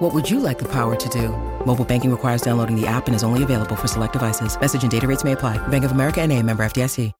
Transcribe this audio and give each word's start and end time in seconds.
What 0.00 0.14
would 0.14 0.30
you 0.30 0.40
like 0.40 0.58
the 0.58 0.64
power 0.64 0.96
to 0.96 1.08
do? 1.10 1.28
Mobile 1.66 1.84
banking 1.84 2.10
requires 2.10 2.40
downloading 2.40 2.74
the 2.74 2.86
app 2.86 3.06
and 3.06 3.14
is 3.14 3.22
only 3.22 3.42
available 3.42 3.76
for 3.76 3.86
select 3.86 4.14
devices. 4.14 4.58
Message 4.58 4.82
and 4.82 4.90
data 4.90 5.06
rates 5.06 5.24
may 5.24 5.32
apply. 5.32 5.58
Bank 5.68 5.84
of 5.84 5.92
America 5.92 6.22
and 6.22 6.32
a 6.32 6.42
member 6.42 6.64
FDIC. 6.64 7.12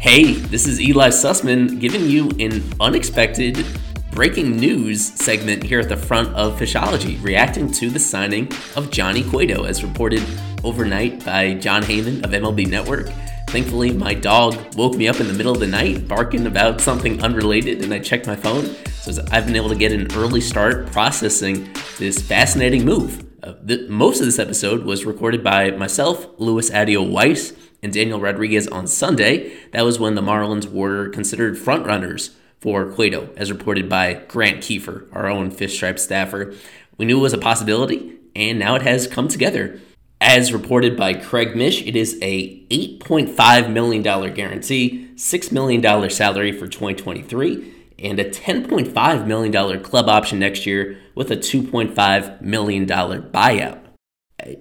Hey, 0.00 0.34
this 0.34 0.66
is 0.66 0.78
Eli 0.82 1.08
Sussman 1.08 1.80
giving 1.80 2.04
you 2.04 2.28
an 2.38 2.62
unexpected 2.78 3.64
breaking 4.12 4.54
news 4.58 5.02
segment 5.14 5.62
here 5.62 5.80
at 5.80 5.88
the 5.88 5.96
front 5.96 6.28
of 6.34 6.58
Fishology, 6.58 7.22
reacting 7.24 7.72
to 7.72 7.88
the 7.88 7.98
signing 7.98 8.46
of 8.76 8.90
Johnny 8.90 9.24
Cueto, 9.24 9.64
as 9.64 9.82
reported 9.82 10.22
overnight 10.62 11.24
by 11.24 11.54
Jon 11.54 11.82
Heyman 11.82 12.22
of 12.22 12.30
MLB 12.30 12.68
Network. 12.68 13.08
Thankfully, 13.48 13.90
my 13.90 14.12
dog 14.12 14.76
woke 14.76 14.96
me 14.96 15.08
up 15.08 15.18
in 15.18 15.28
the 15.28 15.32
middle 15.32 15.52
of 15.52 15.60
the 15.60 15.66
night 15.66 16.06
barking 16.06 16.46
about 16.46 16.78
something 16.80 17.22
unrelated, 17.22 17.82
and 17.82 17.92
I 17.92 18.00
checked 18.00 18.26
my 18.26 18.36
phone. 18.36 18.76
So 19.00 19.24
I've 19.30 19.46
been 19.46 19.56
able 19.56 19.70
to 19.70 19.74
get 19.74 19.92
an 19.92 20.12
early 20.14 20.42
start 20.42 20.92
processing 20.92 21.74
this 21.98 22.20
fascinating 22.20 22.84
move. 22.84 23.26
Uh, 23.42 23.54
the, 23.62 23.88
most 23.88 24.20
of 24.20 24.26
this 24.26 24.38
episode 24.38 24.84
was 24.84 25.06
recorded 25.06 25.42
by 25.42 25.70
myself, 25.70 26.26
Luis 26.38 26.70
Adio 26.70 27.02
Weiss, 27.02 27.54
and 27.82 27.92
Daniel 27.92 28.20
Rodriguez 28.20 28.68
on 28.68 28.86
Sunday. 28.86 29.56
That 29.72 29.86
was 29.86 29.98
when 29.98 30.16
the 30.16 30.22
Marlins 30.22 30.70
were 30.70 31.08
considered 31.08 31.56
frontrunners 31.56 32.34
for 32.62 32.92
Cueto, 32.92 33.28
as 33.36 33.50
reported 33.50 33.88
by 33.88 34.14
Grant 34.14 34.58
Kiefer, 34.58 35.08
our 35.12 35.28
own 35.28 35.50
Fish 35.50 35.74
Stripe 35.74 35.98
staffer. 35.98 36.54
We 36.96 37.04
knew 37.04 37.18
it 37.18 37.22
was 37.22 37.32
a 37.32 37.38
possibility, 37.38 38.18
and 38.36 38.58
now 38.58 38.76
it 38.76 38.82
has 38.82 39.08
come 39.08 39.26
together. 39.26 39.80
As 40.20 40.52
reported 40.52 40.96
by 40.96 41.14
Craig 41.14 41.56
Mish, 41.56 41.82
it 41.82 41.96
is 41.96 42.16
a 42.22 42.64
$8.5 42.68 43.72
million 43.72 44.02
guarantee, 44.02 45.10
$6 45.16 45.52
million 45.52 46.10
salary 46.10 46.52
for 46.52 46.68
2023, 46.68 47.74
and 47.98 48.20
a 48.20 48.30
$10.5 48.30 49.26
million 49.26 49.82
club 49.82 50.08
option 50.08 50.38
next 50.38 50.64
year 50.64 50.96
with 51.16 51.32
a 51.32 51.36
$2.5 51.36 52.40
million 52.40 52.86
buyout. 52.86 53.80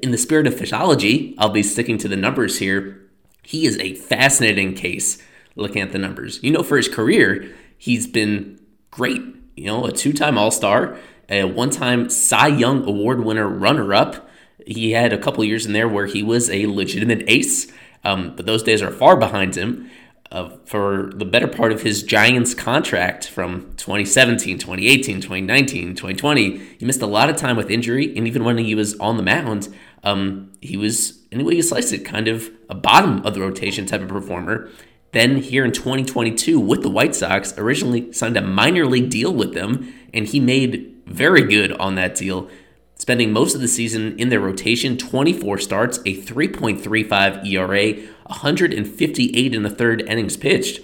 In 0.02 0.10
the 0.10 0.18
spirit 0.18 0.48
of 0.48 0.56
fishology, 0.56 1.36
I'll 1.38 1.50
be 1.50 1.64
sticking 1.64 2.00
to 2.00 2.08
the 2.08 2.18
numbers 2.18 2.58
here 2.58 3.02
he 3.44 3.66
is 3.66 3.78
a 3.80 3.96
fascinating 3.96 4.74
case 4.74 5.22
looking 5.56 5.82
at 5.82 5.92
the 5.92 6.00
numbers. 6.00 6.42
You 6.44 6.52
know, 6.52 6.64
for 6.64 6.78
his 6.78 6.88
career, 6.88 7.54
he's 7.82 8.06
been 8.06 8.60
great. 8.92 9.24
You 9.56 9.66
know, 9.66 9.86
a 9.86 9.92
two 9.92 10.14
time 10.14 10.38
All 10.38 10.52
Star, 10.52 10.98
a 11.28 11.46
one 11.46 11.72
time 11.72 12.12
Cy 12.12 12.48
Young 12.48 12.88
Award 12.88 13.26
winner 13.26 13.48
runner 13.48 13.92
up. 13.94 14.30
He 14.68 14.92
had 14.92 15.12
a 15.12 15.18
couple 15.18 15.44
years 15.44 15.66
in 15.66 15.74
there 15.74 15.90
where 15.90 16.06
he 16.06 16.22
was 16.22 16.48
a 16.52 16.68
legitimate 16.68 17.24
ace, 17.28 17.72
um, 18.04 18.36
but 18.36 18.46
those 18.46 18.62
days 18.62 18.84
are 18.84 18.92
far 18.92 19.18
behind 19.18 19.56
him. 19.56 19.90
Uh, 20.32 20.50
for 20.64 21.12
the 21.16 21.26
better 21.26 21.48
part 21.48 21.74
of 21.74 21.82
his 21.82 22.04
Giants 22.04 22.54
contract 22.54 23.28
from 23.28 23.74
2017, 23.76 24.60
2018, 24.60 25.16
2019, 25.20 25.90
2020, 25.90 26.58
he 26.78 26.86
missed 26.86 27.02
a 27.02 27.08
lot 27.08 27.30
of 27.30 27.36
time 27.36 27.58
with 27.58 27.70
injury, 27.70 28.16
and 28.16 28.26
even 28.28 28.46
when 28.46 28.58
he 28.58 28.74
was 28.74 28.98
on 29.00 29.18
the 29.18 29.24
mound, 29.24 29.68
um, 30.06 30.54
he 30.62 30.78
was 30.78 31.20
any 31.34 31.44
way 31.44 31.56
you 31.56 31.62
slice 31.62 31.92
it, 31.92 32.06
kind 32.06 32.30
of 32.30 32.50
a 32.70 32.76
bottom 32.76 33.26
of 33.26 33.34
the 33.34 33.42
rotation 33.42 33.86
type 33.86 34.02
of 34.02 34.08
performer. 34.08 34.70
Then 35.12 35.38
here 35.38 35.66
in 35.66 35.72
2022 35.72 36.60
with 36.60 36.84
the 36.84 36.90
White 36.90 37.16
Sox, 37.16 37.58
originally 37.58 38.12
signed 38.14 38.38
a 38.38 38.42
minor 38.42 38.86
league 38.86 39.10
deal 39.10 39.34
with 39.34 39.54
them, 39.54 39.94
and 40.14 40.26
he 40.26 40.40
made 40.40 41.02
very 41.06 41.42
good 41.42 41.74
on 41.74 41.96
that 41.96 42.16
deal, 42.16 42.50
spending 42.96 43.34
most 43.34 43.54
of 43.54 43.62
the 43.62 43.68
season 43.68 44.18
in 44.18 44.30
their 44.30 44.40
rotation, 44.40 44.98
24 44.98 45.58
starts, 45.58 45.98
a 46.00 46.16
3.35 46.16 47.46
ERA, 47.46 47.94
158 48.28 49.54
in 49.54 49.64
the 49.64 49.70
third 49.70 50.02
innings 50.02 50.38
pitched. 50.38 50.80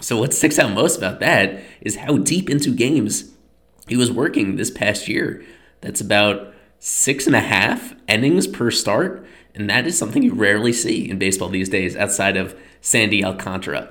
So 0.00 0.18
what 0.18 0.34
sticks 0.34 0.58
out 0.58 0.72
most 0.72 0.98
about 0.98 1.20
that 1.20 1.60
is 1.80 1.96
how 1.96 2.18
deep 2.18 2.50
into 2.50 2.70
games 2.70 3.32
he 3.88 3.96
was 3.96 4.10
working 4.10 4.56
this 4.56 4.70
past 4.70 5.08
year. 5.08 5.44
That's 5.80 6.00
about 6.00 6.54
six 6.78 7.26
and 7.26 7.34
a 7.34 7.40
half 7.40 7.94
innings 8.06 8.46
per 8.46 8.70
start. 8.70 9.26
And 9.54 9.70
that 9.70 9.86
is 9.86 9.96
something 9.96 10.22
you 10.22 10.34
rarely 10.34 10.72
see 10.72 11.08
in 11.08 11.18
baseball 11.18 11.48
these 11.48 11.70
days 11.70 11.96
outside 11.96 12.36
of 12.36 12.54
Sandy 12.80 13.24
Alcantara. 13.24 13.90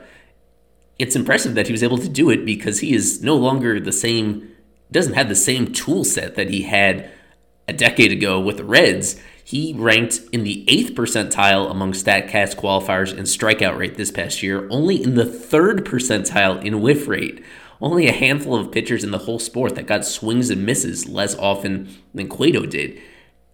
It's 0.97 1.15
impressive 1.15 1.55
that 1.55 1.67
he 1.67 1.73
was 1.73 1.83
able 1.83 1.97
to 1.97 2.09
do 2.09 2.29
it 2.29 2.45
because 2.45 2.79
he 2.79 2.93
is 2.93 3.21
no 3.21 3.35
longer 3.35 3.79
the 3.79 3.91
same, 3.91 4.51
doesn't 4.91 5.13
have 5.13 5.29
the 5.29 5.35
same 5.35 5.73
tool 5.73 6.03
set 6.03 6.35
that 6.35 6.49
he 6.49 6.63
had 6.63 7.09
a 7.67 7.73
decade 7.73 8.11
ago 8.11 8.39
with 8.39 8.57
the 8.57 8.63
Reds. 8.63 9.19
He 9.43 9.73
ranked 9.73 10.21
in 10.31 10.43
the 10.43 10.63
eighth 10.69 10.93
percentile 10.95 11.69
among 11.69 11.91
StatCast 11.91 12.55
qualifiers 12.55 13.15
in 13.15 13.25
strikeout 13.25 13.77
rate 13.77 13.95
this 13.95 14.11
past 14.11 14.41
year, 14.41 14.67
only 14.69 15.01
in 15.01 15.15
the 15.15 15.25
third 15.25 15.85
percentile 15.85 16.63
in 16.63 16.81
whiff 16.81 17.07
rate. 17.07 17.43
Only 17.81 18.07
a 18.07 18.13
handful 18.13 18.55
of 18.55 18.71
pitchers 18.71 19.03
in 19.03 19.11
the 19.11 19.19
whole 19.19 19.37
sport 19.37 19.75
that 19.75 19.85
got 19.85 20.05
swings 20.05 20.49
and 20.49 20.65
misses 20.65 21.09
less 21.09 21.35
often 21.35 21.89
than 22.13 22.29
Cueto 22.29 22.65
did 22.65 23.01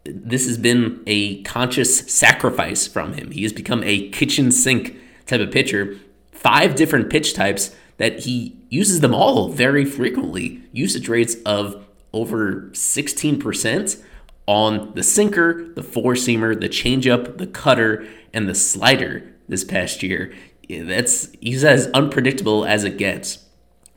this 0.03 0.47
has 0.47 0.57
been 0.57 1.01
a 1.05 1.41
conscious 1.43 1.99
sacrifice 2.11 2.87
from 2.87 3.13
him. 3.13 3.31
He 3.31 3.43
has 3.43 3.53
become 3.53 3.83
a 3.83 4.09
kitchen 4.09 4.51
sink 4.51 4.97
type 5.25 5.41
of 5.41 5.51
pitcher. 5.51 5.97
Five 6.31 6.75
different 6.75 7.09
pitch 7.09 7.33
types 7.33 7.75
that 7.97 8.21
he 8.21 8.57
uses 8.69 9.01
them 9.01 9.13
all 9.13 9.49
very 9.49 9.85
frequently. 9.85 10.63
Usage 10.71 11.07
rates 11.07 11.35
of 11.45 11.85
over 12.13 12.69
16% 12.73 14.01
on 14.47 14.93
the 14.95 15.03
sinker, 15.03 15.71
the 15.75 15.83
four 15.83 16.13
seamer, 16.13 16.59
the 16.59 16.69
changeup, 16.69 17.37
the 17.37 17.47
cutter, 17.47 18.07
and 18.33 18.49
the 18.49 18.55
slider 18.55 19.33
this 19.47 19.63
past 19.63 20.03
year. 20.03 20.33
That's 20.69 21.31
he's 21.41 21.63
as 21.63 21.87
unpredictable 21.87 22.65
as 22.65 22.83
it 22.83 22.97
gets 22.97 23.45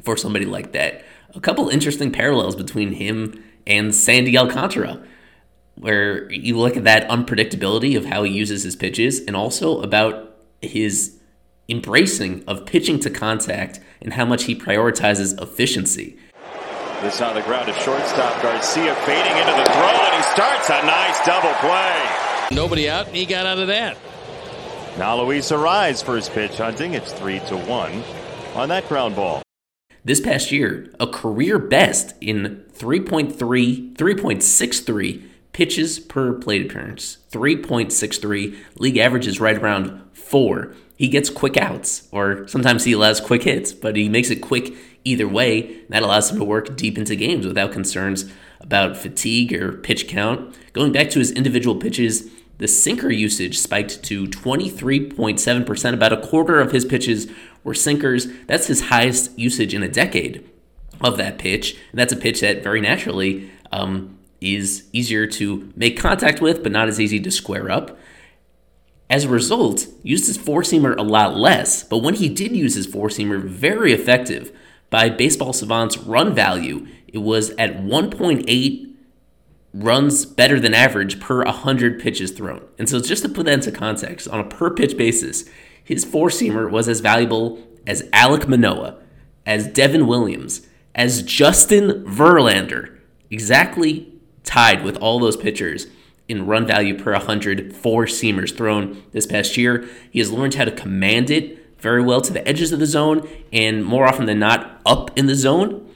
for 0.02 0.16
somebody 0.16 0.44
like 0.44 0.72
that. 0.72 1.04
A 1.34 1.40
couple 1.40 1.68
interesting 1.68 2.12
parallels 2.12 2.56
between 2.56 2.92
him 2.92 3.42
and 3.66 3.94
Sandy 3.94 4.36
Alcantara 4.36 5.02
where 5.76 6.30
you 6.30 6.56
look 6.56 6.76
at 6.76 6.84
that 6.84 7.08
unpredictability 7.08 7.96
of 7.96 8.06
how 8.06 8.22
he 8.22 8.32
uses 8.32 8.62
his 8.62 8.76
pitches 8.76 9.20
and 9.20 9.36
also 9.36 9.80
about 9.82 10.33
his 10.66 11.18
embracing 11.68 12.44
of 12.46 12.66
pitching 12.66 13.00
to 13.00 13.10
contact 13.10 13.80
and 14.00 14.14
how 14.14 14.24
much 14.24 14.44
he 14.44 14.54
prioritizes 14.54 15.40
efficiency. 15.40 16.18
This 17.00 17.20
on 17.20 17.34
the 17.34 17.42
ground 17.42 17.66
to 17.66 17.74
shortstop 17.80 18.42
Garcia 18.42 18.94
fading 19.06 19.36
into 19.36 19.52
the 19.52 19.64
throw 19.72 19.88
and 19.88 20.16
he 20.16 20.22
starts 20.30 20.68
a 20.70 20.86
nice 20.86 21.24
double 21.26 21.52
play. 21.54 22.54
Nobody 22.54 22.88
out, 22.88 23.06
and 23.08 23.16
he 23.16 23.24
got 23.26 23.46
out 23.46 23.58
of 23.58 23.68
that. 23.68 23.96
Now 24.98 25.20
Luis 25.20 25.50
Arraez 25.50 26.04
for 26.04 26.16
his 26.16 26.28
pitch 26.28 26.56
hunting. 26.56 26.94
It's 26.94 27.12
three 27.12 27.40
to 27.40 27.56
one 27.56 28.02
on 28.54 28.68
that 28.68 28.88
ground 28.88 29.16
ball. 29.16 29.42
This 30.04 30.20
past 30.20 30.52
year, 30.52 30.92
a 31.00 31.06
career 31.06 31.58
best 31.58 32.14
in 32.20 32.64
3.3, 32.74 33.94
3.63 33.94 35.22
pitches 35.54 36.00
per 36.00 36.34
plate 36.34 36.66
appearance 36.66 37.18
3.63 37.30 38.56
league 38.78 38.98
average 38.98 39.26
is 39.26 39.40
right 39.40 39.56
around 39.56 40.00
4 40.24 40.74
he 40.96 41.08
gets 41.08 41.28
quick 41.28 41.56
outs 41.56 42.08
or 42.12 42.46
sometimes 42.48 42.84
he 42.84 42.92
allows 42.92 43.20
quick 43.20 43.42
hits 43.42 43.72
but 43.72 43.96
he 43.96 44.08
makes 44.08 44.30
it 44.30 44.36
quick 44.36 44.74
either 45.04 45.28
way. 45.28 45.82
That 45.88 46.02
allows 46.02 46.30
him 46.30 46.38
to 46.38 46.44
work 46.44 46.76
deep 46.76 46.98
into 46.98 47.14
games 47.14 47.46
without 47.46 47.72
concerns 47.72 48.30
about 48.60 48.96
fatigue 48.96 49.52
or 49.52 49.72
pitch 49.72 50.08
count. 50.08 50.56
Going 50.72 50.92
back 50.92 51.10
to 51.10 51.18
his 51.18 51.30
individual 51.30 51.76
pitches 51.76 52.30
the 52.58 52.68
sinker 52.68 53.10
usage 53.10 53.58
spiked 53.58 54.02
to 54.04 54.26
23.7% 54.26 55.92
about 55.92 56.12
a 56.12 56.20
quarter 56.20 56.60
of 56.60 56.70
his 56.70 56.84
pitches 56.84 57.28
were 57.64 57.74
sinkers. 57.74 58.28
That's 58.46 58.68
his 58.68 58.82
highest 58.82 59.36
usage 59.36 59.74
in 59.74 59.82
a 59.82 59.88
decade 59.88 60.48
of 61.00 61.16
that 61.16 61.38
pitch. 61.38 61.76
And 61.90 61.98
that's 61.98 62.12
a 62.12 62.16
pitch 62.16 62.40
that 62.42 62.62
very 62.62 62.80
naturally 62.80 63.50
um, 63.72 64.18
is 64.40 64.84
easier 64.92 65.26
to 65.26 65.72
make 65.74 65.98
contact 65.98 66.40
with, 66.40 66.62
but 66.62 66.70
not 66.70 66.86
as 66.86 67.00
easy 67.00 67.18
to 67.20 67.30
square 67.30 67.70
up. 67.70 67.98
As 69.10 69.24
a 69.24 69.28
result, 69.28 69.86
used 70.02 70.26
his 70.26 70.36
four 70.36 70.62
seamer 70.62 70.96
a 70.96 71.02
lot 71.02 71.36
less, 71.36 71.82
but 71.82 71.98
when 71.98 72.14
he 72.14 72.28
did 72.28 72.56
use 72.56 72.74
his 72.74 72.86
four 72.86 73.08
seamer, 73.08 73.42
very 73.42 73.92
effective. 73.92 74.50
By 74.90 75.08
Baseball 75.08 75.52
Savant's 75.52 75.98
run 75.98 76.34
value, 76.34 76.86
it 77.08 77.18
was 77.18 77.50
at 77.50 77.78
1.8 77.78 78.94
runs 79.74 80.24
better 80.24 80.60
than 80.60 80.72
average 80.72 81.20
per 81.20 81.44
100 81.44 82.00
pitches 82.00 82.30
thrown. 82.30 82.64
And 82.78 82.88
so, 82.88 83.00
just 83.00 83.22
to 83.24 83.28
put 83.28 83.46
that 83.46 83.54
into 83.54 83.72
context, 83.72 84.28
on 84.28 84.40
a 84.40 84.44
per 84.44 84.70
pitch 84.70 84.96
basis, 84.96 85.44
his 85.82 86.04
four 86.04 86.28
seamer 86.28 86.70
was 86.70 86.88
as 86.88 87.00
valuable 87.00 87.62
as 87.86 88.02
Alek 88.10 88.48
Manoah, 88.48 88.96
as 89.44 89.66
Devin 89.66 90.06
Williams, 90.06 90.66
as 90.94 91.22
Justin 91.22 92.04
Verlander, 92.04 92.98
exactly 93.30 94.12
tied 94.44 94.84
with 94.84 94.96
all 94.98 95.18
those 95.18 95.36
pitchers 95.36 95.88
in 96.28 96.46
run 96.46 96.66
value 96.66 96.98
per 96.98 97.12
100 97.12 97.74
for 97.74 98.06
seamers 98.06 98.56
thrown 98.56 99.02
this 99.12 99.26
past 99.26 99.56
year. 99.56 99.88
He 100.10 100.18
has 100.18 100.32
learned 100.32 100.54
how 100.54 100.64
to 100.64 100.70
command 100.70 101.30
it 101.30 101.78
very 101.78 102.02
well 102.02 102.20
to 102.22 102.32
the 102.32 102.46
edges 102.48 102.72
of 102.72 102.80
the 102.80 102.86
zone 102.86 103.28
and 103.52 103.84
more 103.84 104.06
often 104.06 104.26
than 104.26 104.38
not 104.38 104.80
up 104.86 105.16
in 105.18 105.26
the 105.26 105.34
zone. 105.34 105.86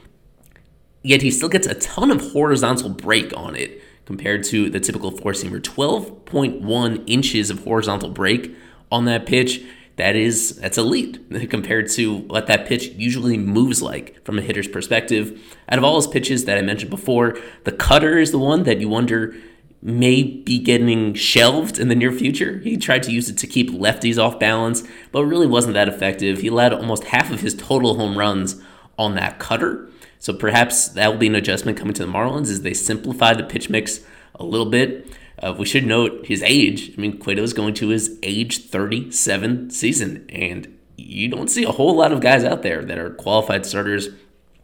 Yet 1.01 1.21
he 1.21 1.31
still 1.31 1.49
gets 1.49 1.65
a 1.65 1.75
ton 1.75 2.11
of 2.11 2.31
horizontal 2.31 2.89
break 2.89 3.35
on 3.35 3.55
it 3.55 3.81
compared 4.05 4.43
to 4.43 4.69
the 4.69 4.79
typical 4.79 5.11
four 5.11 5.31
seamer. 5.31 5.59
12.1 5.59 7.03
inches 7.07 7.49
of 7.49 7.63
horizontal 7.63 8.09
break 8.09 8.55
on 8.91 9.05
that 9.05 9.25
pitch. 9.25 9.63
That 9.95 10.15
is 10.15 10.57
that's 10.57 10.77
elite 10.77 11.19
compared 11.49 11.89
to 11.91 12.17
what 12.17 12.47
that 12.47 12.67
pitch 12.67 12.87
usually 12.89 13.37
moves 13.37 13.81
like 13.81 14.23
from 14.25 14.37
a 14.37 14.41
hitter's 14.41 14.67
perspective. 14.67 15.41
Out 15.69 15.77
of 15.77 15.83
all 15.83 15.95
his 15.95 16.07
pitches 16.07 16.45
that 16.45 16.57
I 16.57 16.61
mentioned 16.61 16.89
before, 16.89 17.37
the 17.63 17.71
cutter 17.71 18.17
is 18.17 18.31
the 18.31 18.39
one 18.39 18.63
that 18.63 18.79
you 18.79 18.89
wonder 18.89 19.35
may 19.81 20.23
be 20.23 20.59
getting 20.59 21.13
shelved 21.13 21.79
in 21.79 21.87
the 21.87 21.95
near 21.95 22.11
future. 22.11 22.59
He 22.59 22.75
tried 22.77 23.03
to 23.03 23.11
use 23.11 23.29
it 23.29 23.37
to 23.37 23.47
keep 23.47 23.71
lefties 23.71 24.21
off 24.21 24.39
balance, 24.39 24.83
but 25.11 25.25
really 25.25 25.47
wasn't 25.47 25.75
that 25.75 25.87
effective. 25.87 26.39
He 26.39 26.47
allowed 26.47 26.73
almost 26.73 27.05
half 27.05 27.31
of 27.31 27.41
his 27.41 27.53
total 27.53 27.95
home 27.95 28.17
runs 28.17 28.61
on 28.97 29.15
that 29.15 29.39
cutter. 29.39 29.89
So 30.19 30.33
perhaps 30.33 30.89
that 30.89 31.09
will 31.09 31.17
be 31.17 31.27
an 31.27 31.35
adjustment 31.35 31.77
coming 31.77 31.93
to 31.93 32.05
the 32.05 32.11
Marlins 32.11 32.49
as 32.49 32.61
they 32.61 32.73
simplify 32.73 33.33
the 33.33 33.43
pitch 33.43 33.69
mix 33.69 34.01
a 34.35 34.43
little 34.43 34.69
bit. 34.69 35.07
Uh, 35.41 35.55
we 35.57 35.65
should 35.65 35.85
note 35.85 36.25
his 36.25 36.43
age. 36.43 36.91
I 36.97 37.01
mean, 37.01 37.17
Cueto 37.17 37.41
is 37.41 37.53
going 37.53 37.73
to 37.75 37.87
his 37.87 38.19
age 38.21 38.65
37 38.65 39.69
season, 39.69 40.25
and 40.27 40.77
you 40.97 41.29
don't 41.29 41.49
see 41.49 41.63
a 41.63 41.71
whole 41.71 41.95
lot 41.95 42.11
of 42.11 42.19
guys 42.19 42.43
out 42.43 42.61
there 42.61 42.83
that 42.83 42.97
are 42.97 43.11
qualified 43.11 43.65
starters 43.65 44.09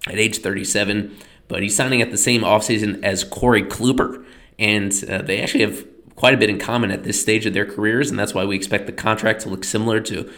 at 0.07 0.15
age 0.15 0.39
37, 0.39 1.15
but 1.47 1.63
he's 1.63 1.75
signing 1.75 2.01
at 2.01 2.11
the 2.11 2.17
same 2.17 2.41
offseason 2.41 3.01
as 3.03 3.23
Corey 3.23 3.63
Kluber 3.63 4.25
and 4.57 4.91
uh, 5.09 5.21
they 5.21 5.41
actually 5.41 5.63
have 5.63 5.85
quite 6.15 6.33
a 6.33 6.37
bit 6.37 6.49
in 6.49 6.57
common 6.57 6.91
at 6.91 7.03
this 7.03 7.21
stage 7.21 7.45
of 7.45 7.53
their 7.53 7.65
careers, 7.65 8.09
and 8.09 8.17
that's 8.17 8.33
why 8.33 8.45
we 8.45 8.55
expect 8.55 8.85
the 8.85 8.91
contract 8.91 9.41
to 9.41 9.49
look 9.49 9.63
similar 9.63 9.99
to 10.01 10.31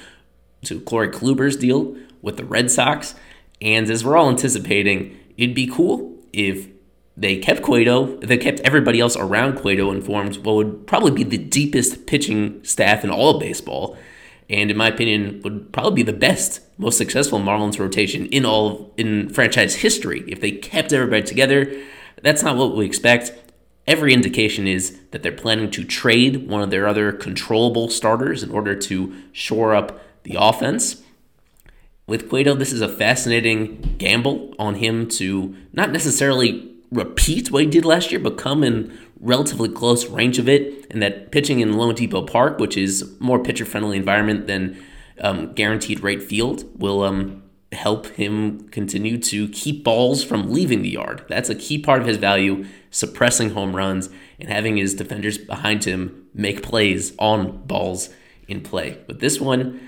to 0.65 0.81
Corey 0.81 1.09
Kluber's 1.09 1.55
deal 1.55 1.95
with 2.21 2.37
the 2.37 2.45
Red 2.45 2.71
Sox. 2.71 3.13
And 3.61 3.89
as 3.89 4.03
we're 4.03 4.17
all 4.17 4.29
anticipating, 4.29 5.17
it'd 5.37 5.55
be 5.55 5.67
cool 5.67 6.15
if 6.33 6.67
they 7.15 7.37
kept 7.37 7.63
Cueto, 7.63 8.17
they 8.17 8.37
kept 8.37 8.59
everybody 8.61 8.99
else 8.99 9.15
around 9.15 9.57
Cueto 9.57 9.91
informed 9.91 10.37
what 10.37 10.55
would 10.55 10.85
probably 10.85 11.11
be 11.11 11.23
the 11.23 11.37
deepest 11.37 12.05
pitching 12.05 12.63
staff 12.63 13.03
in 13.03 13.09
all 13.09 13.31
of 13.35 13.39
baseball, 13.39 13.97
and 14.49 14.69
in 14.69 14.77
my 14.77 14.87
opinion, 14.87 15.41
would 15.43 15.73
probably 15.73 16.03
be 16.03 16.11
the 16.11 16.17
best, 16.17 16.61
most 16.77 16.97
successful 16.97 17.39
Marlins 17.39 17.79
rotation 17.79 18.27
in 18.27 18.45
all 18.45 18.93
in 18.97 19.29
franchise 19.29 19.75
history 19.75 20.23
if 20.27 20.41
they 20.41 20.51
kept 20.51 20.93
everybody 20.93 21.23
together. 21.23 21.71
That's 22.21 22.43
not 22.43 22.55
what 22.55 22.75
we 22.75 22.85
expect. 22.85 23.33
Every 23.87 24.13
indication 24.13 24.67
is 24.67 24.99
that 25.11 25.23
they're 25.23 25.31
planning 25.31 25.71
to 25.71 25.83
trade 25.85 26.49
one 26.49 26.61
of 26.61 26.69
their 26.69 26.87
other 26.87 27.13
controllable 27.13 27.89
starters 27.89 28.43
in 28.43 28.51
order 28.51 28.75
to 28.75 29.15
shore 29.31 29.73
up 29.73 30.01
the 30.23 30.35
offense. 30.37 31.03
With 32.05 32.29
Cueto, 32.29 32.53
this 32.53 32.73
is 32.73 32.81
a 32.81 32.89
fascinating 32.89 33.95
gamble 33.97 34.53
on 34.59 34.75
him 34.75 35.07
to 35.09 35.55
not 35.71 35.91
necessarily 35.91 36.69
repeat 36.91 37.49
what 37.49 37.63
he 37.63 37.69
did 37.69 37.85
last 37.85 38.11
year, 38.11 38.19
but 38.19 38.37
come 38.37 38.63
in 38.63 38.97
relatively 39.19 39.69
close 39.69 40.05
range 40.07 40.37
of 40.37 40.49
it. 40.49 40.85
And 40.91 41.01
that 41.01 41.31
pitching 41.31 41.61
in 41.61 41.73
loanDepot 41.73 42.29
Park, 42.29 42.59
which 42.59 42.77
is 42.77 43.15
more 43.19 43.39
pitcher 43.39 43.65
friendly 43.65 43.97
environment 43.97 44.47
than 44.47 44.81
um, 45.21 45.53
Guaranteed 45.53 46.01
Rate 46.01 46.23
Field, 46.23 46.65
will 46.79 47.03
um, 47.03 47.43
help 47.71 48.07
him 48.07 48.69
continue 48.69 49.17
to 49.17 49.49
keep 49.49 49.83
balls 49.83 50.23
from 50.23 50.51
leaving 50.51 50.81
the 50.81 50.89
yard. 50.89 51.25
That's 51.27 51.49
a 51.49 51.55
key 51.55 51.77
part 51.77 52.01
of 52.01 52.07
his 52.07 52.17
value, 52.17 52.65
suppressing 52.91 53.51
home 53.51 53.75
runs 53.75 54.09
and 54.39 54.49
having 54.49 54.77
his 54.77 54.93
defenders 54.93 55.37
behind 55.37 55.83
him 55.83 56.27
make 56.33 56.63
plays 56.63 57.13
on 57.17 57.65
balls 57.65 58.09
in 58.47 58.61
play. 58.61 58.99
But 59.07 59.19
this 59.19 59.41
one, 59.41 59.81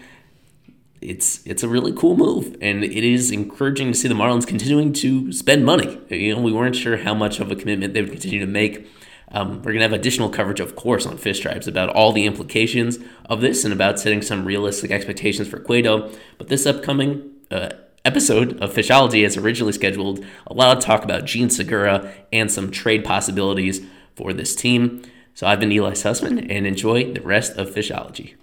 it's 1.02 1.46
it's 1.46 1.64
a 1.64 1.70
really 1.70 1.94
cool 1.94 2.18
move, 2.18 2.58
and 2.62 2.84
it 2.84 3.04
is 3.06 3.32
encouraging 3.32 3.94
to 3.94 3.98
see 3.98 4.10
the 4.10 4.14
Marlins 4.14 4.46
continuing 4.46 4.92
to 4.94 5.32
spend 5.32 5.64
money. 5.64 5.98
You 6.10 6.36
know, 6.36 6.42
we 6.42 6.52
weren't 6.52 6.76
sure 6.76 6.98
how 6.98 7.14
much 7.14 7.40
of 7.40 7.50
a 7.52 7.56
commitment 7.56 7.94
they 7.94 8.02
would 8.02 8.12
continue 8.12 8.40
to 8.40 8.48
make. 8.48 8.86
Um, 9.32 9.58
we're 9.58 9.72
going 9.74 9.78
to 9.78 9.84
have 9.84 9.94
additional 9.94 10.28
coverage, 10.30 10.60
of 10.60 10.76
course, 10.76 11.06
on 11.06 11.16
Fish 11.18 11.38
Stripes 11.38 11.68
about 11.68 11.90
all 11.90 12.12
the 12.12 12.26
implications 12.26 12.98
of 13.26 13.42
this 13.42 13.64
and 13.64 13.72
about 13.72 14.00
setting 14.00 14.24
some 14.24 14.44
realistic 14.44 14.90
expectations 14.92 15.48
for 15.48 15.60
Cueto. 15.60 16.12
But 16.40 16.48
this 16.48 16.66
upcoming 16.66 17.39
uh, 17.52 17.70
episode 18.06 18.62
of 18.62 18.74
Fishology, 18.74 19.26
as 19.26 19.38
originally 19.38 19.74
scheduled, 19.74 20.24
a 20.48 20.54
lot 20.54 20.78
of 20.78 20.84
talk 20.84 21.04
about 21.04 21.26
Jean 21.26 21.50
Segura 21.50 22.14
and 22.32 22.52
some 22.52 22.72
trade 22.72 23.04
possibilities 23.04 23.82
for 24.16 24.34
this 24.34 24.56
team. 24.56 25.02
So 25.34 25.48
I've 25.48 25.60
been 25.60 25.72
Eli 25.72 25.92
Sussman, 25.92 26.46
and 26.50 26.68
enjoy 26.68 27.14
the 27.14 27.22
rest 27.22 27.54
of 27.54 27.70
Fishology. 27.70 28.36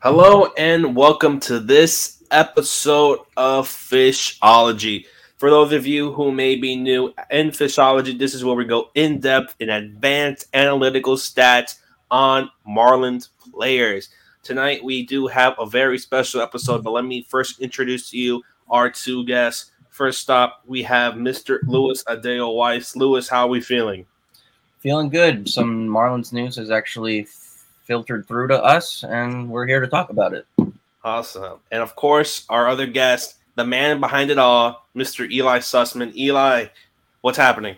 Hello, 0.00 0.52
and 0.56 0.96
welcome 0.96 1.40
to 1.40 1.60
this 1.60 2.22
episode 2.30 3.20
of 3.36 3.68
Fishology. 3.68 5.06
For 5.36 5.48
those 5.48 5.72
of 5.72 5.86
you 5.86 6.12
who 6.12 6.32
may 6.32 6.56
be 6.56 6.76
new 6.76 7.14
in 7.30 7.48
fishology, 7.50 8.18
this 8.18 8.34
is 8.34 8.44
where 8.44 8.56
we 8.56 8.66
go 8.66 8.90
in 8.94 9.20
depth 9.20 9.54
in 9.58 9.70
advanced 9.70 10.48
analytical 10.52 11.16
stats 11.16 11.76
on 12.10 12.50
Marlins 12.68 13.28
players. 13.52 14.10
Tonight 14.42 14.84
we 14.84 15.06
do 15.06 15.26
have 15.28 15.54
a 15.58 15.66
very 15.66 15.98
special 15.98 16.40
episode, 16.40 16.82
but 16.82 16.90
let 16.90 17.04
me 17.04 17.26
first 17.28 17.60
introduce 17.60 18.10
to 18.10 18.18
you 18.18 18.42
our 18.70 18.90
two 18.90 19.24
guests. 19.24 19.72
First 19.90 20.20
stop, 20.20 20.62
we 20.66 20.82
have 20.84 21.14
Mr. 21.14 21.58
Lewis 21.66 22.02
Adeo 22.06 22.50
Weiss. 22.50 22.96
Lewis, 22.96 23.28
how 23.28 23.46
are 23.46 23.48
we 23.48 23.60
feeling? 23.60 24.06
Feeling 24.78 25.10
good. 25.10 25.48
Some 25.48 25.88
Marlins 25.88 26.32
news 26.32 26.56
has 26.56 26.70
actually 26.70 27.26
filtered 27.84 28.26
through 28.26 28.48
to 28.48 28.62
us, 28.62 29.04
and 29.04 29.50
we're 29.50 29.66
here 29.66 29.80
to 29.80 29.86
talk 29.86 30.10
about 30.10 30.32
it. 30.32 30.46
Awesome. 31.02 31.58
And 31.70 31.82
of 31.82 31.96
course, 31.96 32.46
our 32.48 32.68
other 32.68 32.86
guest, 32.86 33.36
the 33.56 33.64
man 33.64 34.00
behind 34.00 34.30
it 34.30 34.38
all, 34.38 34.86
Mr. 34.94 35.30
Eli 35.30 35.58
Sussman. 35.58 36.14
Eli, 36.14 36.66
what's 37.20 37.38
happening? 37.38 37.76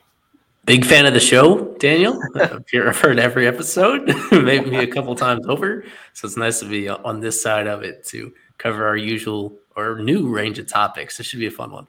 Big 0.64 0.84
fan 0.84 1.06
of 1.06 1.14
the 1.14 1.20
show, 1.20 1.74
Daniel. 1.78 2.20
I've 2.36 2.98
heard 2.98 3.18
every 3.18 3.48
episode, 3.48 4.14
maybe 4.30 4.76
a 4.76 4.86
couple 4.86 5.14
times 5.16 5.46
over. 5.48 5.84
So 6.12 6.28
it's 6.28 6.36
nice 6.36 6.60
to 6.60 6.66
be 6.66 6.88
on 6.88 7.20
this 7.20 7.42
side 7.42 7.66
of 7.66 7.82
it 7.82 8.04
to 8.06 8.32
cover 8.58 8.86
our 8.86 8.96
usual 8.96 9.56
or 9.76 9.98
new 9.98 10.28
range 10.28 10.58
of 10.58 10.66
topics. 10.66 11.16
This 11.16 11.26
should 11.26 11.40
be 11.40 11.46
a 11.46 11.50
fun 11.50 11.70
one. 11.70 11.86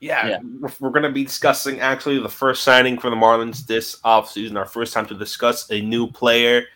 Yeah, 0.00 0.28
yeah. 0.28 0.38
we're, 0.78 0.90
going 0.90 1.02
to 1.02 1.10
be 1.10 1.24
discussing 1.24 1.80
actually 1.80 2.20
the 2.20 2.28
first 2.28 2.62
signing 2.62 2.98
for 2.98 3.10
the 3.10 3.16
Marlins 3.16 3.66
this 3.66 3.96
offseason, 4.02 4.56
our 4.56 4.64
first 4.64 4.92
time 4.92 5.06
to 5.06 5.14
discuss 5.14 5.68
a 5.72 5.80
new 5.80 6.06
player 6.06 6.66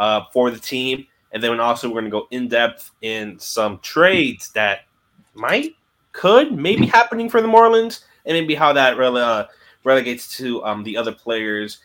uh, 0.00 0.22
for 0.32 0.50
the 0.50 0.58
team. 0.58 1.06
And 1.30 1.42
then 1.42 1.60
also, 1.60 1.88
we're 1.88 2.00
going 2.00 2.06
to 2.06 2.10
go 2.10 2.26
in 2.32 2.48
depth 2.48 2.90
in 3.02 3.38
some 3.38 3.78
trades 3.78 4.50
that 4.52 4.80
might, 5.34 5.76
could, 6.10 6.52
maybe 6.52 6.86
happening 6.86 7.30
for 7.30 7.40
the 7.40 7.48
Marlins, 7.48 8.00
and 8.26 8.34
maybe 8.34 8.54
how 8.54 8.72
that 8.72 8.96
really, 8.96 9.22
uh, 9.22 9.44
relegates 9.84 10.36
to 10.36 10.64
um, 10.64 10.82
the 10.82 10.96
other 10.96 11.12
players 11.12 11.78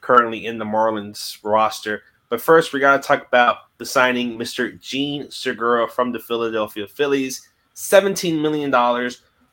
currently 0.00 0.46
in 0.46 0.58
the 0.58 0.64
Marlins 0.64 1.38
roster. 1.42 2.02
But 2.28 2.40
first, 2.40 2.72
we 2.72 2.80
got 2.80 3.00
to 3.00 3.06
talk 3.06 3.26
about 3.26 3.76
the 3.78 3.86
signing 3.86 4.38
Mr. 4.38 4.80
Jean 4.80 5.30
Segura 5.30 5.88
from 5.88 6.12
the 6.12 6.20
Philadelphia 6.20 6.86
Phillies. 6.86 7.48
$17 7.80 8.40
million 8.40 8.70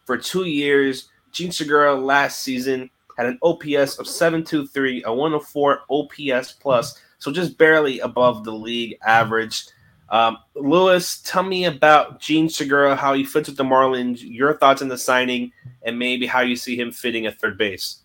for 0.06 0.18
two 0.18 0.44
years. 0.44 1.10
Jean 1.32 1.52
Segura 1.52 1.96
last 1.96 2.44
season 2.44 2.90
had 3.18 3.26
an 3.26 3.40
OPS 3.42 4.00
of 4.00 4.08
723, 4.08 5.04
a 5.06 5.14
104 5.14 5.80
OPS 5.90 6.54
plus, 6.54 7.02
so 7.20 7.32
just 7.32 7.58
barely 7.58 8.00
above 8.00 8.44
the 8.44 8.52
league 8.52 8.98
average. 9.06 9.64
Um, 10.10 10.38
Lewis, 10.56 11.22
tell 11.22 11.44
me 11.44 11.66
about 11.66 12.20
Jean 12.20 12.50
Segura, 12.50 12.96
how 12.96 13.14
he 13.14 13.24
fits 13.24 13.48
with 13.48 13.58
the 13.58 13.64
Marlins, 13.64 14.20
your 14.22 14.58
thoughts 14.58 14.82
on 14.82 14.90
the 14.90 14.98
signing, 14.98 15.52
and 15.84 15.98
maybe 15.98 16.28
how 16.28 16.42
you 16.42 16.56
see 16.56 16.78
him 16.78 16.92
fitting 16.92 17.26
at 17.26 17.40
third 17.40 17.58
base. 17.58 18.04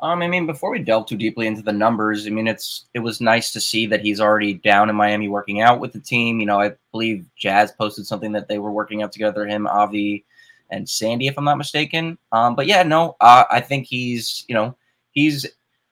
Um, 0.00 0.20
I 0.20 0.28
mean, 0.28 0.46
before 0.46 0.70
we 0.70 0.78
delve 0.80 1.06
too 1.06 1.16
deeply 1.16 1.46
into 1.46 1.62
the 1.62 1.72
numbers, 1.72 2.26
I 2.26 2.30
mean, 2.30 2.46
it's 2.46 2.84
it 2.92 2.98
was 2.98 3.20
nice 3.20 3.52
to 3.52 3.60
see 3.60 3.86
that 3.86 4.02
he's 4.02 4.20
already 4.20 4.54
down 4.54 4.90
in 4.90 4.96
Miami 4.96 5.28
working 5.28 5.60
out 5.60 5.80
with 5.80 5.92
the 5.92 6.00
team. 6.00 6.38
You 6.38 6.46
know, 6.46 6.60
I 6.60 6.72
believe 6.92 7.24
Jazz 7.36 7.72
posted 7.72 8.06
something 8.06 8.32
that 8.32 8.48
they 8.48 8.58
were 8.58 8.72
working 8.72 9.02
out 9.02 9.12
together, 9.12 9.46
him, 9.46 9.66
Avi, 9.66 10.24
and 10.70 10.88
Sandy, 10.88 11.28
if 11.28 11.38
I'm 11.38 11.44
not 11.44 11.56
mistaken. 11.56 12.18
Um, 12.32 12.54
but 12.54 12.66
yeah, 12.66 12.82
no, 12.82 13.16
uh, 13.20 13.44
I 13.50 13.60
think 13.60 13.86
he's 13.86 14.44
you 14.48 14.54
know 14.54 14.76
he's 15.12 15.46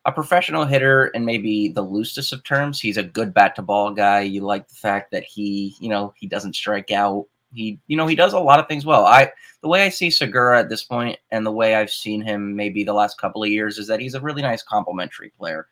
a 0.04 0.12
professional 0.12 0.66
hitter 0.66 1.06
in 1.08 1.24
maybe 1.24 1.68
the 1.68 1.82
loosest 1.82 2.32
of 2.34 2.44
terms. 2.44 2.78
He's 2.78 2.98
a 2.98 3.02
good 3.02 3.32
bat 3.32 3.56
to 3.56 3.62
ball 3.62 3.90
guy. 3.90 4.20
You 4.20 4.42
like 4.42 4.68
the 4.68 4.74
fact 4.74 5.12
that 5.12 5.24
he 5.24 5.76
you 5.80 5.88
know 5.88 6.12
he 6.16 6.26
doesn't 6.26 6.56
strike 6.56 6.90
out 6.90 7.26
he 7.54 7.78
you 7.86 7.96
know 7.96 8.06
he 8.06 8.14
does 8.14 8.32
a 8.32 8.38
lot 8.38 8.60
of 8.60 8.68
things 8.68 8.84
well. 8.84 9.04
I 9.04 9.30
the 9.62 9.68
way 9.68 9.84
I 9.84 9.88
see 9.88 10.10
Segura 10.10 10.58
at 10.58 10.68
this 10.68 10.84
point 10.84 11.18
and 11.30 11.46
the 11.46 11.52
way 11.52 11.74
I've 11.74 11.90
seen 11.90 12.20
him 12.20 12.54
maybe 12.56 12.84
the 12.84 12.92
last 12.92 13.18
couple 13.18 13.42
of 13.42 13.50
years 13.50 13.78
is 13.78 13.86
that 13.86 14.00
he's 14.00 14.14
a 14.14 14.20
really 14.20 14.42
nice 14.42 14.62
complementary 14.62 15.32
player. 15.38 15.68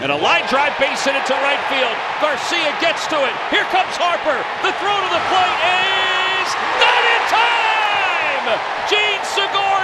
And 0.00 0.12
a 0.12 0.16
line 0.16 0.44
drive 0.48 0.76
base 0.78 1.04
hit 1.04 1.16
into 1.16 1.32
right 1.40 1.62
field. 1.72 1.96
Garcia 2.20 2.72
gets 2.84 3.06
to 3.08 3.16
it. 3.16 3.34
Here 3.48 3.64
comes 3.72 3.96
Harper. 3.96 4.40
The 4.60 4.72
throw 4.76 4.92
to 4.92 5.10
the 5.10 5.24
plate 5.32 5.58
is 5.66 6.48
not 6.80 7.02
in 7.04 7.22
time. 7.32 7.56
Jean 8.92 9.18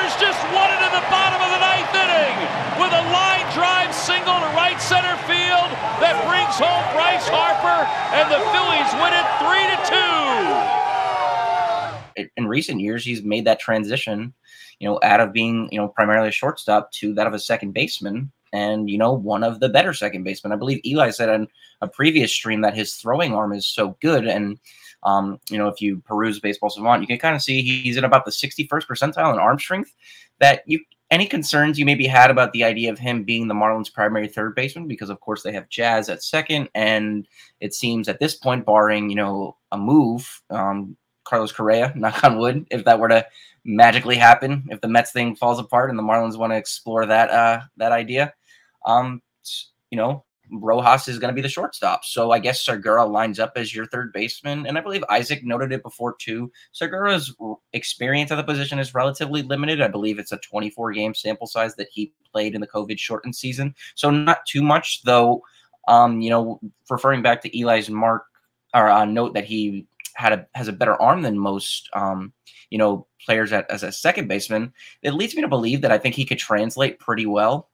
is 0.07 0.15
just 0.21 0.39
one 0.53 0.69
into 0.69 0.85
in 0.85 0.93
the 0.93 1.07
bottom 1.09 1.41
of 1.41 1.51
the 1.51 1.63
ninth 1.65 1.95
inning 1.97 2.37
with 2.77 2.93
a 2.93 3.05
line 3.11 3.47
drive 3.57 3.95
single 3.95 4.37
to 4.37 4.51
right 4.55 4.81
center 4.81 5.17
field 5.25 5.42
that 6.13 6.29
brings 6.29 6.61
home 6.61 6.85
Bryce 6.93 7.27
Harper, 7.29 7.89
and 8.13 8.29
the 8.29 8.37
Phillies 8.53 8.93
win 9.01 9.17
it 9.17 9.25
three 9.41 9.65
to 9.73 9.79
two. 12.21 12.31
In 12.37 12.47
recent 12.47 12.81
years, 12.81 13.05
he's 13.05 13.23
made 13.23 13.47
that 13.47 13.59
transition, 13.59 14.35
you 14.79 14.89
know, 14.89 15.01
out 15.03 15.21
of 15.21 15.33
being, 15.33 15.69
you 15.73 15.79
know, 15.79 15.89
primarily 15.89 16.29
a 16.29 16.33
shortstop 16.33 16.93
to 16.93 17.15
that 17.15 17.27
of 17.27 17.33
a 17.33 17.39
second 17.39 17.73
baseman 17.73 18.31
and 18.53 18.91
you 18.91 18.99
know 18.99 19.13
one 19.13 19.43
of 19.43 19.61
the 19.61 19.69
better 19.69 19.95
second 19.95 20.25
basemen. 20.25 20.53
I 20.53 20.57
believe 20.57 20.81
Eli 20.85 21.11
said 21.11 21.31
on 21.31 21.49
a 21.81 21.89
previous 21.89 22.33
stream 22.33 22.61
that 22.61 22.77
his 22.77 22.95
throwing 22.95 23.33
arm 23.35 23.53
is 23.53 23.67
so 23.67 23.97
good, 24.01 24.27
and 24.27 24.59
um, 25.05 25.41
you 25.49 25.57
know 25.57 25.69
if 25.69 25.81
you 25.81 26.01
peruse 26.01 26.39
Baseball 26.41 26.71
Savant, 26.71 27.01
you 27.01 27.07
can 27.07 27.19
kind 27.19 27.35
of 27.35 27.43
see 27.43 27.63
he's 27.63 27.97
in 27.97 28.05
about 28.05 28.25
the 28.27 28.31
61st 28.31 28.69
percentile 28.69 29.33
in 29.33 29.39
arm 29.39 29.59
strength. 29.59 29.95
That 30.39 30.63
you 30.67 30.81
any 31.13 31.27
concerns 31.27 31.79
you 31.79 31.85
maybe 31.85 32.07
had 32.07 32.31
about 32.31 32.53
the 32.53 32.65
idea 32.65 32.91
of 32.91 32.99
him 32.99 33.23
being 33.23 33.47
the 33.47 33.55
Marlins' 33.55 33.93
primary 33.93 34.27
third 34.27 34.55
baseman? 34.55 34.89
Because 34.89 35.11
of 35.11 35.21
course 35.21 35.43
they 35.43 35.53
have 35.53 35.69
Jazz 35.69 36.09
at 36.09 36.25
second, 36.25 36.71
and 36.75 37.29
it 37.61 37.75
seems 37.75 38.09
at 38.09 38.19
this 38.19 38.35
point, 38.35 38.65
barring 38.65 39.11
you 39.11 39.17
know 39.17 39.57
a 39.71 39.79
move, 39.79 40.43
um, 40.49 40.97
Carlos 41.25 41.53
Correa, 41.53 41.93
knock 41.97 42.25
on 42.25 42.39
wood, 42.39 42.67
if 42.71 42.85
that 42.87 42.99
were 42.99 43.09
to 43.09 43.27
magically 43.65 44.17
happen, 44.17 44.67
if 44.71 44.81
the 44.81 44.89
Mets 44.89 45.13
thing 45.13 45.37
falls 45.37 45.59
apart 45.61 45.91
and 45.91 45.99
the 45.99 46.03
Marlins 46.03 46.39
want 46.39 46.53
to 46.53 46.57
explore 46.57 47.05
that 47.05 47.31
uh, 47.31 47.61
that 47.77 47.93
idea, 47.93 48.33
um, 48.87 49.21
you 49.91 49.99
know, 49.99 50.25
Rojas 50.53 51.09
is 51.09 51.19
going 51.19 51.31
to 51.31 51.35
be 51.35 51.41
the 51.41 51.49
shortstop. 51.49 52.05
So 52.05 52.31
I 52.31 52.39
guess 52.39 52.65
Segura 52.65 53.07
lines 53.07 53.39
up 53.39 53.53
as 53.57 53.75
your 53.75 53.87
third 53.87 54.13
baseman. 54.13 54.67
And 54.67 54.77
I 54.77 54.81
believe 54.81 55.03
Isaac 55.09 55.45
noted 55.45 55.73
it 55.73 55.83
before 55.83 56.15
too. 56.19 56.53
Segura's 56.73 57.35
experience 57.73 58.31
at 58.31 58.37
the 58.37 58.45
position 58.45 58.79
is 58.79 58.95
relatively 58.95 59.43
limited. 59.43 59.81
I 59.81 59.89
believe 59.89 60.19
it's 60.19 60.33
a 60.33 60.39
24 60.39 60.93
game 60.93 61.15
sample 61.15 61.47
size 61.47 61.75
that 61.77 61.89
he 61.91 62.13
played 62.31 62.55
in 62.55 62.61
the 62.61 62.67
COVID 62.67 62.99
shortened 62.99 63.35
season. 63.35 63.75
So 63.95 64.11
not 64.11 64.45
too 64.47 64.63
much, 64.63 65.03
though. 65.03 65.43
Um, 65.89 66.21
you 66.21 66.31
know, 66.31 66.61
referring 66.89 67.23
back 67.23 67.43
to 67.43 67.59
Eli's 67.59 67.91
mark 67.91 68.27
or 68.75 68.89
uh, 68.89 69.05
note 69.05 69.35
that 69.35 69.45
he 69.45 69.87
had 70.15 70.33
a 70.33 70.47
has 70.55 70.69
a 70.69 70.73
better 70.73 71.01
arm 71.01 71.23
than 71.23 71.39
most 71.39 71.89
um, 71.95 72.33
you 72.71 72.79
know 72.79 73.07
players 73.25 73.53
at, 73.53 73.69
as 73.71 73.83
a 73.83 73.91
second 73.91 74.29
baseman. 74.29 74.73
It 75.03 75.15
leads 75.15 75.35
me 75.35 75.43
to 75.43 75.49
believe 75.49 75.81
that 75.81 75.91
I 75.91 75.99
think 75.99 76.15
he 76.15 76.25
could 76.25 76.39
translate 76.39 77.01
pretty 77.01 77.27
well 77.27 77.69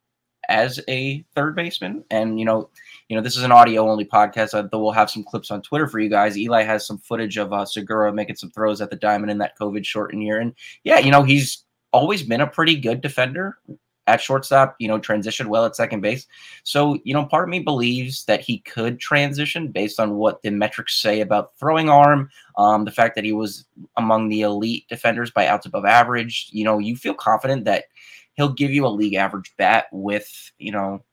as 0.49 0.81
a 0.89 1.25
third 1.35 1.55
baseman. 1.55 2.05
And 2.11 2.39
you 2.39 2.45
know, 2.45 2.71
you 3.09 3.17
know, 3.17 3.23
this 3.23 3.37
is 3.37 3.43
an 3.43 3.53
audio 3.53 3.89
only 3.89 4.05
podcast, 4.05 4.55
uh, 4.55 4.69
though 4.71 4.83
we'll 4.83 4.93
have 4.93 5.11
some 5.11 5.25
clips 5.25 5.51
on 5.51 5.63
Twitter 5.63 5.87
for 5.87 6.01
you 6.01 6.09
guys. 6.09 6.39
Eli 6.39 6.63
has 6.63 6.87
some 6.87 6.99
footage 6.99 7.37
of 7.37 7.53
uh, 7.53 7.65
Segura 7.65 8.13
making 8.13 8.37
some 8.37 8.51
throws 8.51 8.81
at 8.81 8.91
the 8.91 8.97
diamond 8.97 9.31
in 9.31 9.39
that 9.39 9.59
COVID 9.59 9.85
shortened 9.85 10.23
year, 10.23 10.41
and 10.41 10.55
yeah, 10.85 10.99
you 10.99 11.11
know, 11.11 11.23
he's 11.23 11.65
always 11.93 12.23
been 12.23 12.43
a 12.43 12.47
pretty 12.47 12.77
good 12.77 13.01
defender 13.01 13.59
at 14.09 14.21
shortstop, 14.21 14.75
you 14.79 14.89
know, 14.89 14.99
transitioned 14.99 15.47
well 15.47 15.67
at 15.67 15.77
second 15.77 16.01
base. 16.01 16.27
So, 16.65 16.99
you 17.05 17.13
know, 17.13 17.27
part 17.27 17.45
of 17.45 17.51
me 17.51 17.61
believes 17.61 18.25
that 18.25 18.41
he 18.41 18.61
could 18.61 18.99
transition 18.99 19.69
based 19.69 20.01
on 20.01 20.15
what 20.15 20.43
the 20.43 20.51
metrics 20.51 21.01
say 21.01 21.21
about 21.21 21.53
throwing 21.61 21.91
arm, 21.91 22.31
um, 22.57 22.85
the 22.87 22.91
fact 22.91 23.15
that 23.15 23.25
he 23.25 23.33
was 23.33 23.67
among 23.97 24.29
the 24.29 24.41
elite 24.41 24.87
defenders 24.89 25.31
by 25.31 25.47
outs 25.47 25.67
above 25.67 25.85
average. 25.85 26.49
You 26.51 26.65
know, 26.65 26.79
you 26.79 26.97
feel 26.97 27.15
confident 27.15 27.67
that 27.67 27.85
he'll 28.39 28.49
give 28.49 28.71
you 28.71 28.87
a 28.87 28.89
league 28.89 29.15
average 29.15 29.53
bat 29.59 29.87
with, 29.93 30.31
you 30.59 30.71
know, 30.73 31.05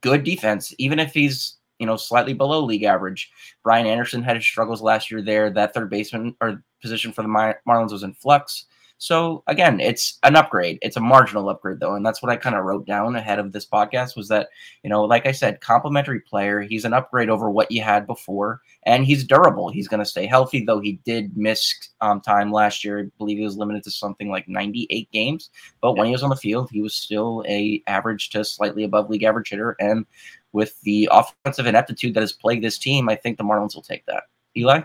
good 0.00 0.24
defense, 0.24 0.74
even 0.78 0.98
if 0.98 1.14
he's, 1.14 1.56
you 1.78 1.86
know, 1.86 1.96
slightly 1.96 2.34
below 2.34 2.62
league 2.62 2.82
average. 2.82 3.30
Brian 3.62 3.86
Anderson 3.86 4.22
had 4.22 4.36
his 4.36 4.44
struggles 4.44 4.82
last 4.82 5.10
year 5.10 5.22
there. 5.22 5.48
That 5.48 5.72
third 5.72 5.88
baseman 5.88 6.34
or 6.40 6.62
position 6.82 7.12
for 7.12 7.22
the 7.22 7.28
Mar- 7.28 7.60
Marlins 7.66 7.92
was 7.92 8.02
in 8.02 8.12
flux. 8.14 8.66
So 9.02 9.42
again, 9.48 9.80
it's 9.80 10.20
an 10.22 10.36
upgrade. 10.36 10.78
It's 10.80 10.96
a 10.96 11.00
marginal 11.00 11.48
upgrade 11.48 11.80
though, 11.80 11.96
and 11.96 12.06
that's 12.06 12.22
what 12.22 12.30
I 12.30 12.36
kind 12.36 12.54
of 12.54 12.62
wrote 12.62 12.86
down 12.86 13.16
ahead 13.16 13.40
of 13.40 13.50
this 13.50 13.66
podcast 13.66 14.16
was 14.16 14.28
that, 14.28 14.50
you 14.84 14.90
know, 14.90 15.02
like 15.02 15.26
I 15.26 15.32
said, 15.32 15.60
complimentary 15.60 16.20
player, 16.20 16.60
he's 16.60 16.84
an 16.84 16.92
upgrade 16.92 17.28
over 17.28 17.50
what 17.50 17.72
you 17.72 17.82
had 17.82 18.06
before 18.06 18.60
and 18.84 19.04
he's 19.04 19.24
durable. 19.24 19.70
He's 19.70 19.88
going 19.88 19.98
to 19.98 20.06
stay 20.06 20.24
healthy 20.24 20.64
though 20.64 20.78
he 20.78 21.00
did 21.04 21.36
miss 21.36 21.90
um, 22.00 22.20
time 22.20 22.52
last 22.52 22.84
year. 22.84 23.00
I 23.00 23.10
believe 23.18 23.38
he 23.38 23.44
was 23.44 23.56
limited 23.56 23.82
to 23.82 23.90
something 23.90 24.30
like 24.30 24.46
98 24.46 25.10
games, 25.10 25.50
but 25.80 25.96
when 25.96 26.06
he 26.06 26.12
was 26.12 26.22
on 26.22 26.30
the 26.30 26.36
field, 26.36 26.70
he 26.70 26.80
was 26.80 26.94
still 26.94 27.44
a 27.48 27.82
average 27.88 28.30
to 28.30 28.44
slightly 28.44 28.84
above 28.84 29.10
league 29.10 29.24
average 29.24 29.48
hitter 29.48 29.74
and 29.80 30.06
with 30.52 30.80
the 30.82 31.08
offensive 31.10 31.66
ineptitude 31.66 32.14
that 32.14 32.20
has 32.20 32.32
plagued 32.32 32.62
this 32.62 32.78
team, 32.78 33.08
I 33.08 33.16
think 33.16 33.36
the 33.36 33.42
Marlins 33.42 33.74
will 33.74 33.82
take 33.82 34.06
that. 34.06 34.24
Eli? 34.56 34.82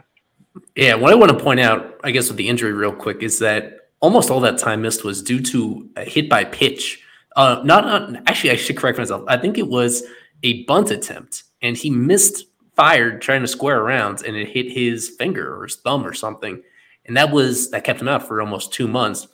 Yeah, 0.75 0.95
what 0.95 1.12
I 1.12 1.15
want 1.15 1.38
to 1.38 1.43
point 1.43 1.59
out, 1.59 2.00
I 2.03 2.09
guess, 2.09 2.29
with 2.29 2.38
the 2.38 2.47
injury 2.47 2.74
real 2.74 2.93
quick 2.93 3.21
is 3.21 3.38
that 3.39 3.87
almost 3.99 4.29
all 4.29 4.39
that 4.41 4.57
time 4.57 4.81
missed 4.81 5.03
was 5.03 5.21
due 5.21 5.41
to 5.41 5.89
a 5.95 6.03
hit 6.03 6.29
by 6.29 6.43
pitch. 6.43 7.03
Uh, 7.35 7.61
not, 7.63 7.85
not 7.85 8.23
actually, 8.27 8.51
I 8.51 8.55
should 8.55 8.77
correct 8.77 8.97
myself. 8.97 9.23
I 9.27 9.37
think 9.37 9.57
it 9.57 9.67
was 9.67 10.03
a 10.43 10.63
bunt 10.65 10.91
attempt, 10.91 11.43
and 11.61 11.77
he 11.77 11.89
missed 11.89 12.45
fired 12.75 13.21
trying 13.21 13.41
to 13.41 13.47
square 13.47 13.79
around, 13.79 14.23
and 14.23 14.35
it 14.35 14.49
hit 14.49 14.71
his 14.71 15.09
finger 15.17 15.55
or 15.55 15.63
his 15.63 15.75
thumb 15.77 16.05
or 16.05 16.13
something, 16.13 16.61
and 17.05 17.17
that 17.17 17.31
was 17.31 17.71
that 17.71 17.83
kept 17.83 18.01
him 18.01 18.07
out 18.07 18.27
for 18.27 18.41
almost 18.41 18.73
two 18.73 18.87
months. 18.87 19.27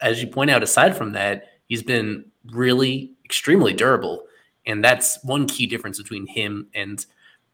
As 0.00 0.22
you 0.22 0.28
point 0.28 0.50
out, 0.50 0.62
aside 0.62 0.96
from 0.96 1.12
that, 1.12 1.44
he's 1.66 1.82
been 1.82 2.24
really 2.52 3.12
extremely 3.24 3.72
durable, 3.72 4.24
and 4.66 4.84
that's 4.84 5.22
one 5.24 5.46
key 5.46 5.66
difference 5.66 5.98
between 5.98 6.26
him 6.26 6.68
and 6.74 7.04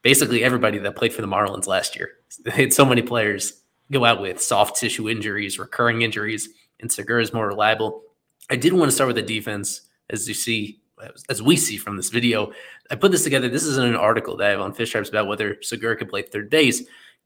basically 0.02 0.44
everybody 0.44 0.78
that 0.78 0.96
played 0.96 1.12
for 1.12 1.22
the 1.22 1.28
Marlins 1.28 1.66
last 1.66 1.96
year. 1.96 2.10
They 2.44 2.50
had 2.50 2.72
so 2.72 2.84
many 2.84 3.02
players 3.02 3.62
go 3.90 4.04
out 4.04 4.20
with 4.20 4.42
soft 4.42 4.76
tissue 4.76 5.08
injuries, 5.08 5.58
recurring 5.58 6.02
injuries, 6.02 6.48
and 6.80 6.90
Segura 6.90 7.22
is 7.22 7.32
more 7.32 7.46
reliable. 7.46 8.02
I 8.50 8.56
did 8.56 8.72
want 8.72 8.90
to 8.90 8.94
start 8.94 9.08
with 9.08 9.16
the 9.16 9.22
defense, 9.22 9.82
as 10.10 10.28
you 10.28 10.34
see, 10.34 10.80
as 11.28 11.42
we 11.42 11.56
see 11.56 11.76
from 11.76 11.96
this 11.96 12.10
video. 12.10 12.52
I 12.90 12.94
put 12.94 13.12
this 13.12 13.24
together. 13.24 13.48
This 13.48 13.64
is 13.64 13.76
an 13.76 13.94
article 13.94 14.36
that 14.36 14.46
I 14.46 14.50
have 14.50 14.60
on 14.60 14.72
Fish 14.72 14.90
Stripes 14.90 15.08
about 15.08 15.26
whether 15.26 15.56
Segura 15.62 15.96
could 15.96 16.08
play 16.08 16.22
third 16.22 16.50
base, 16.50 16.84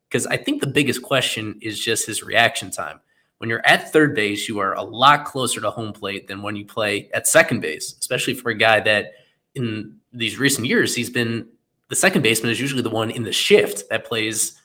because 0.09 0.27
I 0.27 0.37
think 0.37 0.61
the 0.61 0.67
biggest 0.67 1.03
question 1.03 1.59
is 1.63 1.79
just 1.79 2.07
his 2.07 2.23
reaction 2.23 2.71
time. 2.71 3.01
When 3.39 3.49
you're 3.49 3.67
at 3.67 3.91
third 3.91 4.15
base, 4.15 4.49
you 4.49 4.59
are 4.59 4.75
a 4.75 4.83
lot 4.83 5.25
closer 5.25 5.61
to 5.63 5.71
home 5.71 5.95
plate 5.95 6.29
than 6.29 6.43
when 6.43 6.57
you 6.57 6.67
play 6.67 7.09
at 7.15 7.27
second 7.27 7.61
base, 7.61 7.95
especially 7.99 8.35
for 8.35 8.51
a 8.51 8.55
guy 8.55 8.81
that 8.81 9.13
in 9.55 9.97
these 10.13 10.39
recent 10.39 10.67
years, 10.67 10.95
he's 10.95 11.11
been 11.11 11.49
the 11.89 11.97
second 11.97 12.23
baseman 12.23 12.53
is 12.53 12.61
usually 12.61 12.83
the 12.83 12.91
one 12.91 13.11
in 13.11 13.25
the 13.25 13.33
shift 13.33 13.89
that 13.89 14.05
plays 14.05 14.60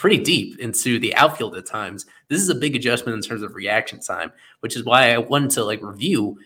pretty 0.00 0.16
deep 0.16 0.58
into 0.58 0.98
the 0.98 1.14
outfield 1.14 1.54
at 1.54 1.66
times. 1.66 2.06
This 2.28 2.40
is 2.40 2.48
a 2.48 2.54
big 2.54 2.74
adjustment 2.74 3.16
in 3.16 3.22
terms 3.22 3.42
of 3.42 3.54
reaction 3.54 4.00
time, 4.00 4.32
which 4.60 4.74
is 4.74 4.82
why 4.82 5.12
I 5.12 5.18
wanted 5.18 5.50
to 5.50 5.64
like 5.64 5.82
review 5.82 6.38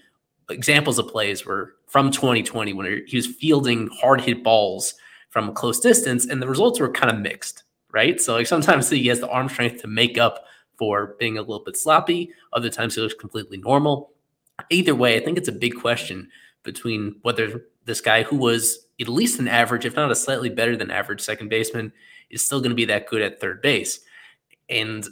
examples 0.51 0.99
of 0.99 1.07
plays 1.07 1.47
where 1.47 1.75
from 1.87 2.11
2020 2.11 2.73
when 2.73 3.05
he 3.07 3.17
was 3.17 3.29
fielding 3.29 3.87
hard 3.93 4.21
hit 4.21 4.43
balls 4.43 4.95
from 5.31 5.49
a 5.49 5.53
close 5.53 5.79
distance 5.79 6.27
and 6.27 6.43
the 6.43 6.49
results 6.49 6.81
were 6.81 6.91
kind 6.91 7.15
of 7.15 7.21
mixed, 7.21 7.63
right? 7.93 8.21
So 8.21 8.35
like 8.35 8.49
sometimes 8.49 8.91
he 8.91 9.07
has 9.07 9.21
the 9.21 9.29
arm 9.29 9.49
strength 9.49 9.81
to 9.83 9.87
make 9.87 10.19
up 10.19 10.47
for 10.77 11.15
being 11.21 11.39
a 11.39 11.41
little 11.41 11.63
bit 11.63 11.77
sloppy. 11.77 12.33
Other 12.55 12.71
times 12.71 12.97
he 12.97 13.03
looks 13.03 13.15
completely 13.15 13.59
normal. 13.59 14.11
Either 14.71 14.97
way, 14.97 15.17
I 15.17 15.25
think 15.25 15.39
it's 15.39 15.49
a 15.49 15.53
big 15.53 15.77
question 15.77 16.29
between 16.65 17.21
whether 17.23 17.67
this 17.85 18.01
guy 18.01 18.25
who 18.25 18.37
was 18.37 18.89
at 19.01 19.07
least 19.07 19.39
an 19.39 19.47
average, 19.47 19.85
if 19.85 19.95
not 19.95 20.11
a 20.11 20.17
slightly 20.17 20.49
better 20.49 20.77
than 20.77 20.91
average 20.91 21.21
second 21.21 21.51
baseman, 21.51 21.93
is 22.35 22.43
still 22.43 22.61
going 22.61 22.71
to 22.71 22.77
be 22.77 22.85
that 22.87 23.09
good 23.09 23.23
at 23.23 23.41
third 23.41 23.63
base. 23.63 24.01
And 24.69 25.07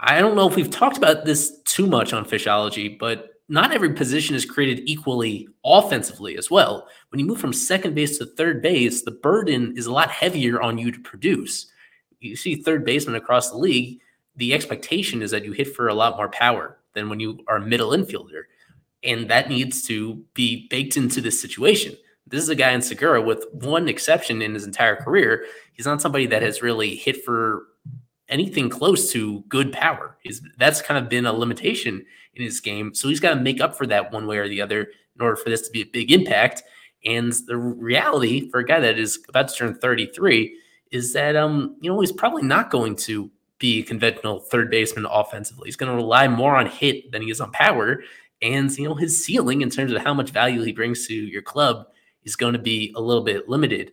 I 0.00 0.20
don't 0.20 0.34
know 0.34 0.48
if 0.48 0.56
we've 0.56 0.70
talked 0.70 0.96
about 0.96 1.24
this 1.24 1.60
too 1.64 1.86
much 1.86 2.12
on 2.12 2.24
Fishology, 2.24 2.98
but 2.98 3.28
not 3.48 3.72
every 3.72 3.92
position 3.92 4.34
is 4.34 4.44
created 4.44 4.82
equally 4.86 5.46
offensively 5.64 6.36
as 6.36 6.50
well. 6.50 6.88
When 7.10 7.18
you 7.18 7.26
move 7.26 7.38
from 7.38 7.52
second 7.52 7.94
base 7.94 8.18
to 8.18 8.26
third 8.26 8.62
base, 8.62 9.02
the 9.02 9.10
burden 9.10 9.76
is 9.76 9.86
a 9.86 9.92
lot 9.92 10.10
heavier 10.10 10.60
on 10.62 10.78
you 10.78 10.90
to 10.90 11.00
produce. 11.00 11.66
You 12.20 12.34
see 12.34 12.54
third 12.54 12.84
baseman 12.84 13.16
across 13.16 13.50
the 13.50 13.58
league, 13.58 14.00
the 14.36 14.54
expectation 14.54 15.22
is 15.22 15.30
that 15.32 15.44
you 15.44 15.52
hit 15.52 15.74
for 15.74 15.88
a 15.88 15.94
lot 15.94 16.16
more 16.16 16.30
power 16.30 16.78
than 16.94 17.08
when 17.08 17.20
you 17.20 17.40
are 17.46 17.56
a 17.56 17.66
middle 17.66 17.90
infielder. 17.90 18.44
And 19.04 19.28
that 19.28 19.48
needs 19.48 19.82
to 19.88 20.24
be 20.32 20.66
baked 20.68 20.96
into 20.96 21.20
this 21.20 21.40
situation. 21.40 21.96
This 22.32 22.42
is 22.42 22.48
a 22.48 22.54
guy 22.54 22.70
in 22.72 22.80
Segura 22.80 23.20
with 23.20 23.44
one 23.52 23.90
exception 23.90 24.40
in 24.40 24.54
his 24.54 24.64
entire 24.64 24.96
career. 24.96 25.44
He's 25.74 25.84
not 25.84 26.00
somebody 26.00 26.26
that 26.28 26.40
has 26.40 26.62
really 26.62 26.96
hit 26.96 27.22
for 27.22 27.64
anything 28.30 28.70
close 28.70 29.12
to 29.12 29.44
good 29.48 29.70
power. 29.70 30.16
That's 30.56 30.80
kind 30.80 30.96
of 30.96 31.10
been 31.10 31.26
a 31.26 31.32
limitation 31.32 32.06
in 32.34 32.42
his 32.42 32.58
game. 32.58 32.94
So 32.94 33.10
he's 33.10 33.20
got 33.20 33.34
to 33.34 33.40
make 33.40 33.60
up 33.60 33.76
for 33.76 33.86
that 33.88 34.10
one 34.10 34.26
way 34.26 34.38
or 34.38 34.48
the 34.48 34.62
other 34.62 34.80
in 35.14 35.20
order 35.20 35.36
for 35.36 35.50
this 35.50 35.60
to 35.66 35.70
be 35.70 35.82
a 35.82 35.86
big 35.86 36.10
impact. 36.10 36.62
And 37.04 37.34
the 37.46 37.58
reality 37.58 38.48
for 38.48 38.60
a 38.60 38.64
guy 38.64 38.80
that 38.80 38.98
is 38.98 39.22
about 39.28 39.48
to 39.48 39.54
turn 39.54 39.74
33 39.74 40.56
is 40.90 41.12
that 41.12 41.36
um, 41.36 41.76
you 41.82 41.90
know, 41.90 42.00
he's 42.00 42.12
probably 42.12 42.44
not 42.44 42.70
going 42.70 42.96
to 42.96 43.30
be 43.58 43.80
a 43.80 43.82
conventional 43.82 44.40
third 44.40 44.70
baseman 44.70 45.04
offensively. 45.04 45.66
He's 45.66 45.76
going 45.76 45.92
to 45.92 45.96
rely 45.96 46.28
more 46.28 46.56
on 46.56 46.64
hit 46.66 47.12
than 47.12 47.20
he 47.20 47.30
is 47.30 47.42
on 47.42 47.52
power. 47.52 48.02
And 48.40 48.70
you 48.78 48.88
know, 48.88 48.94
his 48.94 49.22
ceiling 49.22 49.60
in 49.60 49.68
terms 49.68 49.92
of 49.92 50.00
how 50.02 50.14
much 50.14 50.30
value 50.30 50.62
he 50.62 50.72
brings 50.72 51.06
to 51.08 51.14
your 51.14 51.42
club 51.42 51.88
is 52.24 52.36
going 52.36 52.52
to 52.52 52.58
be 52.58 52.92
a 52.96 53.00
little 53.00 53.22
bit 53.22 53.48
limited 53.48 53.92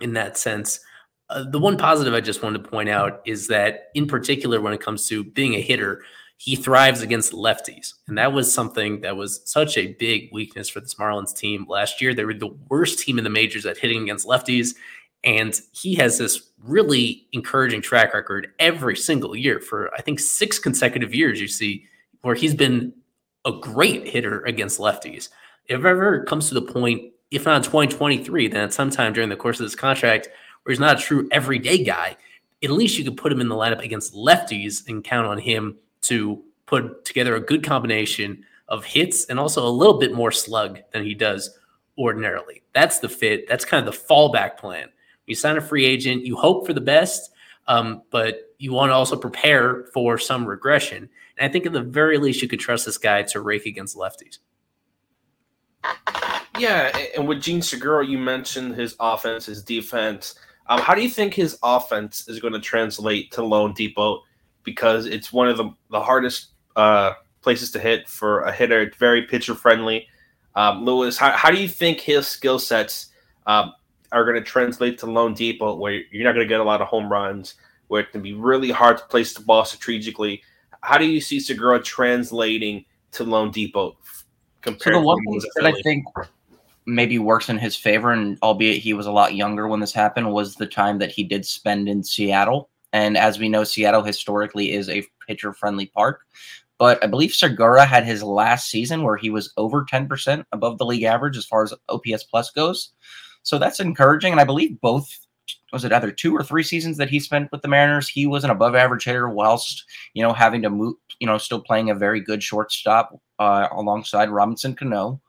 in 0.00 0.14
that 0.14 0.36
sense. 0.36 0.80
Uh, 1.28 1.44
the 1.48 1.58
one 1.58 1.76
positive 1.76 2.12
I 2.14 2.20
just 2.20 2.42
wanted 2.42 2.64
to 2.64 2.70
point 2.70 2.88
out 2.88 3.20
is 3.24 3.46
that, 3.48 3.90
in 3.94 4.06
particular, 4.06 4.60
when 4.60 4.72
it 4.72 4.80
comes 4.80 5.06
to 5.08 5.22
being 5.22 5.54
a 5.54 5.60
hitter, 5.60 6.02
he 6.38 6.56
thrives 6.56 7.02
against 7.02 7.32
lefties. 7.32 7.92
And 8.08 8.16
that 8.16 8.32
was 8.32 8.52
something 8.52 9.02
that 9.02 9.16
was 9.16 9.42
such 9.44 9.76
a 9.76 9.92
big 9.92 10.30
weakness 10.32 10.70
for 10.70 10.80
this 10.80 10.94
Marlins 10.94 11.36
team 11.36 11.66
last 11.68 12.00
year. 12.00 12.14
They 12.14 12.24
were 12.24 12.32
the 12.32 12.56
worst 12.68 13.00
team 13.00 13.18
in 13.18 13.24
the 13.24 13.30
majors 13.30 13.66
at 13.66 13.76
hitting 13.76 14.02
against 14.02 14.26
lefties. 14.26 14.74
And 15.22 15.60
he 15.72 15.94
has 15.96 16.16
this 16.16 16.50
really 16.64 17.26
encouraging 17.32 17.82
track 17.82 18.14
record 18.14 18.48
every 18.58 18.96
single 18.96 19.36
year 19.36 19.60
for, 19.60 19.92
I 19.94 20.00
think, 20.00 20.18
six 20.18 20.58
consecutive 20.58 21.14
years. 21.14 21.40
You 21.40 21.48
see 21.48 21.84
where 22.22 22.34
he's 22.34 22.54
been 22.54 22.94
a 23.44 23.52
great 23.52 24.08
hitter 24.08 24.40
against 24.46 24.80
lefties. 24.80 25.28
If 25.66 25.84
ever 25.84 26.24
comes 26.24 26.48
to 26.48 26.54
the 26.54 26.62
point, 26.62 27.12
if 27.30 27.46
not 27.46 27.58
in 27.58 27.62
2023, 27.62 28.48
then 28.48 28.64
at 28.64 28.72
some 28.72 28.90
time 28.90 29.12
during 29.12 29.28
the 29.28 29.36
course 29.36 29.60
of 29.60 29.66
this 29.66 29.74
contract 29.74 30.28
where 30.62 30.72
he's 30.72 30.80
not 30.80 30.98
a 30.98 31.02
true 31.02 31.28
everyday 31.30 31.82
guy, 31.82 32.16
at 32.62 32.70
least 32.70 32.98
you 32.98 33.04
could 33.04 33.16
put 33.16 33.32
him 33.32 33.40
in 33.40 33.48
the 33.48 33.54
lineup 33.54 33.82
against 33.82 34.14
lefties 34.14 34.86
and 34.88 35.04
count 35.04 35.26
on 35.26 35.38
him 35.38 35.76
to 36.02 36.42
put 36.66 37.04
together 37.04 37.34
a 37.34 37.40
good 37.40 37.64
combination 37.64 38.44
of 38.68 38.84
hits 38.84 39.24
and 39.26 39.38
also 39.40 39.66
a 39.66 39.70
little 39.70 39.98
bit 39.98 40.12
more 40.12 40.30
slug 40.30 40.80
than 40.92 41.04
he 41.04 41.14
does 41.14 41.58
ordinarily. 41.98 42.62
That's 42.72 42.98
the 42.98 43.08
fit. 43.08 43.48
That's 43.48 43.64
kind 43.64 43.86
of 43.86 43.92
the 43.92 44.00
fallback 44.00 44.56
plan. 44.56 44.88
You 45.26 45.34
sign 45.34 45.56
a 45.56 45.60
free 45.60 45.84
agent, 45.84 46.24
you 46.24 46.36
hope 46.36 46.66
for 46.66 46.72
the 46.72 46.80
best, 46.80 47.30
um, 47.68 48.02
but 48.10 48.54
you 48.58 48.72
want 48.72 48.90
to 48.90 48.94
also 48.94 49.16
prepare 49.16 49.86
for 49.92 50.18
some 50.18 50.44
regression. 50.44 51.08
And 51.38 51.48
I 51.48 51.52
think 51.52 51.66
at 51.66 51.72
the 51.72 51.82
very 51.82 52.18
least, 52.18 52.42
you 52.42 52.48
could 52.48 52.60
trust 52.60 52.86
this 52.86 52.98
guy 52.98 53.22
to 53.22 53.40
rake 53.40 53.66
against 53.66 53.96
lefties. 53.96 54.38
Yeah, 56.60 56.96
and 57.16 57.26
with 57.26 57.40
Jean 57.40 57.62
Segura, 57.62 58.06
you 58.06 58.18
mentioned 58.18 58.74
his 58.74 58.94
offense, 59.00 59.46
his 59.46 59.62
defense. 59.62 60.34
Um, 60.68 60.80
how 60.80 60.94
do 60.94 61.02
you 61.02 61.08
think 61.08 61.34
his 61.34 61.58
offense 61.62 62.28
is 62.28 62.38
going 62.38 62.52
to 62.52 62.60
translate 62.60 63.32
to 63.32 63.40
loanDepot? 63.40 64.20
because 64.64 65.06
it's 65.06 65.32
one 65.32 65.48
of 65.48 65.56
the, 65.56 65.70
the 65.90 66.00
hardest 66.00 66.48
uh, 66.76 67.12
places 67.42 67.70
to 67.72 67.78
hit 67.78 68.08
for 68.08 68.42
a 68.42 68.52
hitter. 68.52 68.82
It's 68.82 68.96
very 68.96 69.22
pitcher 69.22 69.54
friendly. 69.54 70.08
Um, 70.54 70.84
Lewis, 70.84 71.16
how, 71.16 71.32
how 71.32 71.50
do 71.50 71.60
you 71.60 71.68
think 71.68 72.00
his 72.00 72.26
skill 72.26 72.58
sets 72.58 73.08
um, 73.46 73.72
are 74.12 74.24
going 74.24 74.36
to 74.36 74.42
translate 74.42 74.98
to 74.98 75.06
loanDepot, 75.06 75.78
where 75.78 76.02
you're 76.10 76.24
not 76.24 76.34
going 76.34 76.46
to 76.46 76.48
get 76.48 76.60
a 76.60 76.64
lot 76.64 76.80
of 76.80 76.88
home 76.88 77.10
runs, 77.10 77.54
where 77.88 78.02
it 78.02 78.12
can 78.12 78.22
be 78.22 78.32
really 78.32 78.70
hard 78.70 78.98
to 78.98 79.04
place 79.04 79.34
the 79.34 79.42
ball 79.42 79.64
strategically? 79.64 80.42
How 80.82 80.98
do 80.98 81.04
you 81.04 81.20
see 81.20 81.40
Segura 81.40 81.82
translating 81.82 82.84
to 83.12 83.24
loanDepot 83.24 83.96
compared 84.62 84.94
so 84.94 85.00
the 85.00 85.06
one 85.06 85.18
thing 85.24 85.42
that 85.56 85.66
I 85.66 85.72
think 85.82 86.04
maybe 86.90 87.18
works 87.18 87.48
in 87.48 87.58
his 87.58 87.76
favor, 87.76 88.12
and 88.12 88.38
albeit 88.42 88.82
he 88.82 88.92
was 88.92 89.06
a 89.06 89.12
lot 89.12 89.34
younger 89.34 89.68
when 89.68 89.80
this 89.80 89.92
happened, 89.92 90.32
was 90.32 90.54
the 90.54 90.66
time 90.66 90.98
that 90.98 91.12
he 91.12 91.22
did 91.22 91.46
spend 91.46 91.88
in 91.88 92.02
Seattle. 92.02 92.68
And 92.92 93.16
as 93.16 93.38
we 93.38 93.48
know, 93.48 93.64
Seattle 93.64 94.02
historically 94.02 94.72
is 94.72 94.88
a 94.88 95.06
pitcher 95.26 95.52
friendly 95.52 95.86
park. 95.86 96.22
But 96.78 97.02
I 97.04 97.06
believe 97.06 97.32
Segura 97.32 97.84
had 97.84 98.04
his 98.04 98.22
last 98.22 98.70
season 98.70 99.02
where 99.02 99.16
he 99.16 99.30
was 99.30 99.52
over 99.56 99.84
10% 99.84 100.44
above 100.52 100.78
the 100.78 100.86
league 100.86 101.02
average 101.02 101.36
as 101.36 101.44
far 101.44 101.62
as 101.62 101.74
OPS 101.88 102.24
plus 102.24 102.50
goes. 102.50 102.92
So 103.42 103.58
that's 103.58 103.80
encouraging. 103.80 104.32
And 104.32 104.40
I 104.40 104.44
believe 104.44 104.80
both 104.80 105.26
was 105.72 105.84
it 105.84 105.92
either 105.92 106.10
two 106.10 106.34
or 106.34 106.42
three 106.42 106.62
seasons 106.62 106.96
that 106.96 107.10
he 107.10 107.20
spent 107.20 107.50
with 107.52 107.62
the 107.62 107.68
Mariners, 107.68 108.08
he 108.08 108.26
was 108.26 108.44
an 108.44 108.50
above 108.50 108.74
average 108.74 109.04
hitter 109.04 109.28
whilst, 109.28 109.84
you 110.14 110.22
know, 110.22 110.32
having 110.32 110.62
to 110.62 110.70
move, 110.70 110.94
you 111.20 111.26
know, 111.26 111.38
still 111.38 111.60
playing 111.60 111.90
a 111.90 111.94
very 111.94 112.20
good 112.20 112.42
shortstop 112.42 113.16
uh, 113.38 113.68
alongside 113.72 114.30
Robinson 114.30 114.74
Cano. 114.74 115.20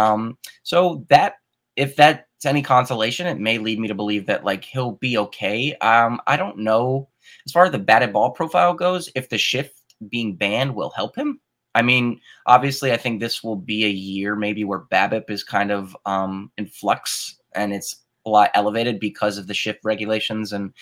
Um, 0.00 0.38
so 0.62 1.04
that 1.08 1.34
if 1.76 1.96
that's 1.96 2.24
any 2.44 2.62
consolation, 2.62 3.26
it 3.26 3.38
may 3.38 3.58
lead 3.58 3.78
me 3.78 3.88
to 3.88 3.94
believe 3.94 4.26
that 4.26 4.44
like 4.44 4.64
he'll 4.64 4.92
be 4.92 5.18
okay. 5.18 5.74
Um, 5.76 6.20
I 6.26 6.36
don't 6.36 6.58
know 6.58 7.08
as 7.46 7.52
far 7.52 7.64
as 7.64 7.72
the 7.72 7.78
batted 7.78 8.12
ball 8.12 8.30
profile 8.30 8.74
goes, 8.74 9.10
if 9.14 9.28
the 9.28 9.38
shift 9.38 9.74
being 10.08 10.36
banned 10.36 10.74
will 10.74 10.90
help 10.90 11.16
him. 11.16 11.40
I 11.74 11.82
mean, 11.82 12.20
obviously, 12.46 12.92
I 12.92 12.96
think 12.96 13.20
this 13.20 13.44
will 13.44 13.56
be 13.56 13.84
a 13.84 13.90
year 13.90 14.34
maybe 14.34 14.64
where 14.64 14.86
BABIP 14.90 15.30
is 15.30 15.44
kind 15.44 15.70
of 15.70 15.96
um, 16.04 16.50
in 16.58 16.66
flux 16.66 17.38
and 17.54 17.72
it's 17.72 18.04
a 18.26 18.30
lot 18.30 18.50
elevated 18.54 18.98
because 18.98 19.38
of 19.38 19.46
the 19.46 19.54
shift 19.54 19.80
regulations 19.84 20.52
and 20.52 20.72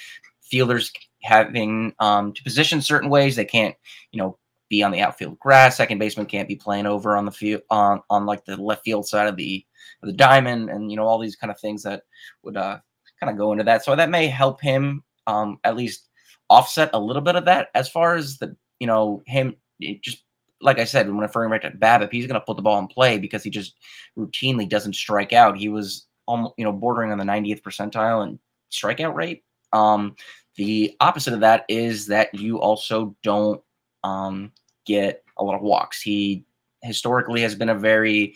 fielders 0.40 0.92
having 1.22 1.94
um, 2.00 2.32
to 2.32 2.42
position 2.42 2.80
certain 2.80 3.10
ways. 3.10 3.36
They 3.36 3.44
can't, 3.44 3.74
you 4.12 4.18
know, 4.18 4.38
be 4.68 4.82
on 4.82 4.90
the 4.90 5.00
outfield 5.00 5.38
grass. 5.38 5.76
Second 5.76 5.98
baseman 5.98 6.26
can't 6.26 6.48
be 6.48 6.56
playing 6.56 6.86
over 6.86 7.16
on 7.16 7.24
the 7.24 7.30
field 7.30 7.62
on 7.70 8.00
on 8.10 8.26
like 8.26 8.44
the 8.44 8.56
left 8.56 8.84
field 8.84 9.06
side 9.06 9.28
of 9.28 9.36
the 9.36 9.64
of 10.02 10.08
the 10.08 10.12
diamond 10.12 10.70
and 10.70 10.90
you 10.90 10.96
know 10.96 11.04
all 11.04 11.18
these 11.18 11.36
kind 11.36 11.50
of 11.50 11.58
things 11.58 11.82
that 11.82 12.02
would 12.42 12.56
uh, 12.56 12.78
kind 13.20 13.30
of 13.30 13.36
go 13.36 13.52
into 13.52 13.64
that. 13.64 13.84
So 13.84 13.96
that 13.96 14.10
may 14.10 14.26
help 14.26 14.60
him 14.60 15.02
um, 15.26 15.58
at 15.64 15.76
least 15.76 16.08
offset 16.50 16.90
a 16.92 17.00
little 17.00 17.22
bit 17.22 17.36
of 17.36 17.44
that. 17.46 17.68
As 17.74 17.88
far 17.88 18.14
as 18.14 18.38
the 18.38 18.56
you 18.80 18.86
know 18.86 19.22
him 19.26 19.56
just 20.02 20.24
like 20.60 20.78
I 20.78 20.84
said 20.84 21.06
when 21.06 21.18
referring 21.18 21.50
back 21.50 21.62
to 21.62 21.70
BABIP, 21.70 22.12
he's 22.12 22.26
going 22.26 22.40
to 22.40 22.44
put 22.44 22.56
the 22.56 22.62
ball 22.62 22.80
in 22.80 22.88
play 22.88 23.18
because 23.18 23.44
he 23.44 23.50
just 23.50 23.76
routinely 24.18 24.68
doesn't 24.68 24.94
strike 24.94 25.32
out. 25.32 25.56
He 25.56 25.68
was 25.68 26.06
almost 26.26 26.54
you 26.56 26.64
know 26.64 26.72
bordering 26.72 27.12
on 27.12 27.18
the 27.18 27.24
90th 27.24 27.62
percentile 27.62 28.22
and 28.22 28.38
strikeout 28.72 29.14
rate. 29.14 29.44
Um, 29.72 30.16
the 30.56 30.96
opposite 31.00 31.34
of 31.34 31.40
that 31.40 31.64
is 31.68 32.06
that 32.06 32.34
you 32.34 32.58
also 32.58 33.14
don't 33.22 33.62
um, 34.04 34.52
get 34.86 35.24
a 35.38 35.44
lot 35.44 35.54
of 35.54 35.62
walks. 35.62 36.00
He 36.00 36.44
historically 36.82 37.42
has 37.42 37.54
been 37.54 37.68
a 37.68 37.74
very 37.74 38.34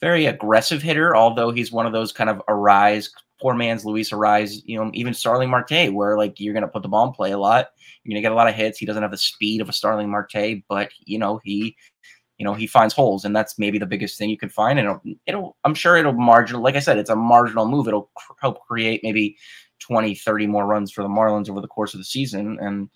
very 0.00 0.26
aggressive 0.26 0.82
hitter, 0.82 1.14
although 1.14 1.50
he's 1.50 1.70
one 1.70 1.86
of 1.86 1.92
those 1.92 2.12
kind 2.12 2.30
of 2.30 2.40
arise, 2.48 3.10
poor 3.40 3.54
man's 3.54 3.84
Luis 3.84 4.10
Arraez, 4.10 4.62
you 4.64 4.78
know, 4.78 4.90
even 4.94 5.14
Starling 5.14 5.50
Marte, 5.50 5.92
where 5.92 6.16
like 6.16 6.40
you're 6.40 6.54
going 6.54 6.62
to 6.62 6.68
put 6.68 6.82
the 6.82 6.88
ball 6.88 7.06
in 7.06 7.12
play 7.12 7.32
a 7.32 7.38
lot. 7.38 7.68
You're 8.02 8.12
going 8.12 8.22
to 8.22 8.24
get 8.24 8.32
a 8.32 8.36
lot 8.36 8.48
of 8.48 8.54
hits. 8.54 8.78
He 8.78 8.86
doesn't 8.86 9.02
have 9.02 9.10
the 9.10 9.18
speed 9.18 9.60
of 9.60 9.68
a 9.68 9.72
Starling 9.72 10.10
Marte, 10.10 10.62
but, 10.68 10.90
you 11.04 11.18
know, 11.18 11.40
he, 11.44 11.76
you 12.38 12.44
know, 12.44 12.54
he 12.54 12.66
finds 12.66 12.94
holes, 12.94 13.26
and 13.26 13.36
that's 13.36 13.58
maybe 13.58 13.78
the 13.78 13.86
biggest 13.86 14.16
thing 14.16 14.30
you 14.30 14.38
can 14.38 14.48
find. 14.48 14.78
And 14.78 14.88
it'll, 14.88 15.02
it'll 15.26 15.56
I'm 15.64 15.74
sure 15.74 15.96
it'll 15.96 16.14
marginal, 16.14 16.62
like 16.62 16.76
I 16.76 16.80
said, 16.80 16.96
it's 16.96 17.10
a 17.10 17.16
marginal 17.16 17.68
move. 17.68 17.86
It'll 17.86 18.10
cr- 18.16 18.32
help 18.40 18.66
create 18.66 19.00
maybe 19.02 19.36
20, 19.80 20.14
30 20.14 20.46
more 20.46 20.66
runs 20.66 20.90
for 20.90 21.02
the 21.02 21.08
Marlins 21.08 21.50
over 21.50 21.60
the 21.60 21.68
course 21.68 21.92
of 21.92 22.00
the 22.00 22.04
season. 22.04 22.58
And, 22.60 22.88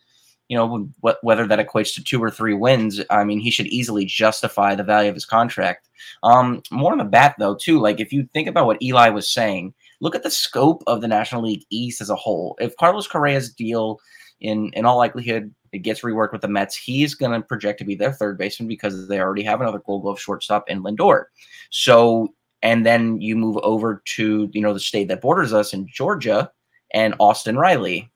you 0.54 0.60
know, 0.60 0.88
wh- 1.02 1.24
whether 1.24 1.48
that 1.48 1.58
equates 1.58 1.92
to 1.94 2.04
two 2.04 2.22
or 2.22 2.30
three 2.30 2.54
wins, 2.54 3.00
I 3.10 3.24
mean, 3.24 3.40
he 3.40 3.50
should 3.50 3.66
easily 3.66 4.04
justify 4.04 4.76
the 4.76 4.84
value 4.84 5.08
of 5.08 5.16
his 5.16 5.26
contract. 5.26 5.88
Um, 6.22 6.62
more 6.70 6.92
on 6.92 6.98
the 6.98 7.04
bat, 7.04 7.34
though, 7.40 7.56
too. 7.56 7.80
Like, 7.80 7.98
if 7.98 8.12
you 8.12 8.28
think 8.32 8.46
about 8.46 8.66
what 8.66 8.80
Eli 8.80 9.08
was 9.08 9.28
saying, 9.28 9.74
look 10.00 10.14
at 10.14 10.22
the 10.22 10.30
scope 10.30 10.84
of 10.86 11.00
the 11.00 11.08
National 11.08 11.42
League 11.42 11.64
East 11.70 12.00
as 12.00 12.08
a 12.08 12.14
whole. 12.14 12.56
If 12.60 12.76
Carlos 12.76 13.08
Correa's 13.08 13.52
deal, 13.52 13.98
in 14.40 14.70
in 14.74 14.86
all 14.86 14.96
likelihood, 14.96 15.52
it 15.72 15.78
gets 15.78 16.02
reworked 16.02 16.30
with 16.30 16.42
the 16.42 16.46
Mets, 16.48 16.76
he's 16.76 17.16
going 17.16 17.32
to 17.32 17.44
project 17.44 17.80
to 17.80 17.84
be 17.84 17.96
their 17.96 18.12
third 18.12 18.38
baseman 18.38 18.68
because 18.68 19.08
they 19.08 19.18
already 19.18 19.42
have 19.42 19.60
another 19.60 19.80
Gold 19.80 20.02
Glove 20.02 20.20
shortstop 20.20 20.70
in 20.70 20.84
Lindor. 20.84 21.24
So, 21.70 22.32
and 22.62 22.86
then 22.86 23.20
you 23.20 23.34
move 23.34 23.56
over 23.64 24.02
to 24.04 24.48
you 24.52 24.60
know 24.60 24.72
the 24.72 24.78
state 24.78 25.08
that 25.08 25.20
borders 25.20 25.52
us 25.52 25.72
in 25.72 25.88
Georgia 25.88 26.52
and 26.92 27.16
Austin 27.18 27.58
Riley 27.58 28.08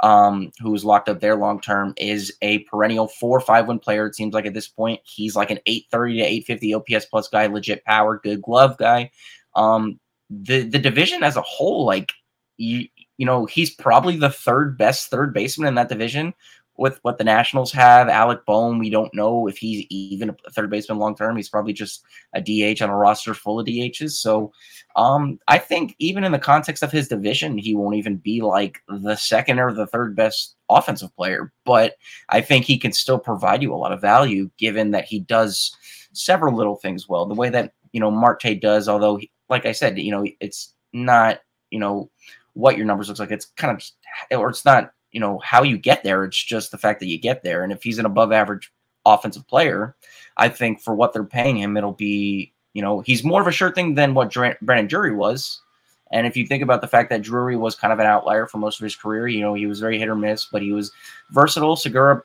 um, 0.00 0.50
who's 0.60 0.84
locked 0.84 1.08
up 1.08 1.20
there 1.20 1.36
long 1.36 1.60
term, 1.60 1.94
is 1.96 2.32
a 2.42 2.60
perennial 2.60 3.08
four 3.08 3.40
five 3.40 3.66
one 3.66 3.78
player. 3.78 4.06
It 4.06 4.14
seems 4.14 4.34
like 4.34 4.46
at 4.46 4.54
this 4.54 4.68
point 4.68 5.00
he's 5.04 5.36
like 5.36 5.50
an 5.50 5.60
eight 5.66 5.86
thirty 5.90 6.18
to 6.18 6.24
eight 6.24 6.46
fifty 6.46 6.74
OPS 6.74 7.06
plus 7.06 7.28
guy, 7.28 7.46
legit 7.46 7.84
power, 7.84 8.20
good 8.22 8.42
glove 8.42 8.76
guy. 8.78 9.10
Um, 9.54 9.98
the 10.30 10.62
the 10.62 10.78
division 10.78 11.22
as 11.22 11.36
a 11.36 11.42
whole, 11.42 11.86
like 11.86 12.12
you 12.56 12.86
you 13.18 13.24
know, 13.24 13.46
he's 13.46 13.70
probably 13.70 14.16
the 14.16 14.30
third 14.30 14.76
best 14.76 15.08
third 15.08 15.32
baseman 15.32 15.68
in 15.68 15.74
that 15.76 15.88
division 15.88 16.34
with 16.78 16.98
what 17.02 17.18
the 17.18 17.24
Nationals 17.24 17.72
have. 17.72 18.08
Alec 18.08 18.44
Bohm, 18.46 18.78
we 18.78 18.90
don't 18.90 19.12
know 19.14 19.46
if 19.46 19.56
he's 19.56 19.86
even 19.90 20.30
a 20.30 20.50
third 20.50 20.70
baseman 20.70 20.98
long 20.98 21.14
term. 21.14 21.36
He's 21.36 21.48
probably 21.48 21.72
just 21.72 22.04
a 22.34 22.40
DH 22.40 22.82
on 22.82 22.90
a 22.90 22.96
roster 22.96 23.34
full 23.34 23.60
of 23.60 23.66
DHs. 23.66 24.12
So 24.12 24.52
um, 24.96 25.38
I 25.48 25.58
think 25.58 25.94
even 25.98 26.24
in 26.24 26.32
the 26.32 26.38
context 26.38 26.82
of 26.82 26.92
his 26.92 27.08
division, 27.08 27.58
he 27.58 27.74
won't 27.74 27.96
even 27.96 28.16
be 28.16 28.40
like 28.40 28.82
the 28.88 29.16
second 29.16 29.58
or 29.58 29.72
the 29.72 29.86
third 29.86 30.14
best 30.16 30.56
offensive 30.68 31.14
player. 31.16 31.52
But 31.64 31.96
I 32.28 32.40
think 32.40 32.64
he 32.64 32.78
can 32.78 32.92
still 32.92 33.18
provide 33.18 33.62
you 33.62 33.74
a 33.74 33.76
lot 33.76 33.92
of 33.92 34.00
value 34.00 34.50
given 34.58 34.90
that 34.92 35.04
he 35.04 35.20
does 35.20 35.76
several 36.12 36.54
little 36.54 36.76
things 36.76 37.08
well. 37.08 37.26
The 37.26 37.34
way 37.34 37.48
that, 37.50 37.72
you 37.92 38.00
know, 38.00 38.10
Marte 38.10 38.60
does, 38.60 38.88
although, 38.88 39.16
he, 39.16 39.30
like 39.48 39.66
I 39.66 39.72
said, 39.72 39.98
you 39.98 40.10
know, 40.10 40.26
it's 40.40 40.74
not, 40.92 41.40
you 41.70 41.78
know, 41.78 42.10
what 42.54 42.76
your 42.76 42.86
numbers 42.86 43.08
looks 43.08 43.20
like. 43.20 43.30
It's 43.30 43.46
kind 43.56 43.76
of, 43.76 44.38
or 44.38 44.48
it's 44.48 44.64
not 44.64 44.92
you 45.16 45.20
know 45.20 45.38
how 45.38 45.62
you 45.62 45.78
get 45.78 46.04
there. 46.04 46.24
It's 46.24 46.36
just 46.36 46.70
the 46.70 46.76
fact 46.76 47.00
that 47.00 47.06
you 47.06 47.16
get 47.16 47.42
there. 47.42 47.64
And 47.64 47.72
if 47.72 47.82
he's 47.82 47.98
an 47.98 48.04
above 48.04 48.32
average 48.32 48.70
offensive 49.06 49.48
player, 49.48 49.96
I 50.36 50.50
think 50.50 50.82
for 50.82 50.94
what 50.94 51.14
they're 51.14 51.24
paying 51.24 51.56
him, 51.56 51.74
it'll 51.78 51.92
be 51.92 52.52
you 52.74 52.82
know 52.82 53.00
he's 53.00 53.24
more 53.24 53.40
of 53.40 53.46
a 53.46 53.50
sure 53.50 53.72
thing 53.72 53.94
than 53.94 54.12
what 54.12 54.30
Brandon 54.30 54.86
Drury 54.86 55.14
was. 55.14 55.62
And 56.10 56.26
if 56.26 56.36
you 56.36 56.46
think 56.46 56.62
about 56.62 56.82
the 56.82 56.86
fact 56.86 57.08
that 57.08 57.22
Drury 57.22 57.56
was 57.56 57.74
kind 57.74 57.94
of 57.94 57.98
an 57.98 58.04
outlier 58.04 58.46
for 58.46 58.58
most 58.58 58.78
of 58.78 58.84
his 58.84 58.94
career, 58.94 59.26
you 59.26 59.40
know 59.40 59.54
he 59.54 59.64
was 59.64 59.80
very 59.80 59.98
hit 59.98 60.06
or 60.06 60.14
miss, 60.14 60.44
but 60.44 60.60
he 60.60 60.72
was 60.72 60.92
versatile. 61.30 61.76
Segura 61.76 62.20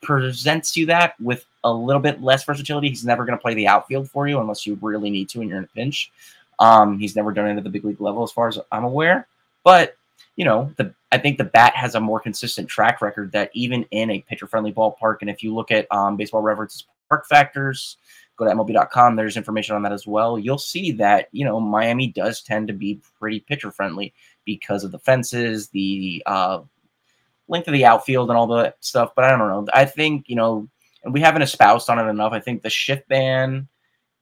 presents 0.00 0.76
you 0.76 0.86
that 0.86 1.20
with 1.20 1.44
a 1.64 1.72
little 1.72 2.00
bit 2.00 2.22
less 2.22 2.44
versatility. 2.44 2.88
He's 2.88 3.04
never 3.04 3.24
going 3.24 3.36
to 3.36 3.42
play 3.42 3.54
the 3.54 3.66
outfield 3.66 4.08
for 4.08 4.28
you 4.28 4.38
unless 4.38 4.64
you 4.64 4.78
really 4.80 5.10
need 5.10 5.28
to 5.30 5.40
and 5.40 5.48
you're 5.48 5.58
in 5.58 5.64
a 5.64 5.74
pinch. 5.74 6.12
Um, 6.60 7.00
he's 7.00 7.16
never 7.16 7.32
done 7.32 7.48
it 7.48 7.56
at 7.56 7.64
the 7.64 7.70
big 7.70 7.84
league 7.84 8.00
level, 8.00 8.22
as 8.22 8.30
far 8.30 8.46
as 8.46 8.60
I'm 8.70 8.84
aware. 8.84 9.26
But 9.64 9.96
you 10.36 10.44
know, 10.44 10.72
the 10.76 10.94
I 11.12 11.18
think 11.18 11.36
the 11.36 11.44
bat 11.44 11.76
has 11.76 11.94
a 11.94 12.00
more 12.00 12.18
consistent 12.18 12.68
track 12.68 13.02
record 13.02 13.32
that 13.32 13.50
even 13.52 13.84
in 13.90 14.10
a 14.10 14.22
pitcher 14.22 14.46
friendly 14.46 14.72
ballpark, 14.72 15.18
and 15.20 15.28
if 15.28 15.42
you 15.42 15.54
look 15.54 15.70
at 15.70 15.86
um, 15.92 16.16
baseball 16.16 16.40
references 16.40 16.86
park 17.08 17.26
factors, 17.28 17.98
go 18.36 18.46
to 18.46 18.50
MLB.com, 18.50 19.14
there's 19.14 19.36
information 19.36 19.76
on 19.76 19.82
that 19.82 19.92
as 19.92 20.06
well. 20.06 20.38
You'll 20.38 20.56
see 20.56 20.90
that, 20.92 21.28
you 21.32 21.44
know, 21.44 21.60
Miami 21.60 22.08
does 22.08 22.40
tend 22.40 22.66
to 22.68 22.72
be 22.72 23.00
pretty 23.18 23.40
pitcher 23.40 23.70
friendly 23.70 24.14
because 24.46 24.84
of 24.84 24.90
the 24.90 24.98
fences, 24.98 25.68
the 25.68 26.22
uh, 26.24 26.60
length 27.46 27.68
of 27.68 27.74
the 27.74 27.84
outfield, 27.84 28.30
and 28.30 28.38
all 28.38 28.46
that 28.46 28.76
stuff. 28.80 29.12
But 29.14 29.26
I 29.26 29.36
don't 29.36 29.38
know. 29.48 29.66
I 29.74 29.84
think, 29.84 30.30
you 30.30 30.36
know, 30.36 30.66
and 31.04 31.12
we 31.12 31.20
haven't 31.20 31.42
espoused 31.42 31.90
on 31.90 31.98
it 31.98 32.08
enough. 32.08 32.32
I 32.32 32.40
think 32.40 32.62
the 32.62 32.70
shift 32.70 33.06
ban 33.08 33.68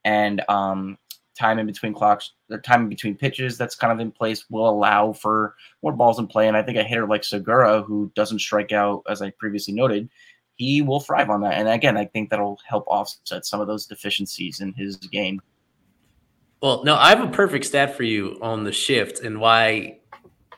and 0.05 0.43
um, 0.49 0.99
time 1.41 1.59
in 1.59 1.67
between 1.67 1.95
clocks, 1.95 2.33
the 2.49 2.59
time 2.59 2.83
in 2.83 2.89
between 2.89 3.17
pitches 3.17 3.57
that's 3.57 3.75
kind 3.75 3.93
of 3.93 3.99
in 3.99 4.13
place 4.13 4.45
will 4.51 4.69
allow 4.69 5.13
for 5.13 5.57
more 5.83 5.93
balls 5.93 6.19
in 6.19 6.27
play. 6.27 6.47
And 6.47 6.57
I 6.57 6.63
think 6.63 6.77
a 6.77 6.85
hitter 6.85 7.07
like 7.07 7.25
Segura, 7.25 7.83
who 7.83 8.13
doesn't 8.15 8.41
strike 8.41 8.73
out, 8.73 9.03
as 9.09 9.23
I 9.23 9.31
previously 9.31 9.73
noted, 9.73 10.09
he 10.57 10.83
will 10.83 11.01
thrive 11.01 11.31
on 11.31 11.41
that. 11.41 11.55
And 11.55 11.69
again, 11.69 11.97
I 11.97 12.05
think 12.05 12.29
that'll 12.29 12.61
help 12.69 12.85
offset 12.87 13.47
some 13.47 13.61
of 13.61 13.67
those 13.67 13.87
deficiencies 13.87 14.61
in 14.61 14.75
his 14.75 14.97
game. 14.97 15.41
Well, 16.63 16.85
no, 16.85 16.95
I 16.95 17.09
have 17.09 17.27
a 17.27 17.33
perfect 17.33 17.65
stat 17.65 17.97
for 17.97 18.03
you 18.03 18.39
on 18.43 18.65
the 18.65 18.73
shift 18.73 19.21
and 19.21 19.41
why 19.41 19.99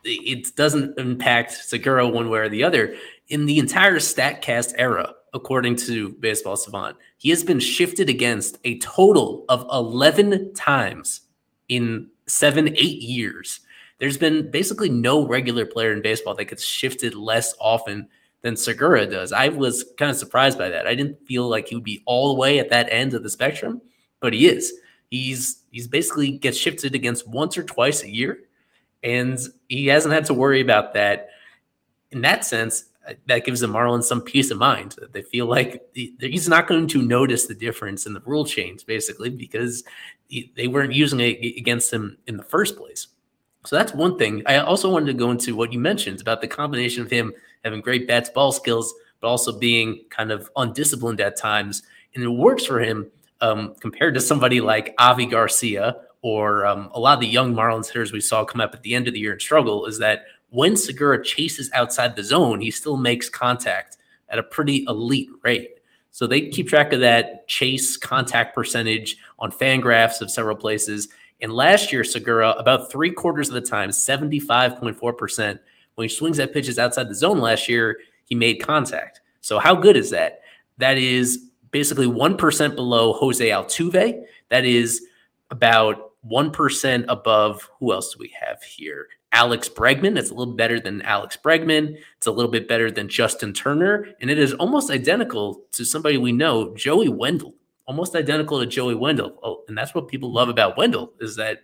it 0.05 0.57
doesn't 0.57 0.99
impact 0.99 1.53
Segura 1.53 2.09
one 2.09 2.29
way 2.29 2.41
or 2.41 2.49
the 2.49 2.65
other. 2.65 2.97
In 3.29 3.47
the 3.47 3.61
entire 3.61 4.01
StatCast 4.01 4.75
era, 4.77 5.15
according 5.35 5.77
to 5.77 6.11
Baseball 6.15 6.57
Savant. 6.57 6.97
He 7.19 7.31
has 7.31 7.43
been 7.43 7.61
shifted 7.61 8.09
against 8.09 8.59
a 8.65 8.79
total 8.79 9.45
of 9.49 9.67
11 9.73 10.55
times 10.55 11.23
in 11.69 12.09
seven, 12.27 12.69
eight 12.77 13.01
years. 13.01 13.61
There's 13.99 14.19
been 14.19 14.51
basically 14.51 14.89
no 14.89 15.27
regular 15.27 15.65
player 15.65 15.93
in 15.93 16.03
baseball 16.03 16.35
that 16.35 16.47
gets 16.47 16.65
shifted 16.65 17.15
less 17.15 17.55
often 17.61 18.09
than 18.43 18.57
Segura 18.57 19.07
does. 19.07 19.33
I 19.33 19.49
was 19.49 19.85
kind 19.97 20.11
of 20.11 20.17
surprised 20.17 20.59
by 20.59 20.69
that. 20.69 20.87
I 20.87 20.95
didn't 20.95 21.25
feel 21.27 21.49
like 21.49 21.69
he 21.69 21.77
would 21.77 21.85
be 21.85 22.03
all 22.05 22.35
the 22.35 22.41
way 22.41 22.59
at 22.59 22.71
that 22.71 22.89
end 22.91 23.15
of 23.15 23.23
the 23.23 23.31
spectrum, 23.31 23.81
but 24.21 24.33
he 24.33 24.49
is. 24.49 24.73
He's 25.11 25.63
he's 25.71 25.87
basically 25.87 26.33
gets 26.33 26.57
shifted 26.57 26.95
against 26.95 27.29
once 27.29 27.57
or 27.57 27.63
twice 27.63 28.03
a 28.03 28.11
year, 28.11 28.41
and 29.03 29.39
he 29.69 29.87
hasn't 29.87 30.15
had 30.15 30.25
to 30.27 30.35
worry 30.35 30.61
about 30.61 30.95
that. 30.95 31.29
In 32.11 32.23
that 32.23 32.45
sense, 32.45 32.87
that 33.27 33.45
gives 33.45 33.61
the 33.61 33.67
Marlins 33.67 34.05
some 34.05 34.21
peace 34.21 34.51
of 34.51 34.59
mind. 34.59 34.97
That 34.99 35.13
they 35.13 35.23
feel 35.23 35.47
like 35.47 35.83
he's 35.95 36.49
not 36.49 36.67
going 36.67 36.87
to 36.89 37.03
notice 37.03 37.47
the 37.47 37.55
difference 37.55 38.07
in 38.07 38.13
the 38.13 38.21
rule 38.21 38.45
change, 38.45 38.87
basically, 38.87 39.31
because 39.31 39.85
they 40.57 40.69
weren't 40.69 40.93
using 40.93 41.21
it 41.21 41.59
against 41.59 41.93
him 41.93 42.17
in 42.27 42.37
the 42.37 42.45
first 42.45 42.77
place. 42.77 43.09
So 43.65 43.77
that's 43.77 43.95
one 43.95 44.19
thing. 44.19 44.43
I 44.47 44.59
also 44.59 44.91
wanted 44.91 45.07
to 45.07 45.15
go 45.15 45.31
into 45.31 45.55
what 45.55 45.73
you 45.73 45.79
mentioned 45.79 46.21
about 46.21 46.41
the 46.41 46.49
combination 46.49 47.03
of 47.03 47.11
him 47.11 47.33
having 47.65 47.81
great 47.81 48.09
bats 48.09 48.29
ball 48.29 48.51
skills, 48.51 48.93
but 49.21 49.29
also 49.29 49.57
being 49.57 50.05
kind 50.11 50.33
of 50.33 50.51
undisciplined 50.57 51.21
at 51.21 51.37
times. 51.37 51.83
And 52.15 52.25
it 52.25 52.29
works 52.29 52.65
for 52.65 52.81
him 52.81 53.11
um, 53.41 53.75
compared 53.81 54.15
to 54.15 54.21
somebody 54.21 54.61
like 54.61 54.95
Avi 54.99 55.27
Garcia 55.27 55.97
or 56.23 56.65
um, 56.67 56.89
a 56.93 57.01
lot 57.01 57.15
of 57.15 57.21
the 57.21 57.27
young 57.27 57.55
Marlins 57.55 57.89
hitters 57.89 58.13
we 58.13 58.21
saw 58.21 58.45
come 58.45 58.61
up 58.61 58.75
at 58.75 58.83
the 58.83 58.95
end 58.95 59.09
of 59.09 59.15
the 59.15 59.21
year 59.21 59.33
and 59.33 59.43
struggle 59.43 59.87
is 59.87 59.99
that 59.99 60.25
when 60.53 60.77
Segura 60.77 61.25
chases 61.25 61.71
outside 61.73 62.15
the 62.15 62.23
zone, 62.23 62.61
he 62.61 62.71
still 62.71 62.99
makes 62.99 63.31
contact 63.31 63.97
at 64.29 64.39
a 64.39 64.43
pretty 64.43 64.85
elite 64.87 65.31
rate. 65.43 65.79
So 66.11 66.27
they 66.27 66.49
keep 66.49 66.69
track 66.69 66.93
of 66.93 67.01
that 67.01 67.49
chase 67.49 67.97
contact 67.97 68.55
percentage 68.55 69.17
on 69.39 69.51
Fangraphs 69.51 70.21
of 70.21 70.31
several 70.31 70.55
places. 70.55 71.09
And 71.41 71.55
last 71.55 71.91
year, 71.91 72.05
Segura, 72.05 72.51
about 72.51 72.93
three 72.93 73.11
quarters 73.11 73.49
of 73.49 73.55
the 73.55 73.63
time, 73.63 73.89
75.4%, 73.89 75.59
when 75.95 76.05
he 76.07 76.15
swings 76.15 76.39
at 76.39 76.53
pitches 76.53 76.79
outside 76.79 77.09
the 77.09 77.15
zone 77.15 77.39
last 77.39 77.67
year, 77.67 78.01
he 78.27 78.35
made 78.35 78.57
contact. 78.57 79.23
So 79.41 79.59
how 79.59 79.75
good 79.75 79.97
is 79.97 80.11
that? 80.11 80.43
That 80.77 80.99
is 80.99 81.49
basically 81.71 82.07
1% 82.07 82.77
below 82.77 83.15
Jose 83.15 83.49
Altuve. 83.49 84.23
That 84.51 84.67
is 84.67 85.07
about 85.51 86.11
1% 86.29 87.05
above 87.09 87.71
who 87.79 87.95
else 87.95 88.13
do 88.13 88.19
we 88.21 88.35
have 88.39 88.63
here? 88.63 89.09
Alex 89.33 89.69
Bregman. 89.69 90.19
It's 90.19 90.31
a 90.31 90.35
little 90.35 90.55
better 90.55 90.79
than 90.79 91.03
Alex 91.03 91.39
Bregman. 91.43 91.97
It's 92.19 92.27
a 92.27 92.33
little 92.33 92.51
bit 92.51 92.69
better 92.69 92.91
than 92.91 93.09
Justin 93.09 93.53
Turner. 93.53 94.09
And 94.21 94.31
it 94.31 94.39
is 94.39 94.53
almost 94.55 94.91
identical 94.91 95.65
to 95.73 95.85
somebody 95.85 96.19
we 96.19 96.33
know, 96.33 96.75
Joey 96.75 97.09
Wendle, 97.09 97.55
Almost 97.87 98.15
identical 98.15 98.61
to 98.61 98.67
Joey 98.67 98.95
Wendle. 98.95 99.39
Oh, 99.43 99.63
and 99.67 99.77
that's 99.77 99.95
what 99.95 100.07
people 100.07 100.33
love 100.33 100.49
about 100.49 100.77
Wendle 100.77 101.13
is 101.21 101.37
that 101.37 101.63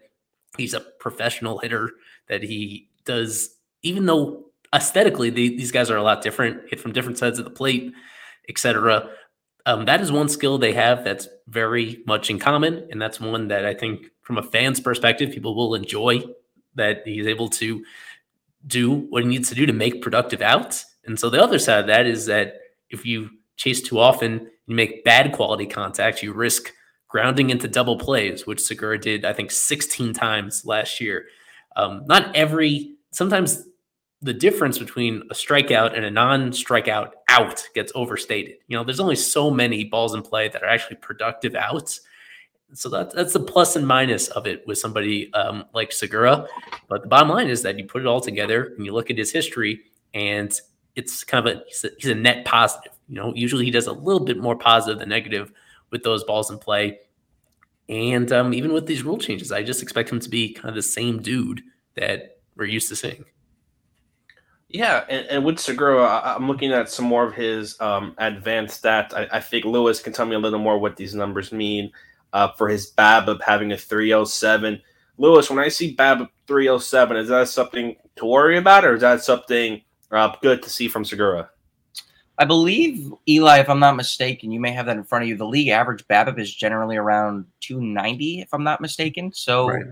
he's 0.56 0.74
a 0.74 0.80
professional 0.80 1.58
hitter, 1.58 1.92
that 2.28 2.42
he 2.42 2.88
does, 3.04 3.50
even 3.82 4.06
though 4.06 4.46
aesthetically 4.74 5.30
these 5.30 5.70
guys 5.70 5.90
are 5.90 5.96
a 5.96 6.02
lot 6.02 6.20
different, 6.20 6.68
hit 6.68 6.80
from 6.80 6.92
different 6.92 7.18
sides 7.18 7.38
of 7.38 7.44
the 7.44 7.50
plate, 7.52 7.92
etc. 8.48 9.10
Um, 9.64 9.84
that 9.84 10.00
is 10.00 10.10
one 10.10 10.28
skill 10.28 10.58
they 10.58 10.72
have 10.72 11.04
that's 11.04 11.28
very 11.46 12.02
much 12.04 12.30
in 12.30 12.40
common. 12.40 12.88
And 12.90 13.00
that's 13.00 13.20
one 13.20 13.48
that 13.48 13.64
I 13.64 13.74
think, 13.74 14.06
from 14.22 14.38
a 14.38 14.42
fan's 14.42 14.80
perspective, 14.80 15.30
people 15.30 15.54
will 15.54 15.74
enjoy 15.74 16.22
that 16.78 17.02
he's 17.04 17.26
able 17.26 17.48
to 17.50 17.84
do 18.66 18.90
what 19.10 19.22
he 19.22 19.28
needs 19.28 19.48
to 19.50 19.54
do 19.54 19.66
to 19.66 19.72
make 19.72 20.02
productive 20.02 20.42
outs. 20.42 20.84
And 21.04 21.18
so 21.18 21.30
the 21.30 21.42
other 21.42 21.58
side 21.58 21.80
of 21.80 21.86
that 21.86 22.06
is 22.06 22.26
that 22.26 22.54
if 22.90 23.06
you 23.06 23.30
chase 23.56 23.82
too 23.82 23.98
often, 23.98 24.50
you 24.66 24.74
make 24.74 25.04
bad 25.04 25.32
quality 25.32 25.66
contact, 25.66 26.22
you 26.22 26.32
risk 26.32 26.72
grounding 27.08 27.50
into 27.50 27.68
double 27.68 27.98
plays, 27.98 28.46
which 28.46 28.60
Segura 28.60 28.98
did, 28.98 29.24
I 29.24 29.32
think, 29.32 29.50
16 29.50 30.12
times 30.12 30.64
last 30.64 31.00
year. 31.00 31.26
Um, 31.76 32.04
not 32.06 32.34
every, 32.36 32.96
sometimes 33.12 33.64
the 34.20 34.34
difference 34.34 34.78
between 34.78 35.22
a 35.30 35.34
strikeout 35.34 35.96
and 35.96 36.04
a 36.04 36.10
non 36.10 36.50
strikeout 36.50 37.12
out 37.28 37.64
gets 37.74 37.92
overstated. 37.94 38.56
You 38.66 38.76
know, 38.76 38.84
there's 38.84 39.00
only 39.00 39.16
so 39.16 39.50
many 39.50 39.84
balls 39.84 40.14
in 40.14 40.22
play 40.22 40.48
that 40.48 40.62
are 40.62 40.68
actually 40.68 40.96
productive 40.96 41.54
outs. 41.54 42.00
So 42.74 42.88
that's 42.88 43.14
that's 43.14 43.32
the 43.32 43.40
plus 43.40 43.76
and 43.76 43.86
minus 43.86 44.28
of 44.28 44.46
it 44.46 44.66
with 44.66 44.78
somebody 44.78 45.32
um, 45.32 45.64
like 45.72 45.90
Segura. 45.90 46.46
But 46.88 47.02
the 47.02 47.08
bottom 47.08 47.28
line 47.28 47.48
is 47.48 47.62
that 47.62 47.78
you 47.78 47.86
put 47.86 48.02
it 48.02 48.06
all 48.06 48.20
together 48.20 48.74
and 48.76 48.84
you 48.84 48.92
look 48.92 49.10
at 49.10 49.16
his 49.16 49.32
history, 49.32 49.80
and 50.12 50.52
it's 50.94 51.24
kind 51.24 51.46
of 51.46 51.56
a 51.56 51.64
he's, 51.66 51.84
a 51.84 51.90
he's 51.98 52.10
a 52.10 52.14
net 52.14 52.44
positive. 52.44 52.92
You 53.08 53.16
know, 53.16 53.32
usually 53.34 53.64
he 53.64 53.70
does 53.70 53.86
a 53.86 53.92
little 53.92 54.24
bit 54.24 54.38
more 54.38 54.56
positive 54.56 54.98
than 54.98 55.08
negative 55.08 55.50
with 55.90 56.02
those 56.02 56.24
balls 56.24 56.50
in 56.50 56.58
play. 56.58 56.98
And 57.88 58.30
um, 58.32 58.52
even 58.52 58.74
with 58.74 58.86
these 58.86 59.02
rule 59.02 59.16
changes, 59.16 59.50
I 59.50 59.62
just 59.62 59.82
expect 59.82 60.10
him 60.10 60.20
to 60.20 60.28
be 60.28 60.52
kind 60.52 60.68
of 60.68 60.74
the 60.74 60.82
same 60.82 61.22
dude 61.22 61.62
that 61.94 62.38
we're 62.54 62.66
used 62.66 62.90
to 62.90 62.96
seeing. 62.96 63.24
Yeah, 64.68 65.04
and, 65.08 65.26
and 65.28 65.44
with 65.46 65.58
Segura, 65.58 66.04
I, 66.04 66.34
am 66.34 66.46
looking 66.46 66.72
at 66.72 66.90
some 66.90 67.06
more 67.06 67.26
of 67.26 67.34
his 67.34 67.80
um, 67.80 68.14
advanced 68.18 68.82
stats. 68.82 69.14
I, 69.14 69.26
I, 69.32 69.40
think 69.40 69.64
Lewis 69.64 70.00
can 70.00 70.12
tell 70.12 70.26
me 70.26 70.34
a 70.34 70.38
little 70.38 70.58
more 70.58 70.78
what 70.78 70.96
these 70.96 71.14
numbers 71.14 71.52
mean 71.52 71.90
uh, 72.32 72.48
for 72.52 72.68
his 72.68 72.92
BABIP 72.92 73.42
having 73.42 73.72
a 73.72 73.76
307. 73.76 74.80
Lewis, 75.16 75.50
when 75.50 75.58
I 75.58 75.68
see 75.68 75.96
BABIP 75.96 76.28
307, 76.46 77.16
is 77.16 77.28
that 77.28 77.48
something 77.48 77.96
to 78.16 78.26
worry 78.26 78.58
about, 78.58 78.84
or 78.84 78.94
is 78.94 79.00
that 79.00 79.22
something 79.22 79.80
uh, 80.10 80.34
good 80.42 80.62
to 80.62 80.70
see 80.70 80.88
from 80.88 81.04
Segura? 81.04 81.50
I 82.38 82.44
believe 82.44 83.12
Eli, 83.28 83.58
if 83.58 83.68
I'm 83.68 83.80
not 83.80 83.96
mistaken, 83.96 84.52
you 84.52 84.60
may 84.60 84.70
have 84.70 84.86
that 84.86 84.96
in 84.96 85.02
front 85.02 85.24
of 85.24 85.28
you. 85.28 85.36
The 85.36 85.44
league 85.44 85.68
average 85.68 86.06
BABIP 86.06 86.38
is 86.38 86.54
generally 86.54 86.96
around 86.96 87.46
290, 87.60 88.40
if 88.42 88.54
I'm 88.54 88.62
not 88.62 88.80
mistaken. 88.80 89.32
So 89.32 89.68
right. 89.68 89.86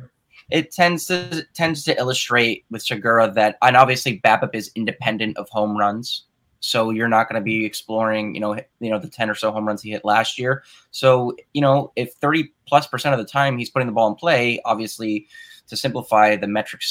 it 0.50 0.70
tends 0.70 1.06
to 1.06 1.44
tends 1.54 1.82
to 1.84 1.98
illustrate 1.98 2.64
with 2.70 2.82
Segura 2.82 3.32
that, 3.32 3.58
and 3.62 3.76
obviously 3.76 4.20
BABIP 4.20 4.54
is 4.54 4.70
independent 4.76 5.36
of 5.36 5.48
home 5.48 5.76
runs. 5.76 6.26
So 6.60 6.90
you're 6.90 7.08
not 7.08 7.28
going 7.28 7.40
to 7.40 7.44
be 7.44 7.64
exploring, 7.64 8.34
you 8.34 8.40
know, 8.40 8.54
you 8.80 8.90
know 8.90 8.98
the 8.98 9.08
10 9.08 9.30
or 9.30 9.34
so 9.34 9.52
home 9.52 9.66
runs 9.66 9.82
he 9.82 9.90
hit 9.90 10.04
last 10.04 10.38
year. 10.38 10.64
So, 10.90 11.36
you 11.52 11.60
know, 11.60 11.92
if 11.96 12.14
30 12.14 12.52
plus 12.66 12.86
percent 12.86 13.14
of 13.14 13.18
the 13.18 13.30
time 13.30 13.58
he's 13.58 13.70
putting 13.70 13.86
the 13.86 13.92
ball 13.92 14.08
in 14.08 14.14
play, 14.14 14.60
obviously 14.64 15.28
to 15.68 15.76
simplify 15.76 16.36
the 16.36 16.46
metric 16.46 16.82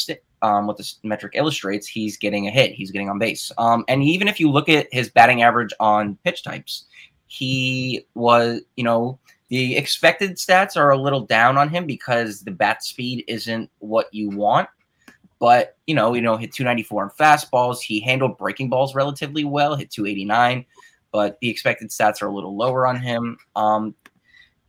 um, 0.41 0.67
what 0.67 0.77
this 0.77 0.99
metric 1.03 1.33
illustrates, 1.35 1.87
he's 1.87 2.17
getting 2.17 2.47
a 2.47 2.51
hit, 2.51 2.73
he's 2.73 2.91
getting 2.91 3.09
on 3.09 3.17
base. 3.17 3.51
Um, 3.57 3.83
and 3.87 4.03
even 4.03 4.27
if 4.27 4.39
you 4.39 4.51
look 4.51 4.69
at 4.69 4.87
his 4.91 5.09
batting 5.09 5.41
average 5.41 5.73
on 5.79 6.17
pitch 6.23 6.43
types, 6.43 6.85
he 7.27 8.05
was, 8.13 8.61
you 8.75 8.83
know, 8.83 9.19
the 9.49 9.75
expected 9.75 10.37
stats 10.37 10.77
are 10.77 10.91
a 10.91 10.97
little 10.97 11.21
down 11.21 11.57
on 11.57 11.69
him 11.69 11.85
because 11.85 12.41
the 12.41 12.51
bat 12.51 12.83
speed 12.83 13.23
isn't 13.27 13.69
what 13.79 14.13
you 14.13 14.29
want. 14.29 14.67
But 15.39 15.77
you 15.85 15.95
know, 15.95 16.13
you 16.13 16.21
know, 16.21 16.37
hit 16.37 16.53
294 16.53 17.03
on 17.03 17.09
fastballs. 17.11 17.81
He 17.81 17.99
handled 17.99 18.37
breaking 18.37 18.69
balls 18.69 18.95
relatively 18.95 19.43
well, 19.43 19.75
hit 19.75 19.91
289, 19.91 20.65
but 21.11 21.37
the 21.41 21.49
expected 21.49 21.89
stats 21.89 22.21
are 22.21 22.27
a 22.27 22.33
little 22.33 22.55
lower 22.55 22.87
on 22.87 22.97
him. 22.97 23.37
Um, 23.55 23.95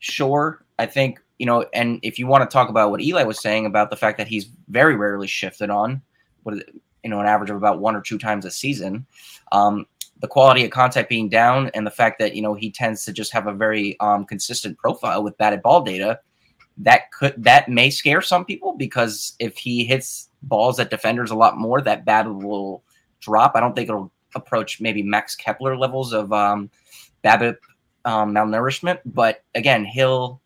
sure, 0.00 0.64
I 0.78 0.86
think 0.86 1.20
you 1.38 1.46
know, 1.46 1.66
and 1.74 2.00
if 2.02 2.18
you 2.18 2.26
want 2.26 2.48
to 2.48 2.52
talk 2.52 2.68
about 2.68 2.90
what 2.90 3.00
Eli 3.00 3.22
was 3.22 3.40
saying 3.40 3.66
about 3.66 3.90
the 3.90 3.96
fact 3.96 4.18
that 4.18 4.28
he's 4.28 4.48
very 4.68 4.96
rarely 4.96 5.26
shifted 5.26 5.70
on, 5.70 6.02
what 6.42 6.54
you 7.04 7.10
know, 7.10 7.20
an 7.20 7.26
average 7.26 7.50
of 7.50 7.56
about 7.56 7.78
one 7.78 7.94
or 7.94 8.00
two 8.00 8.18
times 8.18 8.44
a 8.44 8.50
season. 8.50 9.06
Um, 9.52 9.86
the 10.20 10.28
quality 10.28 10.64
of 10.64 10.70
contact 10.70 11.08
being 11.08 11.28
down 11.28 11.70
and 11.74 11.86
the 11.86 11.90
fact 11.90 12.18
that 12.18 12.34
you 12.34 12.42
know 12.42 12.54
he 12.54 12.70
tends 12.70 13.04
to 13.04 13.12
just 13.12 13.32
have 13.32 13.46
a 13.46 13.52
very 13.52 13.98
um, 14.00 14.24
consistent 14.24 14.76
profile 14.78 15.22
with 15.22 15.36
batted 15.38 15.62
ball 15.62 15.82
data 15.82 16.18
that 16.78 17.10
could 17.10 17.34
that 17.42 17.68
may 17.68 17.90
scare 17.90 18.20
some 18.20 18.44
people 18.44 18.74
because 18.76 19.34
if 19.38 19.56
he 19.56 19.84
hits 19.84 20.28
balls 20.42 20.78
at 20.78 20.90
defenders 20.90 21.30
a 21.30 21.36
lot 21.36 21.56
more, 21.56 21.80
that 21.80 22.04
bat 22.04 22.26
will 22.26 22.82
drop. 23.20 23.52
I 23.54 23.60
don't 23.60 23.74
think 23.74 23.88
it'll 23.88 24.12
approach 24.34 24.80
maybe 24.80 25.02
Max 25.02 25.34
Kepler 25.34 25.76
levels 25.76 26.12
of 26.12 26.32
um, 26.32 26.70
BABIP 27.24 27.56
um, 28.04 28.34
malnourishment, 28.34 29.00
but 29.04 29.42
again, 29.54 29.84
he'll, 29.84 30.40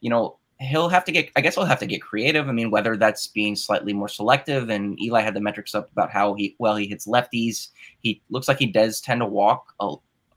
you 0.00 0.10
know, 0.10 0.38
he'll 0.58 0.88
have 0.88 1.04
to 1.04 1.12
get. 1.12 1.30
I 1.36 1.40
guess 1.40 1.54
he'll 1.54 1.64
have 1.64 1.78
to 1.80 1.86
get 1.86 2.02
creative. 2.02 2.48
I 2.48 2.52
mean, 2.52 2.70
whether 2.70 2.96
that's 2.96 3.26
being 3.28 3.54
slightly 3.54 3.92
more 3.92 4.08
selective, 4.08 4.70
and 4.70 5.00
Eli 5.00 5.20
had 5.20 5.34
the 5.34 5.40
metrics 5.40 5.74
up 5.74 5.90
about 5.92 6.10
how 6.10 6.34
he 6.34 6.56
well 6.58 6.76
he 6.76 6.86
hits 6.86 7.06
lefties. 7.06 7.68
He 8.00 8.22
looks 8.30 8.48
like 8.48 8.58
he 8.58 8.66
does 8.66 9.00
tend 9.00 9.20
to 9.20 9.26
walk. 9.26 9.74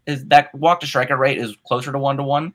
is 0.06 0.26
that 0.26 0.54
walk 0.54 0.82
to 0.82 0.88
striker 0.88 1.18
rate 1.18 1.38
is 1.38 1.56
closer 1.66 1.92
to 1.92 2.00
one 2.00 2.18
to 2.18 2.24
one? 2.24 2.54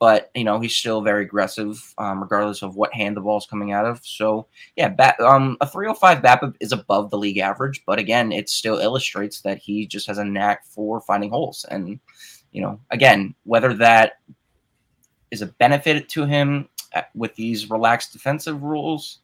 But 0.00 0.30
you 0.34 0.42
know 0.42 0.58
he's 0.58 0.74
still 0.74 1.02
very 1.02 1.24
aggressive, 1.24 1.94
um, 1.98 2.20
regardless 2.20 2.62
of 2.62 2.74
what 2.74 2.92
hand 2.92 3.16
the 3.16 3.20
ball's 3.20 3.46
coming 3.46 3.70
out 3.70 3.84
of. 3.84 4.00
So 4.04 4.46
yeah, 4.74 4.88
bat, 4.88 5.20
um, 5.20 5.56
a 5.60 5.66
305 5.66 6.22
BABIP 6.22 6.56
is 6.58 6.72
above 6.72 7.10
the 7.10 7.18
league 7.18 7.38
average, 7.38 7.82
but 7.86 8.00
again, 8.00 8.32
it 8.32 8.48
still 8.48 8.78
illustrates 8.78 9.42
that 9.42 9.58
he 9.58 9.86
just 9.86 10.08
has 10.08 10.18
a 10.18 10.24
knack 10.24 10.64
for 10.64 11.00
finding 11.02 11.30
holes. 11.30 11.66
And 11.70 12.00
you 12.50 12.62
know, 12.62 12.80
again, 12.90 13.34
whether 13.44 13.74
that 13.74 14.14
is 15.30 15.42
a 15.42 15.46
benefit 15.46 16.08
to 16.08 16.24
him 16.24 16.68
uh, 16.94 17.02
with 17.14 17.36
these 17.36 17.70
relaxed 17.70 18.12
defensive 18.12 18.62
rules 18.62 19.18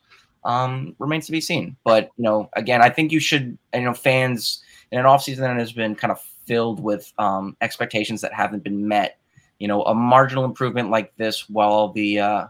um, 0.45 0.95
remains 0.99 1.27
to 1.27 1.33
be 1.33 1.41
seen. 1.41 1.75
But 1.85 2.11
you 2.19 2.25
know, 2.25 2.51
again, 2.53 2.83
I 2.83 2.91
think 2.91 3.13
you 3.13 3.19
should, 3.19 3.57
you 3.75 3.81
know, 3.81 3.95
fans 3.95 4.63
in 4.93 4.99
an 4.99 5.07
offseason 5.07 5.39
that 5.39 5.57
has 5.57 5.73
been 5.73 5.95
kind 5.95 6.13
of 6.13 6.21
filled 6.47 6.81
with 6.81 7.13
um, 7.19 7.57
expectations 7.63 8.21
that 8.21 8.35
haven't 8.35 8.63
been 8.63 8.87
met 8.87 9.19
you 9.59 9.69
know, 9.69 9.83
a 9.85 9.95
marginal 9.95 10.45
improvement 10.45 10.91
like 10.91 11.17
this 11.17 11.49
while 11.49 11.89
the 11.93 12.21
uh, 12.21 12.47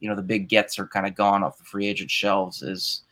you 0.00 0.08
know 0.08 0.16
the 0.16 0.22
big 0.22 0.48
gets 0.48 0.78
are 0.78 0.86
kind 0.86 1.06
of 1.06 1.14
gone 1.14 1.42
off 1.42 1.58
the 1.58 1.64
free 1.64 1.86
agent 1.86 2.10
shelves 2.10 2.62
is 2.62 3.02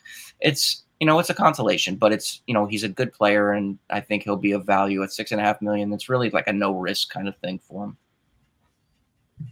it's 0.40 0.84
you 1.00 1.06
know 1.06 1.18
it's 1.18 1.30
a 1.30 1.34
consolation, 1.34 1.96
but 1.96 2.12
it's 2.12 2.42
you 2.46 2.54
know 2.54 2.66
he's 2.66 2.84
a 2.84 2.88
good 2.88 3.12
player 3.12 3.52
and 3.52 3.78
I 3.90 4.00
think 4.00 4.22
he'll 4.22 4.36
be 4.36 4.52
of 4.52 4.66
value 4.66 5.02
at 5.02 5.12
six 5.12 5.32
and 5.32 5.40
a 5.40 5.44
half 5.44 5.60
million. 5.62 5.90
That's 5.90 6.08
really 6.08 6.30
like 6.30 6.46
a 6.48 6.52
no 6.52 6.72
risk 6.72 7.10
kind 7.10 7.28
of 7.28 7.36
thing 7.38 7.58
for 7.58 7.84
him. 7.84 7.96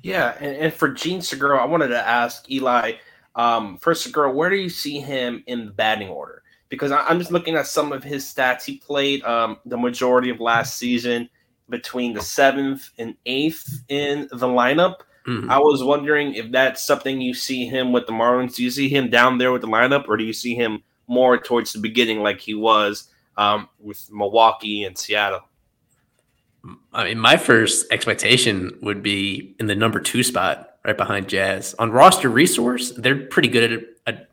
Yeah, 0.02 0.36
and, 0.38 0.56
and 0.56 0.72
for 0.72 0.88
Jean 0.88 1.20
Segura, 1.20 1.62
I 1.62 1.66
wanted 1.66 1.88
to 1.88 2.06
ask 2.06 2.50
Eli. 2.50 2.92
Um, 3.36 3.78
for 3.78 3.94
Segura, 3.94 4.30
where 4.30 4.50
do 4.50 4.56
you 4.56 4.68
see 4.68 5.00
him 5.00 5.42
in 5.46 5.66
the 5.66 5.70
batting 5.70 6.08
order? 6.08 6.42
Because 6.68 6.92
I, 6.92 7.10
am 7.10 7.18
just 7.18 7.32
looking 7.32 7.56
at 7.56 7.66
some 7.66 7.92
of 7.92 8.04
his 8.04 8.24
stats. 8.24 8.64
He 8.64 8.78
played 8.78 9.22
um, 9.24 9.58
the 9.66 9.76
majority 9.76 10.30
of 10.30 10.40
last 10.40 10.78
season 10.78 11.28
between 11.70 12.12
the 12.12 12.20
seventh 12.20 12.90
and 12.98 13.14
eighth 13.26 13.84
in 13.88 14.28
the 14.32 14.46
lineup. 14.46 14.96
Mm-hmm. 15.26 15.50
I 15.50 15.58
was 15.58 15.82
wondering 15.84 16.34
if 16.34 16.50
that's 16.50 16.84
something 16.86 17.20
you 17.20 17.34
see 17.34 17.66
him 17.66 17.92
with 17.92 18.06
the 18.06 18.12
Marlins. 18.12 18.56
Do 18.56 18.64
you 18.64 18.70
see 18.70 18.88
him 18.88 19.10
down 19.10 19.38
there 19.38 19.52
with 19.52 19.62
the 19.62 19.68
lineup, 19.68 20.08
or 20.08 20.16
do 20.16 20.24
you 20.24 20.32
see 20.32 20.54
him 20.54 20.82
more 21.06 21.38
towards 21.38 21.72
the 21.72 21.78
beginning 21.78 22.20
like 22.20 22.40
he 22.40 22.54
was 22.54 23.10
um, 23.36 23.68
with 23.78 24.10
Milwaukee 24.10 24.84
and 24.84 24.96
Seattle? 24.96 25.42
I 26.92 27.04
mean, 27.04 27.18
my 27.18 27.36
first 27.36 27.86
expectation 27.90 28.78
would 28.82 29.02
be 29.02 29.54
in 29.58 29.66
the 29.66 29.74
number 29.74 30.00
two 30.00 30.22
spot, 30.22 30.76
right 30.84 30.96
behind 30.96 31.28
Jazz. 31.28 31.74
On 31.78 31.90
roster 31.90 32.28
resource, 32.28 32.92
they're 32.96 33.26
pretty 33.26 33.48
good 33.48 33.72
at, 33.72 34.14
at 34.14 34.29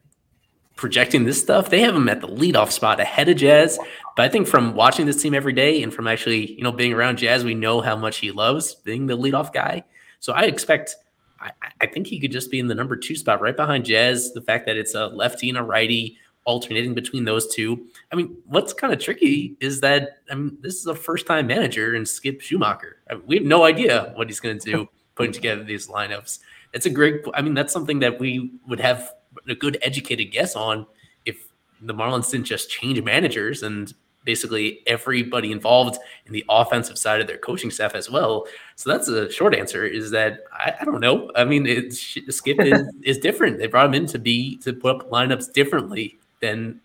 projecting 0.77 1.25
this 1.25 1.41
stuff. 1.41 1.69
They 1.69 1.81
have 1.81 1.95
him 1.95 2.07
at 2.07 2.21
the 2.21 2.27
leadoff 2.27 2.71
spot 2.71 2.99
ahead 2.99 3.27
of 3.27 3.35
Jazz. 3.37 3.77
But 4.15 4.23
I 4.23 4.29
think 4.29 4.47
from 4.47 4.73
watching 4.75 5.05
this 5.05 5.21
team 5.21 5.33
every 5.33 5.53
day 5.53 5.83
and 5.83 5.93
from 5.93 6.07
actually, 6.07 6.53
you 6.53 6.63
know, 6.63 6.71
being 6.71 6.93
around 6.93 7.17
Jazz, 7.17 7.43
we 7.43 7.55
know 7.55 7.81
how 7.81 7.95
much 7.95 8.17
he 8.17 8.31
loves 8.31 8.75
being 8.75 9.07
the 9.07 9.17
leadoff 9.17 9.51
guy. 9.51 9.83
So 10.19 10.33
I 10.33 10.43
expect, 10.43 10.95
I, 11.39 11.51
I 11.81 11.87
think 11.87 12.07
he 12.07 12.19
could 12.19 12.31
just 12.31 12.49
be 12.49 12.59
in 12.59 12.67
the 12.67 12.75
number 12.75 12.95
two 12.95 13.15
spot 13.15 13.41
right 13.41 13.55
behind 13.55 13.85
Jazz. 13.85 14.31
The 14.33 14.41
fact 14.41 14.65
that 14.67 14.77
it's 14.77 14.95
a 14.95 15.07
lefty 15.07 15.49
and 15.49 15.57
a 15.57 15.63
righty 15.63 16.17
alternating 16.45 16.93
between 16.93 17.25
those 17.25 17.53
two. 17.53 17.85
I 18.11 18.15
mean, 18.15 18.37
what's 18.45 18.73
kind 18.73 18.93
of 18.93 18.99
tricky 18.99 19.57
is 19.59 19.81
that 19.81 20.19
I 20.31 20.35
mean, 20.35 20.57
this 20.61 20.75
is 20.75 20.85
a 20.87 20.95
first 20.95 21.27
time 21.27 21.47
manager 21.47 21.93
and 21.93 22.07
Skip 22.07 22.39
Schumaker. 22.39 22.93
I 23.09 23.15
mean, 23.15 23.23
we 23.27 23.35
have 23.35 23.45
no 23.45 23.65
idea 23.65 24.13
what 24.15 24.27
he's 24.27 24.39
going 24.39 24.57
to 24.57 24.71
do 24.71 24.89
putting 25.15 25.33
together 25.33 25.63
these 25.63 25.87
lineups. 25.87 26.39
It's 26.73 26.85
a 26.85 26.89
great. 26.89 27.25
I 27.33 27.41
mean, 27.41 27.53
that's 27.53 27.73
something 27.73 27.99
that 27.99 28.19
we 28.19 28.51
would 28.67 28.79
have 28.79 29.11
a 29.47 29.55
good 29.55 29.77
educated 29.81 30.31
guess 30.31 30.55
on 30.55 30.85
if 31.25 31.47
the 31.81 31.93
Marlins 31.93 32.31
didn't 32.31 32.45
just 32.45 32.69
change 32.69 33.01
managers 33.01 33.63
and 33.63 33.93
basically 34.27 34.81
everybody 34.85 35.53
involved 35.53 35.97
in 36.25 36.33
the 36.33 36.43
offensive 36.49 36.97
side 36.97 37.21
of 37.21 37.27
their 37.27 37.37
coaching 37.37 37.71
staff 37.71 37.95
as 37.95 38.09
well. 38.09 38.45
So 38.75 38.91
that's 38.91 39.07
a 39.07 39.31
short 39.31 39.55
answer 39.55 39.85
is 39.85 40.11
that 40.11 40.41
I, 40.51 40.73
I 40.81 40.83
don't 40.83 40.99
know. 40.99 41.31
I 41.35 41.45
mean, 41.45 41.65
it, 41.65 41.93
Skip 41.93 42.59
is, 42.59 42.93
is 43.03 43.17
different. 43.19 43.57
They 43.57 43.67
brought 43.67 43.85
him 43.85 43.93
in 43.93 44.05
to 44.07 44.19
be 44.19 44.57
to 44.57 44.73
put 44.73 44.97
up 44.97 45.09
lineups 45.09 45.53
differently 45.53 46.19
than 46.41 46.81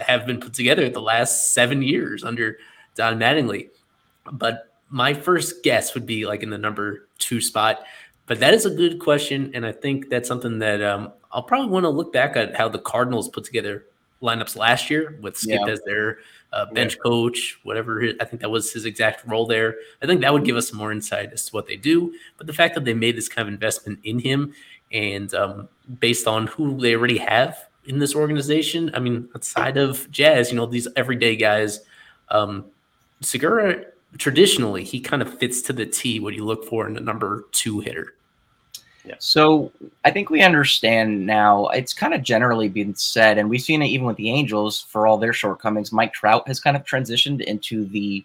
have 0.00 0.26
been 0.26 0.40
put 0.40 0.54
together 0.54 0.88
the 0.88 1.00
last 1.00 1.52
seven 1.52 1.82
years 1.82 2.24
under 2.24 2.56
Don 2.94 3.18
Mattingly. 3.18 3.68
But 4.32 4.72
my 4.88 5.12
first 5.12 5.62
guess 5.62 5.94
would 5.94 6.06
be 6.06 6.26
like 6.26 6.42
in 6.42 6.50
the 6.50 6.58
number 6.58 7.08
two 7.18 7.40
spot. 7.40 7.84
But 8.26 8.40
that 8.40 8.54
is 8.54 8.66
a 8.66 8.70
good 8.70 8.98
question, 8.98 9.52
and 9.54 9.64
I 9.64 9.72
think 9.72 10.08
that's 10.08 10.28
something 10.28 10.58
that 10.58 10.82
um, 10.82 11.12
I'll 11.32 11.44
probably 11.44 11.70
want 11.70 11.84
to 11.84 11.90
look 11.90 12.12
back 12.12 12.36
at 12.36 12.56
how 12.56 12.68
the 12.68 12.78
Cardinals 12.78 13.28
put 13.28 13.44
together 13.44 13.84
lineups 14.22 14.56
last 14.56 14.90
year 14.90 15.18
with 15.20 15.36
Skip 15.36 15.60
yeah. 15.64 15.72
as 15.72 15.80
their 15.84 16.18
uh, 16.52 16.66
bench 16.72 16.96
yeah. 16.96 17.02
coach, 17.02 17.60
whatever. 17.62 18.00
His, 18.00 18.14
I 18.20 18.24
think 18.24 18.40
that 18.42 18.50
was 18.50 18.72
his 18.72 18.84
exact 18.84 19.26
role 19.26 19.46
there. 19.46 19.76
I 20.02 20.06
think 20.06 20.22
that 20.22 20.32
would 20.32 20.44
give 20.44 20.56
us 20.56 20.72
more 20.72 20.90
insight 20.90 21.32
as 21.32 21.46
to 21.46 21.52
what 21.54 21.66
they 21.66 21.76
do. 21.76 22.14
But 22.38 22.46
the 22.46 22.52
fact 22.52 22.74
that 22.74 22.84
they 22.84 22.94
made 22.94 23.16
this 23.16 23.28
kind 23.28 23.46
of 23.46 23.52
investment 23.52 24.00
in 24.04 24.18
him 24.18 24.54
and 24.90 25.32
um, 25.34 25.68
based 26.00 26.26
on 26.26 26.46
who 26.48 26.80
they 26.80 26.94
already 26.94 27.18
have 27.18 27.68
in 27.84 27.98
this 27.98 28.14
organization, 28.14 28.90
I 28.94 28.98
mean, 28.98 29.28
outside 29.36 29.76
of 29.76 30.10
Jazz, 30.10 30.50
you 30.50 30.56
know, 30.56 30.66
these 30.66 30.88
everyday 30.96 31.36
guys, 31.36 31.80
um, 32.30 32.64
Segura 33.20 33.84
traditionally 34.18 34.82
he 34.82 34.98
kind 35.00 35.20
of 35.20 35.38
fits 35.38 35.60
to 35.60 35.72
the 35.72 35.84
T 35.84 36.20
what 36.20 36.34
you 36.34 36.44
look 36.44 36.64
for 36.64 36.86
in 36.88 36.96
a 36.96 37.00
number 37.00 37.46
two 37.52 37.80
hitter. 37.80 38.14
Yeah. 39.06 39.14
So 39.18 39.70
I 40.04 40.10
think 40.10 40.30
we 40.30 40.42
understand 40.42 41.24
now. 41.24 41.68
It's 41.68 41.92
kind 41.92 42.12
of 42.12 42.22
generally 42.22 42.68
been 42.68 42.94
said, 42.96 43.38
and 43.38 43.48
we've 43.48 43.60
seen 43.60 43.80
it 43.82 43.86
even 43.86 44.06
with 44.06 44.16
the 44.16 44.30
Angels 44.30 44.82
for 44.82 45.06
all 45.06 45.16
their 45.16 45.32
shortcomings. 45.32 45.92
Mike 45.92 46.12
Trout 46.12 46.46
has 46.48 46.58
kind 46.58 46.76
of 46.76 46.84
transitioned 46.84 47.40
into 47.42 47.84
the 47.84 48.24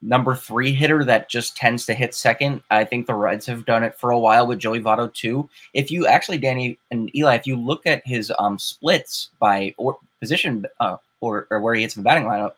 number 0.00 0.34
three 0.34 0.72
hitter 0.72 1.04
that 1.04 1.28
just 1.28 1.56
tends 1.56 1.84
to 1.86 1.94
hit 1.94 2.14
second. 2.14 2.62
I 2.70 2.84
think 2.84 3.06
the 3.06 3.14
Reds 3.14 3.44
have 3.46 3.66
done 3.66 3.82
it 3.82 3.96
for 3.96 4.10
a 4.10 4.18
while 4.18 4.46
with 4.46 4.60
Joey 4.60 4.80
Votto 4.80 5.12
too. 5.12 5.48
If 5.74 5.90
you 5.90 6.06
actually, 6.06 6.38
Danny 6.38 6.78
and 6.90 7.14
Eli, 7.14 7.34
if 7.34 7.46
you 7.46 7.56
look 7.56 7.84
at 7.84 8.06
his 8.06 8.32
um, 8.38 8.58
splits 8.58 9.30
by 9.38 9.74
or 9.76 9.98
position 10.20 10.64
uh, 10.80 10.96
or, 11.20 11.48
or 11.50 11.60
where 11.60 11.74
he 11.74 11.82
hits 11.82 11.96
in 11.96 12.02
the 12.02 12.08
batting 12.08 12.24
lineup, 12.24 12.52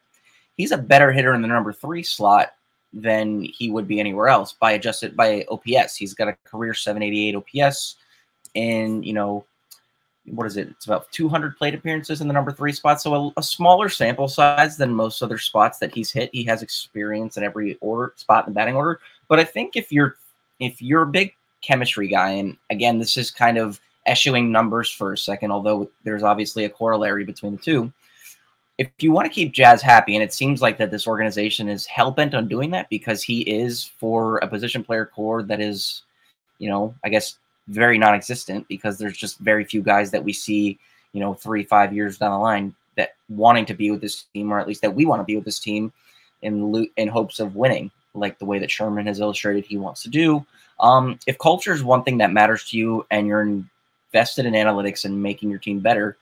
he's 0.57 0.71
a 0.71 0.79
better 0.79 1.11
hitter 1.11 1.35
in 1.35 1.43
the 1.43 1.49
number 1.49 1.73
three 1.73 2.03
slot 2.03 2.53
than 2.93 3.43
he 3.43 3.71
would 3.71 3.87
be 3.87 4.01
anywhere 4.01 4.29
else 4.29 4.53
by 4.53 4.73
adjusted 4.73 5.17
by 5.17 5.45
OPS. 5.51 5.97
He's 5.97 6.15
got 6.15 6.29
a 6.29 6.37
career 6.45 6.75
788 6.75 7.37
OPS, 7.37 7.97
and 8.55 9.05
you 9.05 9.13
know 9.13 9.45
what 10.27 10.47
is 10.47 10.57
it? 10.57 10.69
It's 10.69 10.87
about 10.87 11.11
200 11.13 11.57
plate 11.57 11.75
appearances 11.75 12.21
in 12.21 12.29
the 12.29 12.35
number 12.35 12.53
three 12.53 12.73
spot, 12.73 13.01
so 13.01 13.15
a, 13.15 13.41
a, 13.41 13.43
smaller 13.43 13.89
sample 13.89 14.29
size 14.29 14.77
than 14.77 14.95
most 14.95 15.23
other 15.23 15.39
spots 15.39 15.79
that 15.79 15.95
he's 15.95 16.13
hit. 16.13 16.31
He 16.33 16.45
has 16.45 16.63
experience 16.63 17.37
in 17.37 17.43
every 17.43 17.79
order 17.81 18.13
spot 18.17 18.47
in 18.47 18.53
the 18.53 18.55
batting 18.55 18.77
order. 18.77 19.01
But 19.29 19.41
I 19.41 19.45
think 19.45 19.77
if 19.77 19.91
you're 19.91 20.17
if 20.59 20.83
you're 20.83 21.03
a 21.03 21.07
big 21.07 21.35
chemistry 21.63 22.09
guy, 22.09 22.31
and 22.31 22.57
again, 22.69 22.99
this 22.99 23.17
is 23.17 23.31
kind 23.31 23.59
of 23.59 23.81
eschewing 24.07 24.53
numbers 24.53 24.91
for 24.91 25.13
a 25.13 25.19
second, 25.19 25.51
although 25.51 25.91
there's 26.05 26.23
obviously 26.23 26.65
a 26.65 26.71
corollary 26.71 27.25
between 27.25 27.53
the 27.57 27.63
two 27.63 27.93
if 28.81 28.91
you 29.01 29.13
want 29.13 29.27
to 29.27 29.33
keep 29.33 29.53
Jazz 29.53 29.83
happy, 29.83 30.17
and 30.17 30.25
it 30.25 30.33
seems 30.33 30.63
like 30.63 30.79
that 30.79 30.91
this 30.91 31.07
organization 31.07 31.69
is 31.69 31.85
hell 31.85 32.11
bent 32.11 32.35
on 32.35 32.49
doing 32.49 32.71
that 32.71 32.89
because 32.89 33.23
he 33.23 33.43
is 33.43 33.85
for 33.85 34.39
a 34.39 34.49
position 34.49 34.83
player 34.83 35.05
core 35.05 35.43
that 35.43 35.61
is, 35.61 36.01
you 36.59 36.71
know, 36.71 36.95
I 37.05 37.11
guess 37.11 37.37
very 37.69 37.99
non-existent 37.99 38.67
because 38.69 38.97
there's 38.97 39.19
just 39.19 39.39
very 39.41 39.65
few 39.65 39.83
guys 39.83 40.11
that 40.13 40.25
we 40.25 40.33
see, 40.33 40.79
you 41.13 41.21
know, 41.21 41.35
three 41.35 41.63
five 41.63 41.93
years 41.93 42.17
down 42.17 42.31
the 42.31 42.39
line 42.39 42.75
that 42.97 43.17
wanting 43.29 43.67
to 43.67 43.75
be 43.75 43.91
with 43.91 44.01
this 44.01 44.23
team, 44.33 44.51
or 44.51 44.59
at 44.59 44.67
least 44.67 44.81
that 44.81 44.95
we 44.95 45.05
want 45.05 45.21
to 45.21 45.27
be 45.27 45.37
with 45.37 45.45
this 45.45 45.61
team, 45.61 45.93
in 46.41 46.89
in 46.97 47.07
hopes 47.07 47.39
of 47.39 47.57
winning, 47.57 47.91
like 48.15 48.39
the 48.39 48.47
way 48.47 48.59
that 48.59 48.71
Sherman 48.71 49.07
has 49.09 49.21
illustrated 49.21 49.67
he 49.67 49.77
wants 49.77 50.03
to 50.05 50.09
do. 50.09 50.43
Um, 50.81 51.19
if 51.27 51.37
culture 51.37 51.75
is 51.75 51.85
one 51.85 52.03
thing 52.03 52.17
that 52.17 52.33
matters 52.33 52.65
to 52.71 52.79
you, 52.79 53.07
and 53.11 53.27
you're 53.27 53.43
invested 53.43 54.47
in 54.47 54.55
analytics 54.55 55.05
and 55.05 55.23
making 55.23 55.51
your 55.51 55.59
team 55.59 55.81
better 55.81 56.17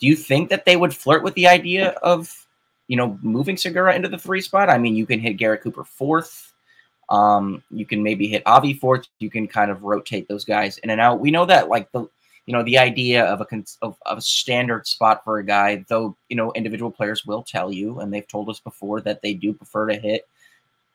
do 0.00 0.06
you 0.06 0.16
think 0.16 0.50
that 0.50 0.64
they 0.64 0.76
would 0.76 0.94
flirt 0.94 1.22
with 1.22 1.34
the 1.34 1.48
idea 1.48 1.90
of, 2.02 2.46
you 2.86 2.96
know, 2.96 3.18
moving 3.22 3.56
Segura 3.56 3.94
into 3.94 4.08
the 4.08 4.18
three 4.18 4.40
spot? 4.40 4.70
I 4.70 4.78
mean, 4.78 4.94
you 4.94 5.06
can 5.06 5.20
hit 5.20 5.34
Garrett 5.34 5.62
Cooper 5.62 5.84
fourth. 5.84 6.52
Um, 7.08 7.62
you 7.70 7.86
can 7.86 8.02
maybe 8.02 8.28
hit 8.28 8.42
Avi 8.46 8.74
fourth. 8.74 9.06
You 9.18 9.30
can 9.30 9.48
kind 9.48 9.70
of 9.70 9.82
rotate 9.82 10.28
those 10.28 10.44
guys 10.44 10.78
in 10.78 10.90
and 10.90 11.00
out. 11.00 11.20
We 11.20 11.30
know 11.30 11.46
that, 11.46 11.68
like 11.68 11.90
the, 11.92 12.06
you 12.46 12.52
know, 12.52 12.62
the 12.62 12.78
idea 12.78 13.24
of 13.24 13.40
a 13.40 13.46
of, 13.82 13.96
of 14.06 14.18
a 14.18 14.22
standard 14.22 14.86
spot 14.86 15.24
for 15.24 15.38
a 15.38 15.44
guy, 15.44 15.84
though, 15.88 16.16
you 16.28 16.36
know, 16.36 16.52
individual 16.52 16.90
players 16.90 17.26
will 17.26 17.42
tell 17.42 17.72
you, 17.72 18.00
and 18.00 18.12
they've 18.12 18.28
told 18.28 18.48
us 18.48 18.60
before 18.60 19.00
that 19.02 19.22
they 19.22 19.34
do 19.34 19.52
prefer 19.52 19.86
to 19.88 19.96
hit 19.96 20.28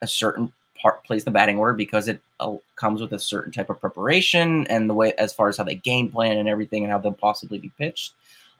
a 0.01 0.07
certain 0.07 0.51
part 0.83 1.03
plays 1.05 1.23
the 1.23 1.31
batting 1.31 1.57
order 1.57 1.73
because 1.73 2.07
it 2.07 2.21
uh, 2.41 2.53
comes 2.75 3.01
with 3.01 3.13
a 3.13 3.19
certain 3.19 3.51
type 3.51 3.69
of 3.69 3.79
preparation 3.79 4.67
and 4.67 4.89
the 4.89 4.93
way 4.93 5.13
as 5.13 5.33
far 5.33 5.47
as 5.47 5.57
how 5.57 5.63
they 5.63 5.75
game 5.75 6.11
plan 6.11 6.37
and 6.37 6.49
everything 6.49 6.83
and 6.83 6.91
how 6.91 6.99
they'll 6.99 7.13
possibly 7.13 7.57
be 7.57 7.71
pitched. 7.77 8.13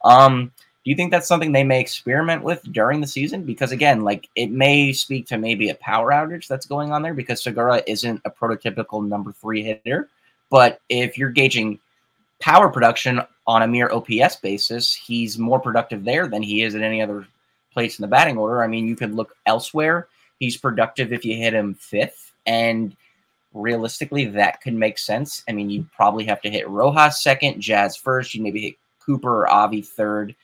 Um, 0.03 0.51
Do 0.83 0.89
you 0.89 0.95
think 0.97 1.11
that's 1.11 1.27
something 1.27 1.51
they 1.51 1.63
may 1.63 1.79
experiment 1.79 2.43
with 2.43 2.61
during 2.73 2.99
the 2.99 3.07
season? 3.07 3.43
Because 3.43 3.71
again, 3.71 4.01
like 4.01 4.27
it 4.35 4.51
may 4.51 4.91
speak 4.91 5.27
to 5.27 5.37
maybe 5.37 5.69
a 5.69 5.75
power 5.75 6.11
outage 6.11 6.47
that's 6.47 6.65
going 6.65 6.91
on 6.91 7.01
there 7.01 7.13
because 7.13 7.41
Segura 7.41 7.81
isn't 7.87 8.21
a 8.25 8.31
prototypical 8.31 9.07
number 9.07 9.31
three 9.31 9.63
hitter. 9.63 10.09
But 10.49 10.81
if 10.89 11.17
you're 11.17 11.29
gauging 11.29 11.79
power 12.41 12.69
production 12.69 13.21
on 13.47 13.61
a 13.61 13.67
mere 13.67 13.89
OPS 13.91 14.35
basis, 14.37 14.93
he's 14.93 15.39
more 15.39 15.59
productive 15.59 16.03
there 16.03 16.27
than 16.27 16.43
he 16.43 16.63
is 16.63 16.75
at 16.75 16.81
any 16.81 17.01
other 17.01 17.25
place 17.73 17.97
in 17.97 18.03
the 18.03 18.07
batting 18.09 18.37
order. 18.37 18.61
I 18.61 18.67
mean, 18.67 18.87
you 18.87 18.97
could 18.97 19.15
look 19.15 19.35
elsewhere. 19.45 20.07
He's 20.39 20.57
productive 20.57 21.13
if 21.13 21.23
you 21.23 21.37
hit 21.37 21.53
him 21.53 21.75
fifth. 21.75 22.33
And 22.45 22.95
realistically, 23.53 24.25
that 24.25 24.61
could 24.61 24.73
make 24.73 24.97
sense. 24.97 25.43
I 25.47 25.53
mean, 25.53 25.69
you 25.69 25.87
probably 25.95 26.25
have 26.25 26.41
to 26.41 26.49
hit 26.49 26.67
Rojas 26.67 27.23
second, 27.23 27.61
Jazz 27.61 27.95
first. 27.95 28.33
You 28.33 28.43
maybe 28.43 28.61
hit 28.61 28.75
Cooper 29.05 29.47
Avi 29.47 29.81
third 29.81 30.35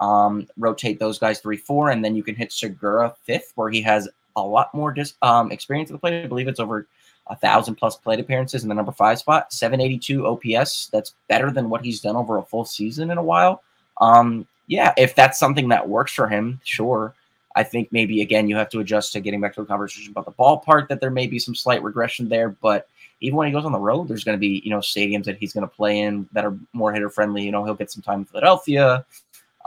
um, 0.00 0.46
rotate 0.56 0.98
those 0.98 1.18
guys 1.18 1.40
three 1.40 1.56
four, 1.56 1.90
and 1.90 2.04
then 2.04 2.14
you 2.14 2.22
can 2.22 2.34
hit 2.34 2.52
Segura 2.52 3.14
fifth, 3.24 3.52
where 3.54 3.70
he 3.70 3.82
has 3.82 4.08
a 4.36 4.42
lot 4.42 4.74
more 4.74 4.92
dis- 4.92 5.14
um, 5.22 5.52
experience 5.52 5.90
at 5.90 5.94
the 5.94 5.98
plate. 5.98 6.24
I 6.24 6.26
believe 6.26 6.48
it's 6.48 6.60
over 6.60 6.86
a 7.28 7.36
thousand 7.36 7.76
plus 7.76 7.96
plate 7.96 8.20
appearances 8.20 8.62
in 8.62 8.68
the 8.68 8.74
number 8.74 8.92
five 8.92 9.18
spot, 9.18 9.52
782 9.52 10.26
OPS. 10.26 10.88
That's 10.92 11.14
better 11.28 11.50
than 11.50 11.70
what 11.70 11.84
he's 11.84 12.00
done 12.00 12.16
over 12.16 12.36
a 12.36 12.42
full 12.42 12.64
season 12.64 13.10
in 13.10 13.18
a 13.18 13.22
while. 13.22 13.62
Um, 14.00 14.46
yeah, 14.66 14.92
if 14.96 15.14
that's 15.14 15.38
something 15.38 15.68
that 15.68 15.88
works 15.88 16.12
for 16.12 16.28
him, 16.28 16.60
sure. 16.64 17.14
I 17.56 17.62
think 17.62 17.92
maybe 17.92 18.20
again 18.20 18.48
you 18.48 18.56
have 18.56 18.68
to 18.70 18.80
adjust 18.80 19.12
to 19.12 19.20
getting 19.20 19.40
back 19.40 19.54
to 19.54 19.60
the 19.60 19.66
conversation 19.66 20.10
about 20.10 20.24
the 20.24 20.32
ballpark 20.32 20.88
that 20.88 21.00
there 21.00 21.10
may 21.10 21.26
be 21.26 21.38
some 21.38 21.54
slight 21.54 21.82
regression 21.82 22.28
there, 22.28 22.48
but 22.48 22.88
even 23.24 23.36
when 23.36 23.46
he 23.46 23.52
goes 23.52 23.64
on 23.64 23.72
the 23.72 23.78
road, 23.78 24.06
there's 24.06 24.22
going 24.22 24.36
to 24.36 24.40
be 24.40 24.60
you 24.64 24.70
know 24.70 24.78
stadiums 24.78 25.24
that 25.24 25.38
he's 25.38 25.52
going 25.52 25.66
to 25.66 25.74
play 25.74 26.00
in 26.00 26.28
that 26.32 26.44
are 26.44 26.56
more 26.72 26.92
hitter 26.92 27.08
friendly. 27.08 27.42
You 27.42 27.52
know 27.52 27.64
he'll 27.64 27.74
get 27.74 27.90
some 27.90 28.02
time 28.02 28.20
in 28.20 28.24
Philadelphia, 28.26 29.04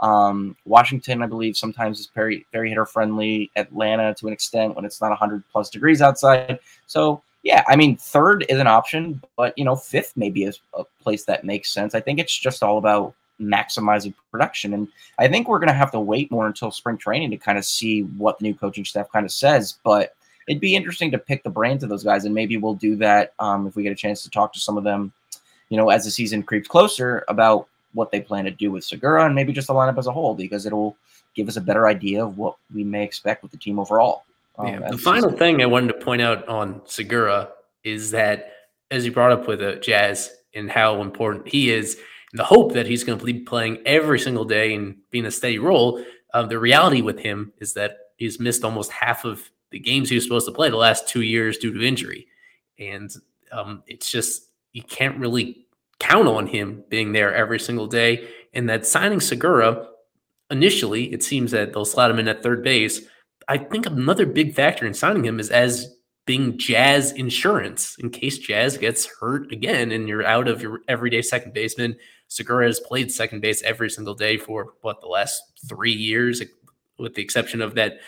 um, 0.00 0.56
Washington, 0.64 1.22
I 1.22 1.26
believe, 1.26 1.56
sometimes 1.56 1.98
is 1.98 2.10
very 2.14 2.46
very 2.52 2.68
hitter 2.68 2.86
friendly. 2.86 3.50
Atlanta, 3.56 4.14
to 4.14 4.28
an 4.28 4.32
extent, 4.32 4.76
when 4.76 4.84
it's 4.84 5.00
not 5.00 5.10
100 5.10 5.42
plus 5.50 5.70
degrees 5.70 6.00
outside. 6.00 6.60
So 6.86 7.22
yeah, 7.42 7.64
I 7.66 7.76
mean, 7.76 7.96
third 7.96 8.44
is 8.48 8.60
an 8.60 8.66
option, 8.66 9.22
but 9.36 9.56
you 9.58 9.64
know, 9.64 9.76
fifth 9.76 10.12
maybe 10.16 10.44
is 10.44 10.60
a 10.74 10.84
place 11.02 11.24
that 11.24 11.44
makes 11.44 11.70
sense. 11.70 11.94
I 11.94 12.00
think 12.00 12.18
it's 12.20 12.36
just 12.36 12.62
all 12.62 12.78
about 12.78 13.14
maximizing 13.40 14.14
production, 14.30 14.72
and 14.74 14.88
I 15.18 15.26
think 15.26 15.48
we're 15.48 15.58
going 15.58 15.68
to 15.68 15.74
have 15.74 15.92
to 15.92 16.00
wait 16.00 16.30
more 16.30 16.46
until 16.46 16.70
spring 16.70 16.98
training 16.98 17.30
to 17.30 17.36
kind 17.36 17.58
of 17.58 17.64
see 17.64 18.02
what 18.02 18.38
the 18.38 18.44
new 18.44 18.54
coaching 18.54 18.84
staff 18.84 19.10
kind 19.10 19.26
of 19.26 19.32
says. 19.32 19.78
But 19.82 20.14
it'd 20.48 20.60
be 20.60 20.74
interesting 20.74 21.10
to 21.10 21.18
pick 21.18 21.42
the 21.42 21.50
brains 21.50 21.82
of 21.82 21.88
those 21.88 22.02
guys, 22.02 22.24
and 22.24 22.34
maybe 22.34 22.56
we'll 22.56 22.74
do 22.74 22.96
that 22.96 23.34
um, 23.38 23.66
if 23.66 23.76
we 23.76 23.82
get 23.82 23.92
a 23.92 23.96
chance 23.96 24.22
to 24.22 24.30
talk 24.30 24.52
to 24.54 24.60
some 24.60 24.76
of 24.76 24.84
them. 24.84 25.12
You 25.68 25.76
know, 25.76 25.90
as 25.90 26.04
the 26.04 26.10
season 26.10 26.42
creeps 26.42 26.66
closer, 26.66 27.24
about 27.28 27.68
what 27.94 28.10
they 28.10 28.20
plan 28.20 28.44
to 28.44 28.50
do 28.50 28.70
with 28.70 28.84
Segura 28.84 29.24
and 29.26 29.34
maybe 29.34 29.52
just 29.52 29.66
the 29.66 29.74
lineup 29.74 29.98
as 29.98 30.06
a 30.06 30.12
whole 30.12 30.34
because 30.34 30.66
it'll 30.66 30.96
give 31.34 31.48
us 31.48 31.56
a 31.56 31.60
better 31.60 31.86
idea 31.86 32.24
of 32.24 32.36
what 32.36 32.56
we 32.74 32.84
may 32.84 33.04
expect 33.04 33.42
with 33.42 33.52
the 33.52 33.58
team 33.58 33.78
overall. 33.78 34.24
Um, 34.58 34.66
yeah, 34.66 34.90
the 34.90 34.98
final 34.98 35.30
season. 35.30 35.38
thing 35.38 35.62
I 35.62 35.66
wanted 35.66 35.88
to 35.88 36.04
point 36.04 36.22
out 36.22 36.46
on 36.48 36.82
Segura 36.84 37.50
is 37.84 38.10
that, 38.10 38.52
as 38.90 39.04
you 39.04 39.12
brought 39.12 39.32
up 39.32 39.46
with 39.46 39.62
uh, 39.62 39.76
Jazz 39.76 40.30
and 40.54 40.70
how 40.70 41.00
important 41.00 41.48
he 41.48 41.70
is, 41.70 41.98
and 42.32 42.38
the 42.38 42.44
hope 42.44 42.72
that 42.72 42.86
he's 42.86 43.04
going 43.04 43.18
to 43.18 43.24
be 43.24 43.34
playing 43.34 43.78
every 43.86 44.18
single 44.18 44.44
day 44.44 44.74
and 44.74 44.96
being 45.10 45.26
a 45.26 45.30
steady 45.30 45.58
role. 45.58 46.04
Um, 46.34 46.48
the 46.48 46.58
reality 46.58 47.00
with 47.00 47.18
him 47.18 47.52
is 47.58 47.72
that 47.74 47.98
he's 48.16 48.38
missed 48.38 48.64
almost 48.64 48.90
half 48.90 49.24
of 49.24 49.48
the 49.70 49.78
games 49.78 50.08
he 50.08 50.14
was 50.14 50.24
supposed 50.24 50.46
to 50.46 50.52
play 50.52 50.70
the 50.70 50.76
last 50.76 51.08
two 51.08 51.22
years 51.22 51.58
due 51.58 51.72
to 51.72 51.86
injury, 51.86 52.26
and 52.78 53.10
um, 53.52 53.82
it's 53.86 54.10
just 54.10 54.48
you 54.72 54.82
can't 54.82 55.18
really 55.18 55.66
count 55.98 56.28
on 56.28 56.46
him 56.46 56.84
being 56.88 57.12
there 57.12 57.34
every 57.34 57.58
single 57.58 57.86
day. 57.86 58.28
And 58.54 58.68
that 58.68 58.86
signing 58.86 59.20
Segura, 59.20 59.88
initially, 60.50 61.12
it 61.12 61.22
seems 61.22 61.50
that 61.50 61.72
they'll 61.72 61.84
slot 61.84 62.10
him 62.10 62.18
in 62.18 62.28
at 62.28 62.42
third 62.42 62.62
base. 62.62 63.02
I 63.48 63.58
think 63.58 63.86
another 63.86 64.26
big 64.26 64.54
factor 64.54 64.86
in 64.86 64.94
signing 64.94 65.24
him 65.24 65.40
is 65.40 65.50
as 65.50 65.94
being 66.26 66.58
Jazz 66.58 67.12
insurance 67.12 67.96
in 67.98 68.10
case 68.10 68.38
Jazz 68.38 68.76
gets 68.76 69.08
hurt 69.18 69.50
again 69.50 69.90
and 69.92 70.06
you're 70.06 70.26
out 70.26 70.46
of 70.46 70.60
your 70.60 70.80
everyday 70.86 71.22
second 71.22 71.54
baseman. 71.54 71.96
Segura 72.28 72.66
has 72.66 72.80
played 72.80 73.10
second 73.10 73.40
base 73.40 73.62
every 73.62 73.88
single 73.88 74.14
day 74.14 74.36
for 74.36 74.74
what 74.82 75.00
the 75.00 75.06
last 75.06 75.42
three 75.66 75.92
years, 75.92 76.42
with 76.98 77.14
the 77.14 77.22
exception 77.22 77.62
of 77.62 77.74
that 77.76 78.00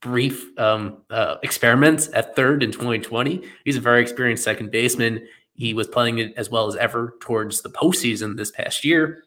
brief 0.00 0.56
um, 0.58 0.98
uh, 1.10 1.36
experiment 1.42 2.08
at 2.14 2.36
third 2.36 2.62
in 2.62 2.70
2020. 2.70 3.42
He's 3.64 3.76
a 3.76 3.80
very 3.80 4.00
experienced 4.00 4.44
second 4.44 4.70
baseman. 4.70 5.26
He 5.54 5.74
was 5.74 5.88
playing 5.88 6.18
it 6.18 6.34
as 6.36 6.50
well 6.50 6.68
as 6.68 6.76
ever 6.76 7.16
towards 7.20 7.62
the 7.62 7.70
postseason 7.70 8.36
this 8.36 8.50
past 8.50 8.84
year. 8.84 9.24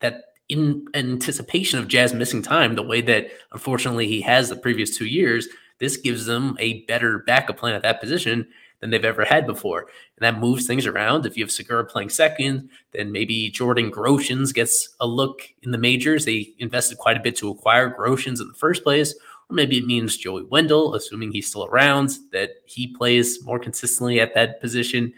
That 0.00 0.24
in 0.48 0.86
anticipation 0.94 1.78
of 1.78 1.88
Jazz 1.88 2.14
missing 2.14 2.42
time, 2.42 2.74
the 2.74 2.82
way 2.82 3.00
that 3.00 3.28
unfortunately 3.52 4.06
he 4.06 4.20
has 4.20 4.48
the 4.48 4.56
previous 4.56 4.96
two 4.96 5.06
years, 5.06 5.48
this 5.80 5.96
gives 5.96 6.26
them 6.26 6.56
a 6.60 6.84
better 6.84 7.18
backup 7.20 7.56
plan 7.56 7.74
at 7.74 7.82
that 7.82 8.00
position 8.00 8.46
than 8.80 8.90
they've 8.90 9.04
ever 9.04 9.24
had 9.24 9.46
before. 9.46 9.80
And 9.80 10.20
that 10.20 10.38
moves 10.38 10.66
things 10.66 10.86
around. 10.86 11.24
If 11.24 11.36
you 11.36 11.44
have 11.44 11.50
Segura 11.50 11.84
playing 11.84 12.10
second, 12.10 12.68
then 12.92 13.12
maybe 13.12 13.50
Jordan 13.50 13.90
Groshans 13.90 14.52
gets 14.52 14.94
a 15.00 15.06
look 15.06 15.40
in 15.62 15.70
the 15.70 15.78
majors. 15.78 16.24
They 16.24 16.54
invested 16.58 16.98
quite 16.98 17.16
a 17.16 17.20
bit 17.20 17.34
to 17.36 17.48
acquire 17.48 17.96
Groshans 17.96 18.40
in 18.40 18.48
the 18.48 18.54
first 18.54 18.84
place. 18.84 19.14
Or 19.50 19.54
maybe 19.54 19.78
it 19.78 19.86
means 19.86 20.16
Joey 20.16 20.44
Wendle, 20.44 20.94
assuming 20.94 21.32
he's 21.32 21.48
still 21.48 21.66
around, 21.66 22.18
that 22.32 22.50
he 22.66 22.86
plays 22.86 23.44
more 23.44 23.58
consistently 23.58 24.20
at 24.20 24.34
that 24.34 24.60
position. 24.60 25.12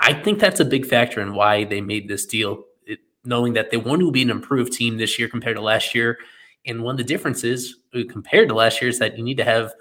I 0.00 0.14
think 0.14 0.38
that's 0.38 0.60
a 0.60 0.64
big 0.64 0.86
factor 0.86 1.20
in 1.20 1.34
why 1.34 1.64
they 1.64 1.80
made 1.80 2.08
this 2.08 2.26
deal, 2.26 2.64
it, 2.86 3.00
knowing 3.24 3.52
that 3.54 3.70
they 3.70 3.76
want 3.76 4.00
to 4.00 4.10
be 4.10 4.22
an 4.22 4.30
improved 4.30 4.72
team 4.72 4.96
this 4.96 5.18
year 5.18 5.28
compared 5.28 5.56
to 5.56 5.62
last 5.62 5.94
year. 5.94 6.18
And 6.66 6.82
one 6.82 6.94
of 6.94 6.98
the 6.98 7.04
differences 7.04 7.76
uh, 7.94 8.00
compared 8.08 8.48
to 8.48 8.54
last 8.54 8.80
year 8.80 8.88
is 8.88 8.98
that 8.98 9.16
you 9.16 9.24
need 9.24 9.36
to 9.38 9.44
have 9.44 9.72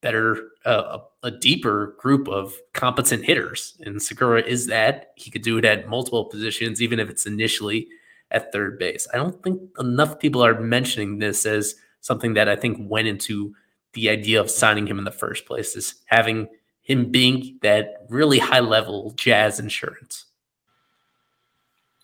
better, 0.00 0.50
uh, 0.66 0.98
a, 1.22 1.30
deeper 1.30 1.96
group 1.98 2.28
of 2.28 2.54
competent 2.74 3.24
hitters. 3.24 3.76
And 3.80 4.02
Segura 4.02 4.42
is 4.42 4.66
that. 4.66 5.12
He 5.16 5.30
could 5.30 5.42
do 5.42 5.56
it 5.56 5.64
at 5.64 5.88
multiple 5.88 6.26
positions, 6.26 6.82
even 6.82 7.00
if 7.00 7.08
it's 7.08 7.24
initially 7.24 7.88
at 8.30 8.52
third 8.52 8.78
base. 8.78 9.08
I 9.14 9.16
don't 9.16 9.42
think 9.42 9.62
enough 9.78 10.18
people 10.18 10.44
are 10.44 10.60
mentioning 10.60 11.18
this 11.18 11.46
as 11.46 11.74
something 12.04 12.34
that 12.34 12.48
I 12.48 12.56
think 12.56 12.78
went 12.80 13.08
into 13.08 13.54
the 13.94 14.10
idea 14.10 14.40
of 14.40 14.50
signing 14.50 14.86
him 14.86 14.98
in 14.98 15.04
the 15.04 15.10
first 15.10 15.46
place, 15.46 15.76
is 15.76 15.94
having– 16.06 16.48
him 16.84 17.10
being 17.10 17.58
that 17.62 18.04
really 18.08 18.38
high 18.38 18.60
level 18.60 19.12
jazz 19.16 19.58
insurance. 19.58 20.26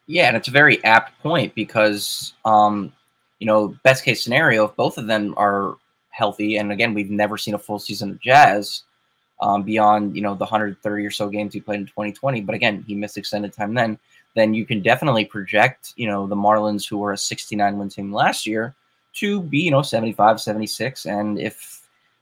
Yeah, 0.07 0.27
and 0.27 0.37
it's 0.37 0.49
a 0.49 0.53
very 0.53 0.83
apt 0.85 1.23
point 1.23 1.55
because, 1.55 2.33
um, 2.45 2.93
you 3.39 3.47
know, 3.47 3.77
best 3.85 4.05
case 4.05 4.25
scenario, 4.25 4.65
if 4.65 4.75
both 4.75 4.99
of 4.99 5.07
them 5.07 5.35
are 5.37 5.77
healthy, 6.09 6.57
and 6.57 6.73
again, 6.73 6.95
we've 6.95 7.11
never 7.11 7.37
seen 7.37 7.55
a 7.55 7.59
full 7.59 7.79
season 7.79 8.11
of 8.11 8.21
jazz 8.21 8.83
um, 9.41 9.63
beyond, 9.63 10.17
you 10.17 10.23
know, 10.23 10.35
the 10.35 10.45
130 10.45 11.07
or 11.07 11.11
so 11.11 11.29
games 11.29 11.55
he 11.55 11.61
played 11.61 11.81
in 11.81 11.87
2020. 11.87 12.41
But 12.41 12.55
again, 12.55 12.83
he 12.87 12.95
missed 12.95 13.19
extended 13.19 13.53
time 13.53 13.75
then. 13.75 13.99
Then 14.35 14.55
you 14.55 14.65
can 14.65 14.81
definitely 14.81 15.27
project, 15.27 15.93
you 15.97 16.09
know, 16.09 16.27
the 16.27 16.37
Marlins, 16.37 16.89
who 16.89 16.99
were 16.99 17.13
a 17.13 17.19
69 17.19 17.79
win 17.79 17.89
team 17.89 18.13
last 18.13 18.47
year, 18.47 18.75
to 19.15 19.43
be, 19.43 19.61
you 19.61 19.71
know, 19.71 19.83
75, 19.83 20.41
76. 20.41 21.07
And 21.07 21.39
if 21.39 21.81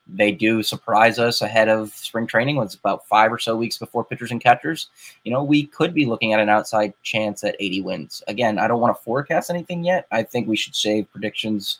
they 0.08 0.32
do 0.32 0.62
surprise 0.62 1.18
us 1.18 1.42
ahead 1.42 1.68
of 1.68 1.94
spring 1.94 2.26
training. 2.26 2.56
It's 2.58 2.74
about 2.74 3.06
five 3.06 3.32
or 3.32 3.38
so 3.38 3.56
weeks 3.56 3.76
before 3.76 4.04
pitchers 4.04 4.30
and 4.30 4.42
catchers. 4.42 4.88
You 5.24 5.32
know, 5.32 5.44
we 5.44 5.66
could 5.66 5.92
be 5.92 6.06
looking 6.06 6.32
at 6.32 6.40
an 6.40 6.48
outside 6.48 6.94
chance 7.02 7.44
at 7.44 7.56
80 7.60 7.82
wins. 7.82 8.22
Again, 8.26 8.58
I 8.58 8.68
don't 8.68 8.80
want 8.80 8.96
to 8.96 9.02
forecast 9.02 9.50
anything 9.50 9.84
yet. 9.84 10.06
I 10.10 10.22
think 10.22 10.48
we 10.48 10.56
should 10.56 10.74
save 10.74 11.10
predictions 11.10 11.78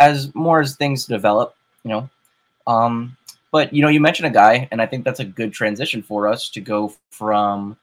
as 0.00 0.34
more 0.34 0.60
as 0.60 0.76
things 0.76 1.04
develop. 1.04 1.54
You 1.84 1.90
know, 1.90 2.10
um, 2.66 3.16
but 3.52 3.72
you 3.72 3.82
know, 3.82 3.88
you 3.88 4.00
mentioned 4.00 4.26
a 4.26 4.30
guy, 4.30 4.68
and 4.70 4.80
I 4.80 4.86
think 4.86 5.04
that's 5.04 5.20
a 5.20 5.24
good 5.24 5.52
transition 5.52 6.02
for 6.02 6.26
us 6.26 6.48
to 6.50 6.60
go 6.60 6.94
from 7.10 7.76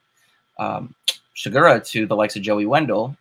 um, 0.57 0.95
Segura 1.35 1.79
to 1.79 2.07
the 2.07 2.15
likes 2.15 2.35
of 2.35 2.41
Joey 2.41 2.65
Wendle 2.65 3.15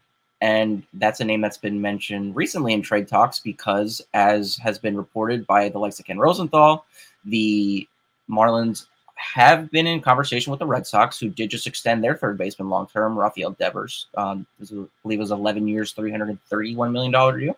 and 0.44 0.82
that's 0.92 1.20
a 1.20 1.24
name 1.24 1.40
that's 1.40 1.56
been 1.56 1.80
mentioned 1.80 2.36
recently 2.36 2.74
in 2.74 2.82
trade 2.82 3.08
talks 3.08 3.38
because, 3.38 4.02
as 4.12 4.58
has 4.58 4.78
been 4.78 4.94
reported 4.94 5.46
by 5.46 5.70
the 5.70 5.78
likes 5.78 5.98
of 5.98 6.04
Ken 6.04 6.18
Rosenthal, 6.18 6.84
the 7.24 7.88
Marlins 8.28 8.84
have 9.14 9.70
been 9.70 9.86
in 9.86 10.02
conversation 10.02 10.50
with 10.50 10.58
the 10.58 10.66
Red 10.66 10.86
Sox, 10.86 11.18
who 11.18 11.30
did 11.30 11.48
just 11.48 11.66
extend 11.66 12.04
their 12.04 12.14
third 12.14 12.36
baseman 12.36 12.68
long 12.68 12.86
term, 12.88 13.18
Rafael 13.18 13.52
Devers. 13.52 14.08
Um, 14.18 14.46
I 14.60 14.66
believe 15.02 15.18
it 15.18 15.22
was 15.22 15.30
11 15.30 15.66
years, 15.66 15.94
$331 15.94 16.92
million 16.92 17.40
deal. 17.40 17.56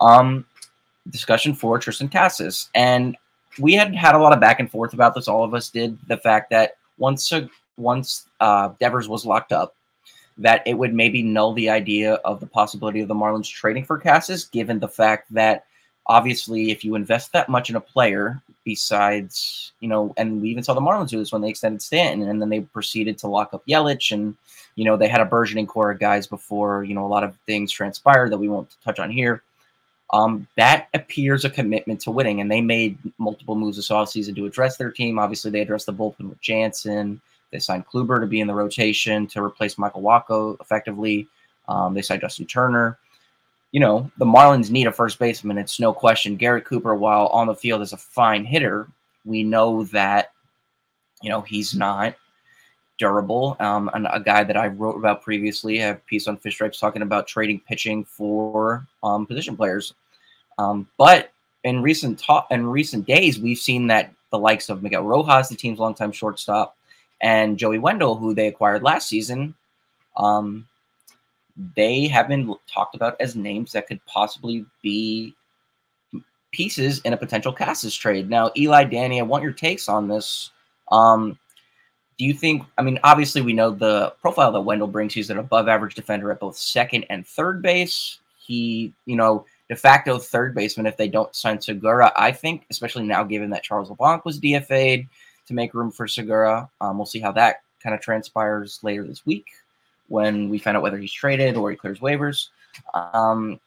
Um, 0.00 0.44
discussion 1.10 1.54
for 1.54 1.78
Triston 1.78 2.10
Casas. 2.10 2.70
And 2.74 3.16
we 3.60 3.74
had 3.74 3.94
had 3.94 4.16
a 4.16 4.18
lot 4.18 4.32
of 4.32 4.40
back 4.40 4.58
and 4.58 4.68
forth 4.68 4.94
about 4.94 5.14
this. 5.14 5.28
All 5.28 5.44
of 5.44 5.54
us 5.54 5.70
did. 5.70 5.96
The 6.08 6.16
fact 6.16 6.50
that 6.50 6.72
once, 6.98 7.32
once 7.76 8.26
uh, 8.40 8.70
Devers 8.80 9.08
was 9.08 9.24
locked 9.24 9.52
up, 9.52 9.76
that 10.38 10.62
it 10.66 10.74
would 10.74 10.94
maybe 10.94 11.22
null 11.22 11.52
the 11.52 11.68
idea 11.68 12.14
of 12.14 12.40
the 12.40 12.46
possibility 12.46 13.00
of 13.00 13.08
the 13.08 13.14
Marlins 13.14 13.50
trading 13.50 13.84
for 13.84 13.98
Casas, 13.98 14.44
given 14.44 14.78
the 14.78 14.88
fact 14.88 15.32
that 15.32 15.66
obviously, 16.06 16.70
if 16.70 16.84
you 16.84 16.94
invest 16.94 17.32
that 17.32 17.48
much 17.48 17.70
in 17.70 17.76
a 17.76 17.80
player, 17.80 18.40
besides, 18.64 19.72
you 19.80 19.88
know, 19.88 20.12
and 20.16 20.40
we 20.40 20.50
even 20.50 20.62
saw 20.62 20.74
the 20.74 20.80
Marlins 20.80 21.08
do 21.08 21.18
this 21.18 21.32
when 21.32 21.42
they 21.42 21.50
extended 21.50 21.82
Stanton 21.82 22.28
and 22.28 22.40
then 22.40 22.48
they 22.48 22.60
proceeded 22.60 23.18
to 23.18 23.28
lock 23.28 23.54
up 23.54 23.66
Yelich 23.66 24.12
and, 24.12 24.36
you 24.76 24.84
know, 24.84 24.96
they 24.96 25.08
had 25.08 25.20
a 25.20 25.26
burgeoning 25.26 25.66
core 25.66 25.90
of 25.90 25.98
guys 25.98 26.26
before, 26.26 26.84
you 26.84 26.94
know, 26.94 27.06
a 27.06 27.08
lot 27.08 27.24
of 27.24 27.36
things 27.46 27.70
transpired 27.70 28.30
that 28.30 28.38
we 28.38 28.48
won't 28.48 28.74
touch 28.84 28.98
on 28.98 29.10
here. 29.10 29.42
Um, 30.12 30.48
that 30.56 30.88
appears 30.94 31.44
a 31.44 31.50
commitment 31.50 32.00
to 32.00 32.10
winning, 32.10 32.40
and 32.40 32.50
they 32.50 32.60
made 32.60 32.98
multiple 33.18 33.54
moves 33.54 33.76
this 33.76 33.90
offseason 33.90 34.34
to 34.36 34.46
address 34.46 34.76
their 34.76 34.90
team. 34.90 35.20
Obviously, 35.20 35.52
they 35.52 35.60
addressed 35.60 35.86
the 35.86 35.92
bullpen 35.92 36.28
with 36.28 36.40
Jansen. 36.40 37.20
They 37.50 37.58
signed 37.58 37.86
Kluber 37.86 38.20
to 38.20 38.26
be 38.26 38.40
in 38.40 38.46
the 38.46 38.54
rotation 38.54 39.26
to 39.28 39.42
replace 39.42 39.78
Michael 39.78 40.02
Wacha 40.02 40.60
effectively. 40.60 41.28
Um, 41.68 41.94
they 41.94 42.02
signed 42.02 42.20
Justin 42.20 42.46
Turner 42.46 42.98
you 43.72 43.80
know, 43.80 44.10
the 44.18 44.24
Marlins 44.24 44.70
need 44.70 44.86
a 44.86 44.92
first 44.92 45.18
baseman. 45.18 45.58
It's 45.58 45.78
no 45.78 45.92
question. 45.92 46.36
Garrett 46.36 46.64
Cooper, 46.64 46.94
while 46.94 47.28
on 47.28 47.46
the 47.46 47.54
field 47.54 47.82
is 47.82 47.92
a 47.92 47.96
fine 47.96 48.44
hitter, 48.44 48.88
we 49.24 49.44
know 49.44 49.84
that, 49.84 50.32
you 51.22 51.30
know, 51.30 51.40
he's 51.40 51.74
not 51.74 52.16
durable. 52.98 53.56
Um, 53.60 53.90
and 53.94 54.08
a 54.10 54.20
guy 54.20 54.44
that 54.44 54.56
I 54.56 54.66
wrote 54.68 54.96
about 54.96 55.22
previously, 55.22 55.82
I 55.82 55.86
have 55.86 55.96
a 55.96 56.00
piece 56.00 56.26
on 56.26 56.36
Fish 56.36 56.54
Stripes 56.54 56.80
talking 56.80 57.02
about 57.02 57.28
trading 57.28 57.60
pitching 57.60 58.04
for 58.04 58.86
um, 59.02 59.26
position 59.26 59.56
players. 59.56 59.94
Um, 60.58 60.88
but 60.98 61.32
in 61.62 61.80
recent 61.80 62.18
talk 62.18 62.48
in 62.50 62.66
recent 62.66 63.06
days, 63.06 63.38
we've 63.38 63.58
seen 63.58 63.86
that 63.86 64.12
the 64.30 64.38
likes 64.38 64.68
of 64.68 64.82
Miguel 64.82 65.04
Rojas, 65.04 65.48
the 65.48 65.56
team's 65.56 65.78
longtime 65.78 66.12
shortstop, 66.12 66.76
and 67.20 67.58
Joey 67.58 67.78
Wendle, 67.78 68.16
who 68.16 68.34
they 68.34 68.46
acquired 68.48 68.82
last 68.82 69.08
season, 69.08 69.54
um, 70.16 70.66
they 71.76 72.08
have 72.08 72.28
been 72.28 72.54
talked 72.72 72.94
about 72.94 73.16
as 73.20 73.36
names 73.36 73.72
that 73.72 73.86
could 73.86 74.04
possibly 74.06 74.64
be 74.82 75.34
pieces 76.52 77.00
in 77.00 77.12
a 77.12 77.16
potential 77.16 77.52
Casas 77.52 77.94
trade. 77.94 78.28
Now, 78.28 78.50
Eli, 78.56 78.84
Danny, 78.84 79.20
I 79.20 79.24
want 79.24 79.42
your 79.42 79.52
takes 79.52 79.88
on 79.88 80.08
this. 80.08 80.50
Um, 80.90 81.38
do 82.18 82.24
you 82.24 82.34
think? 82.34 82.64
I 82.76 82.82
mean, 82.82 82.98
obviously, 83.02 83.40
we 83.40 83.52
know 83.52 83.70
the 83.70 84.12
profile 84.20 84.52
that 84.52 84.60
Wendle 84.60 84.88
brings. 84.88 85.14
He's 85.14 85.30
an 85.30 85.38
above-average 85.38 85.94
defender 85.94 86.30
at 86.30 86.40
both 86.40 86.56
second 86.56 87.06
and 87.08 87.26
third 87.26 87.62
base. 87.62 88.18
He, 88.38 88.92
you 89.06 89.16
know, 89.16 89.46
de 89.68 89.76
facto 89.76 90.18
third 90.18 90.54
baseman 90.54 90.86
if 90.86 90.96
they 90.96 91.08
don't 91.08 91.34
sign 91.34 91.60
Segura. 91.60 92.12
I 92.16 92.32
think, 92.32 92.66
especially 92.70 93.04
now, 93.04 93.22
given 93.22 93.50
that 93.50 93.62
Charles 93.62 93.88
LeBlanc 93.88 94.24
was 94.24 94.40
DFA'd 94.40 95.08
to 95.50 95.54
make 95.54 95.74
room 95.74 95.90
for 95.90 96.06
Segura. 96.06 96.70
Um, 96.80 96.96
we'll 96.96 97.06
see 97.06 97.20
how 97.20 97.32
that 97.32 97.56
kind 97.82 97.94
of 97.94 98.00
transpires 98.00 98.78
later 98.82 99.04
this 99.04 99.26
week 99.26 99.46
when 100.06 100.48
we 100.48 100.58
find 100.58 100.76
out 100.76 100.82
whether 100.82 100.96
he's 100.96 101.12
traded 101.12 101.56
or 101.56 101.70
he 101.70 101.76
clears 101.76 101.98
waivers. 101.98 102.48
Um, 102.94 103.60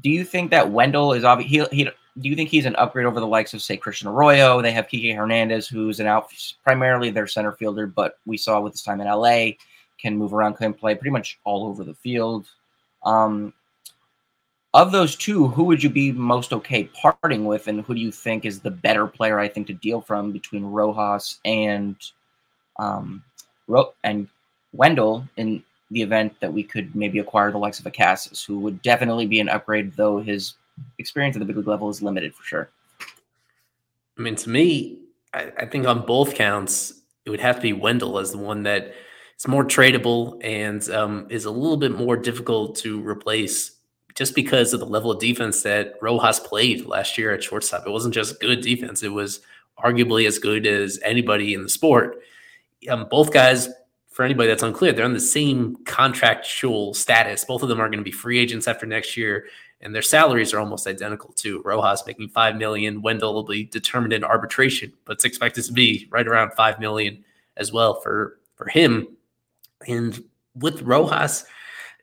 do 0.00 0.10
you 0.10 0.24
think 0.24 0.50
that 0.50 0.70
Wendle 0.70 1.12
is 1.12 1.22
obvious? 1.22 1.50
He, 1.50 1.76
he, 1.76 1.84
do 1.84 2.28
you 2.28 2.34
think 2.34 2.48
he's 2.48 2.64
an 2.64 2.76
upgrade 2.76 3.06
over 3.06 3.20
the 3.20 3.26
likes 3.26 3.52
of 3.52 3.60
say 3.60 3.76
Christian 3.76 4.08
Arroyo? 4.08 4.62
They 4.62 4.72
have 4.72 4.88
Kike 4.88 5.14
Hernandez, 5.14 5.68
who's 5.68 6.00
an 6.00 6.06
out 6.06 6.32
primarily 6.64 7.10
their 7.10 7.26
center 7.26 7.52
fielder, 7.52 7.86
but 7.86 8.18
we 8.24 8.38
saw 8.38 8.60
with 8.60 8.72
his 8.72 8.82
time 8.82 9.02
in 9.02 9.06
LA 9.06 9.50
can 10.00 10.16
move 10.16 10.32
around, 10.32 10.54
can 10.54 10.72
play 10.72 10.94
pretty 10.94 11.10
much 11.10 11.38
all 11.44 11.66
over 11.66 11.84
the 11.84 11.94
field. 11.94 12.46
Um, 13.02 13.52
of 14.72 14.92
those 14.92 15.16
two, 15.16 15.48
who 15.48 15.64
would 15.64 15.82
you 15.82 15.90
be 15.90 16.12
most 16.12 16.52
okay 16.52 16.84
parting 16.84 17.44
with, 17.44 17.66
and 17.66 17.82
who 17.82 17.94
do 17.94 18.00
you 18.00 18.12
think 18.12 18.44
is 18.44 18.60
the 18.60 18.70
better 18.70 19.06
player? 19.06 19.38
I 19.38 19.48
think 19.48 19.66
to 19.66 19.72
deal 19.72 20.00
from 20.00 20.30
between 20.30 20.64
Rojas 20.64 21.40
and 21.44 21.96
um, 22.78 23.22
Ro- 23.66 23.94
and 24.04 24.28
Wendle 24.72 25.26
in 25.36 25.62
the 25.90 26.02
event 26.02 26.34
that 26.40 26.52
we 26.52 26.62
could 26.62 26.94
maybe 26.94 27.18
acquire 27.18 27.50
the 27.50 27.58
likes 27.58 27.80
of 27.80 27.86
a 27.86 28.16
who 28.46 28.60
would 28.60 28.80
definitely 28.82 29.26
be 29.26 29.40
an 29.40 29.48
upgrade, 29.48 29.92
though 29.96 30.20
his 30.20 30.54
experience 30.98 31.36
at 31.36 31.40
the 31.40 31.46
big 31.46 31.56
league 31.56 31.66
level 31.66 31.88
is 31.88 32.00
limited 32.00 32.34
for 32.34 32.44
sure. 32.44 32.70
I 34.16 34.22
mean, 34.22 34.36
to 34.36 34.50
me, 34.50 34.98
I, 35.34 35.52
I 35.58 35.66
think 35.66 35.86
on 35.86 36.06
both 36.06 36.34
counts, 36.34 36.94
it 37.24 37.30
would 37.30 37.40
have 37.40 37.56
to 37.56 37.62
be 37.62 37.72
Wendle 37.72 38.18
as 38.18 38.30
the 38.30 38.38
one 38.38 38.62
that 38.62 38.94
is 39.36 39.48
more 39.48 39.64
tradable 39.64 40.38
and 40.44 40.88
um, 40.90 41.26
is 41.28 41.44
a 41.44 41.50
little 41.50 41.76
bit 41.76 41.92
more 41.92 42.16
difficult 42.16 42.76
to 42.76 43.00
replace 43.00 43.72
just 44.14 44.34
because 44.34 44.72
of 44.72 44.80
the 44.80 44.86
level 44.86 45.10
of 45.10 45.20
defense 45.20 45.62
that 45.62 45.94
Rojas 46.00 46.40
played 46.40 46.86
last 46.86 47.16
year 47.16 47.32
at 47.32 47.42
shortstop. 47.42 47.86
It 47.86 47.90
wasn't 47.90 48.14
just 48.14 48.40
good 48.40 48.60
defense, 48.60 49.02
it 49.02 49.12
was 49.12 49.40
arguably 49.78 50.26
as 50.26 50.38
good 50.38 50.66
as 50.66 50.98
anybody 51.02 51.54
in 51.54 51.62
the 51.62 51.68
sport. 51.68 52.20
Um, 52.88 53.06
both 53.10 53.32
guys 53.32 53.68
for 54.10 54.24
anybody 54.24 54.48
that's 54.48 54.62
unclear, 54.62 54.92
they're 54.92 55.04
on 55.04 55.14
the 55.14 55.20
same 55.20 55.76
contractual 55.84 56.92
status. 56.94 57.44
Both 57.44 57.62
of 57.62 57.68
them 57.68 57.80
are 57.80 57.88
going 57.88 58.00
to 58.00 58.04
be 58.04 58.10
free 58.10 58.38
agents 58.38 58.68
after 58.68 58.84
next 58.84 59.16
year, 59.16 59.46
and 59.80 59.94
their 59.94 60.02
salaries 60.02 60.52
are 60.52 60.58
almost 60.58 60.86
identical 60.86 61.32
too. 61.32 61.62
Rojas 61.64 62.06
making 62.06 62.28
five 62.28 62.56
million, 62.56 63.02
Wendle 63.02 63.32
will 63.32 63.44
be 63.44 63.64
determined 63.64 64.12
in 64.12 64.24
arbitration, 64.24 64.92
but 65.04 65.14
it's 65.14 65.24
expected 65.24 65.64
to 65.64 65.72
be 65.72 66.08
right 66.10 66.26
around 66.26 66.52
five 66.52 66.80
million 66.80 67.24
as 67.56 67.72
well 67.72 68.00
for 68.00 68.38
for 68.56 68.68
him. 68.68 69.06
And 69.86 70.22
with 70.54 70.82
Rojas, 70.82 71.44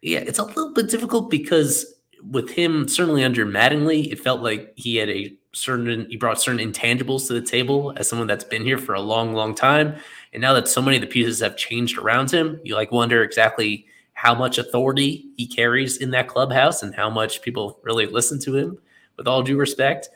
yeah, 0.01 0.20
it's 0.20 0.39
a 0.39 0.43
little 0.43 0.74
bit 0.74 0.89
difficult 0.89 1.30
because 1.30 1.97
with 2.24 2.49
him, 2.49 2.88
certainly 2.88 3.24
under 3.24 3.45
Mattingly, 3.45 4.11
it 4.11 4.20
felt 4.20 4.41
like 4.41 4.74
he 4.76 4.95
had 4.97 5.09
a 5.09 5.38
certain 5.53 6.07
he 6.09 6.18
brought 6.18 6.39
certain 6.39 6.72
intangibles 6.72 7.28
to 7.28 7.34
the 7.34 7.41
table 7.41 7.93
as 7.97 8.07
someone 8.07 8.28
that's 8.28 8.43
been 8.43 8.63
here 8.63 8.78
for 8.78 8.93
a 8.93 9.01
long, 9.01 9.34
long 9.34 9.55
time. 9.55 9.95
And 10.34 10.41
now 10.41 10.53
that 10.53 10.68
so 10.68 10.82
many 10.82 10.97
of 10.97 11.01
the 11.01 11.07
pieces 11.07 11.39
have 11.39 11.57
changed 11.57 11.97
around 11.97 12.32
him, 12.32 12.59
you 12.63 12.76
like 12.76 12.91
wonder 12.91 13.24
exactly 13.24 13.86
how 14.13 14.34
much 14.34 14.57
authority 14.57 15.30
he 15.38 15.47
carries 15.47 15.97
in 15.97 16.11
that 16.11 16.28
clubhouse 16.28 16.84
and 16.84 16.93
how 16.95 17.09
much 17.09 17.41
people 17.41 17.80
really 17.84 18.05
listen 18.05 18.39
to 18.41 18.55
him. 18.55 18.78
With 19.15 19.28
all 19.28 19.41
due 19.41 19.57
respect, 19.57 20.09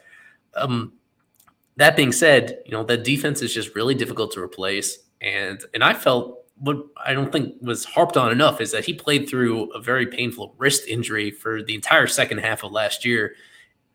um, 0.55 0.93
that 1.77 1.95
being 1.95 2.11
said, 2.11 2.59
you 2.65 2.71
know 2.71 2.83
that 2.83 3.03
defense 3.03 3.41
is 3.41 3.53
just 3.53 3.73
really 3.73 3.95
difficult 3.95 4.31
to 4.33 4.41
replace, 4.41 4.99
and 5.21 5.63
and 5.73 5.83
I 5.83 5.93
felt 5.93 6.40
what 6.61 6.77
I 7.03 7.13
don't 7.13 7.31
think 7.31 7.55
was 7.61 7.85
harped 7.85 8.17
on 8.17 8.31
enough 8.31 8.61
is 8.61 8.71
that 8.71 8.85
he 8.85 8.93
played 8.93 9.27
through 9.27 9.71
a 9.71 9.81
very 9.81 10.05
painful 10.05 10.53
wrist 10.59 10.87
injury 10.87 11.31
for 11.31 11.63
the 11.63 11.73
entire 11.73 12.05
second 12.05 12.37
half 12.37 12.63
of 12.63 12.71
last 12.71 13.03
year. 13.03 13.33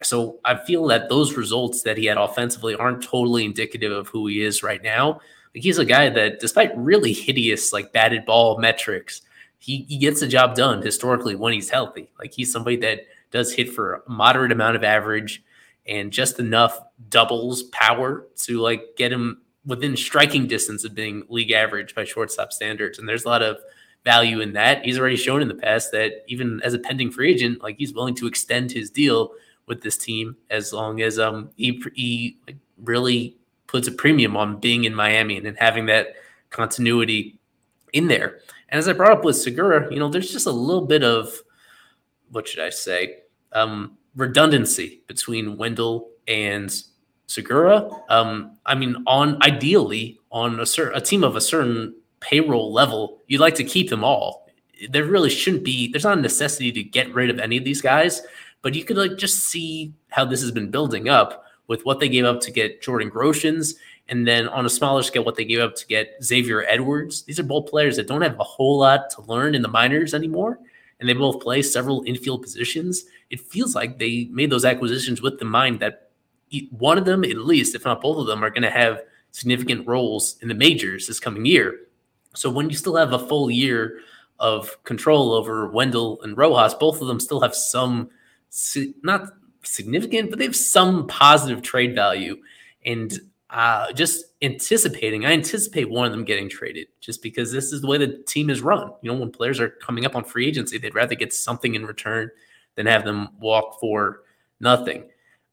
So 0.03 0.41
I 0.45 0.57
feel 0.57 0.85
that 0.89 1.09
those 1.09 1.37
results 1.37 1.83
that 1.83 1.97
he 1.97 2.07
had 2.07 2.19
offensively 2.19 2.75
aren't 2.75 3.05
totally 3.05 3.45
indicative 3.45 3.93
of 3.93 4.09
who 4.09 4.27
he 4.27 4.43
is 4.43 4.65
right 4.65 4.83
now. 4.83 5.21
Like 5.55 5.63
he's 5.63 5.79
a 5.79 5.85
guy 5.85 6.11
that, 6.11 6.41
despite 6.41 6.77
really 6.77 7.13
hideous 7.13 7.73
like 7.73 7.93
batted 7.93 8.27
ball 8.27 8.59
metrics, 8.59 9.23
he, 9.59 9.87
he 9.89 9.97
gets 9.99 10.19
the 10.19 10.27
job 10.27 10.57
done 10.57 10.83
historically 10.83 11.37
when 11.37 11.53
he's 11.53 11.71
healthy. 11.71 12.11
Like 12.19 12.35
he's 12.35 12.51
somebody 12.51 12.77
that 12.79 13.07
does 13.31 13.55
hit 13.55 13.73
for 13.73 13.95
a 13.95 14.11
moderate 14.11 14.51
amount 14.51 14.75
of 14.75 14.83
average 14.83 15.45
and 15.87 16.13
just 16.13 16.41
enough 16.41 16.81
doubles 17.11 17.63
power 17.65 18.27
to 18.43 18.61
like 18.61 18.83
get 18.97 19.13
him 19.13 19.41
within 19.67 19.97
striking 19.97 20.47
distance 20.47 20.85
of 20.85 20.95
being 20.95 21.25
league 21.29 21.51
average 21.51 21.95
by 21.95 22.05
shortstop 22.05 22.53
standards. 22.53 22.99
And 22.99 23.09
there's 23.09 23.25
a 23.25 23.29
lot 23.29 23.43
of 23.43 23.59
value 24.05 24.41
in 24.41 24.53
that. 24.53 24.85
He's 24.85 24.99
already 24.99 25.17
shown 25.17 25.43
in 25.43 25.49
the 25.49 25.55
past 25.55 25.91
that 25.93 26.25
even 26.29 26.61
as 26.63 26.73
a 26.73 26.79
pending 26.79 27.11
free 27.11 27.33
agent, 27.33 27.63
like 27.63 27.77
he's 27.77 27.93
willing 27.93 28.15
to 28.17 28.27
extend 28.27 28.71
his 28.71 28.89
deal 28.89 29.33
with 29.67 29.83
this 29.83 29.97
team 29.97 30.37
as 30.49 30.73
long 30.73 31.03
as 31.03 31.19
um 31.19 31.51
he, 31.57 31.83
he 31.95 32.39
really 32.85 33.37
puts 33.67 33.89
a 33.89 33.93
premium 33.93 34.37
on 34.37 34.61
being 34.61 34.85
in 34.85 34.95
Miami 34.95 35.37
and 35.37 35.59
having 35.59 35.87
that 35.87 36.15
continuity 36.51 37.39
in 37.93 38.07
there. 38.07 38.39
And 38.69 38.79
as 38.79 38.89
I 38.89 38.93
brought 38.93 39.11
up 39.11 39.25
with 39.25 39.37
Segura, 39.37 39.93
you 39.93 39.99
know, 39.99 40.09
there's 40.09 40.31
just 40.31 40.47
a 40.47 40.53
little 40.53 40.87
bit 40.87 41.03
of 41.03 41.33
what 42.31 42.47
should 42.47 42.61
I 42.61 42.71
say? 42.71 43.23
Um, 43.53 43.97
redundancy 44.15 45.03
between 45.07 45.57
Wendle 45.57 46.11
and 46.29 46.73
Segura. 47.27 47.89
Um, 48.09 48.57
I 48.65 48.75
mean, 48.75 48.97
on 49.07 49.43
ideally 49.43 50.19
on 50.31 50.61
a 50.61 50.67
certain 50.67 50.97
a 50.97 51.01
team 51.01 51.25
of 51.25 51.37
a 51.37 51.41
certain 51.41 51.95
payroll 52.21 52.73
level, 52.73 53.19
you'd 53.27 53.41
like 53.41 53.55
to 53.57 53.65
keep 53.65 53.91
them 53.91 54.05
all. 54.05 54.47
There 54.91 55.05
really 55.05 55.31
shouldn't 55.31 55.65
be. 55.65 55.91
There's 55.91 56.05
not 56.05 56.19
a 56.19 56.21
necessity 56.21 56.71
to 56.73 56.83
get 56.83 57.13
rid 57.15 57.31
of 57.31 57.39
any 57.39 57.57
of 57.57 57.65
these 57.65 57.81
guys, 57.81 58.23
but 58.63 58.75
you 58.75 58.85
could 58.85 58.97
like 58.97 59.17
just 59.17 59.45
see 59.45 59.93
how 60.11 60.25
this 60.25 60.41
has 60.41 60.51
been 60.51 60.71
building 60.71 61.09
up 61.09 61.45
with 61.69 61.85
what 61.85 61.99
they 61.99 62.09
gave 62.09 62.25
up 62.25 62.41
to 62.41 62.51
get 62.53 62.81
Jordan 62.81 63.11
Groshans, 63.11 63.75
and 64.09 64.27
then 64.27 64.49
on 64.49 64.67
a 64.67 64.71
smaller 64.71 65.03
scale, 65.03 65.25
what 65.25 65.35
they 65.35 65.45
gave 65.45 65.59
up 65.59 65.75
to 65.77 65.87
get 65.87 66.17
Xavier 66.23 66.65
Edwards. 66.69 67.23
These 67.25 67.41
are 67.41 67.45
both 67.45 67.69
players 67.69 67.97
that 67.97 68.07
don't 68.07 68.23
have 68.23 68.39
a 68.39 68.45
whole 68.45 68.79
lot 68.79 69.11
to 69.11 69.23
learn 69.23 69.55
in 69.55 69.63
the 69.63 69.69
minors 69.69 70.15
anymore, 70.15 70.61
and 71.01 71.09
they 71.09 71.13
both 71.13 71.43
play 71.43 71.63
several 71.63 72.05
infield 72.07 72.43
positions. 72.43 73.07
It 73.31 73.41
feels 73.41 73.75
like 73.75 73.99
they 73.99 74.29
made 74.31 74.51
those 74.51 74.65
acquisitions 74.65 75.21
with 75.21 75.39
the 75.39 75.45
mind 75.45 75.81
that 75.81 76.06
one 76.71 76.99
of 76.99 77.05
them, 77.05 77.25
at 77.25 77.37
least, 77.37 77.75
if 77.75 77.85
not 77.85 78.01
both 78.01 78.19
of 78.19 78.27
them, 78.27 78.45
are 78.45 78.51
going 78.51 78.63
to 78.63 78.71
have 78.71 79.03
significant 79.31 79.87
roles 79.87 80.37
in 80.41 80.49
the 80.49 80.55
majors 80.55 81.07
this 81.07 81.21
coming 81.21 81.45
year. 81.45 81.81
So 82.35 82.51
when 82.51 82.71
you 82.71 82.77
still 82.77 82.97
have 82.97 83.13
a 83.13 83.19
full 83.19 83.51
year 83.51 84.01
of 84.39 84.83
control 84.85 85.33
over 85.33 85.69
Wendle 85.69 86.21
and 86.23 86.37
Rojas, 86.37 86.75
both 86.75 87.01
of 87.01 87.09
them 87.09 87.21
still 87.21 87.41
have 87.41 87.55
some 87.55 88.11
not 89.03 89.33
significant, 89.63 90.31
but 90.31 90.39
they 90.39 90.45
have 90.45 90.57
some 90.57 91.07
positive 91.07 91.63
trade 91.63 91.95
value. 91.95 92.37
And 92.85 93.13
uh, 93.51 93.93
just 93.93 94.27
anticipating, 94.43 95.25
I 95.25 95.33
anticipate 95.33 95.89
one 95.89 96.07
of 96.07 96.13
them 96.13 96.25
getting 96.25 96.49
traded 96.49 96.89
just 97.01 97.23
because 97.23 97.53
this 97.53 97.73
is 97.73 97.81
the 97.81 97.87
way 97.87 97.99
the 97.99 98.23
team 98.27 98.51
is 98.51 98.61
run. 98.61 98.91
You 99.03 99.13
know, 99.13 99.19
when 99.19 99.31
players 99.31 99.61
are 99.61 99.71
coming 99.71 100.05
up 100.05 100.17
on 100.17 100.25
free 100.25 100.47
agency, 100.47 100.79
they'd 100.79 100.95
rather 100.95 101.15
get 101.15 101.33
something 101.33 101.75
in 101.75 101.87
return 101.87 102.31
than 102.75 102.87
have 102.87 103.05
them 103.05 103.29
walk 103.41 103.81
for 103.81 104.23
nothing. 104.61 105.05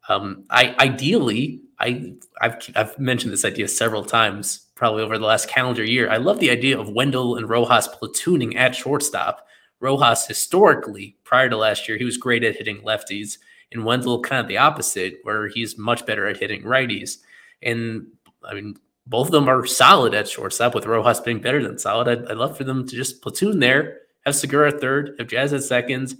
Um, 0.09 0.43
I 0.49 0.75
ideally, 0.79 1.61
I 1.79 2.13
I've 2.41 2.55
I've 2.75 2.99
mentioned 2.99 3.33
this 3.33 3.45
idea 3.45 3.67
several 3.67 4.03
times, 4.03 4.67
probably 4.75 5.03
over 5.03 5.17
the 5.17 5.25
last 5.25 5.47
calendar 5.47 5.83
year. 5.83 6.09
I 6.09 6.17
love 6.17 6.39
the 6.39 6.51
idea 6.51 6.79
of 6.79 6.89
Wendle 6.89 7.37
and 7.37 7.49
Rojas 7.49 7.87
platooning 7.87 8.55
at 8.55 8.75
shortstop. 8.75 9.47
Rojas 9.79 10.27
historically, 10.27 11.17
prior 11.23 11.49
to 11.49 11.57
last 11.57 11.87
year, 11.87 11.97
he 11.97 12.05
was 12.05 12.17
great 12.17 12.43
at 12.43 12.55
hitting 12.55 12.81
lefties, 12.81 13.37
and 13.71 13.85
Wendle 13.85 14.21
kind 14.21 14.41
of 14.41 14.47
the 14.47 14.57
opposite, 14.57 15.19
where 15.23 15.47
he's 15.47 15.77
much 15.77 16.05
better 16.05 16.27
at 16.27 16.37
hitting 16.37 16.63
righties. 16.63 17.17
And 17.61 18.07
I 18.43 18.53
mean, 18.53 18.77
both 19.05 19.27
of 19.27 19.33
them 19.33 19.49
are 19.49 19.65
solid 19.65 20.13
at 20.13 20.27
shortstop, 20.27 20.75
with 20.75 20.85
Rojas 20.85 21.19
being 21.19 21.41
better 21.41 21.61
than 21.61 21.77
solid. 21.77 22.07
I'd, 22.07 22.31
I'd 22.31 22.37
love 22.37 22.57
for 22.57 22.63
them 22.63 22.87
to 22.87 22.95
just 22.95 23.21
platoon 23.21 23.59
there, 23.59 23.99
have 24.25 24.35
Segura 24.35 24.71
third, 24.71 25.15
have 25.19 25.27
Jazz 25.27 25.53
at 25.53 25.63
seconds, 25.63 26.15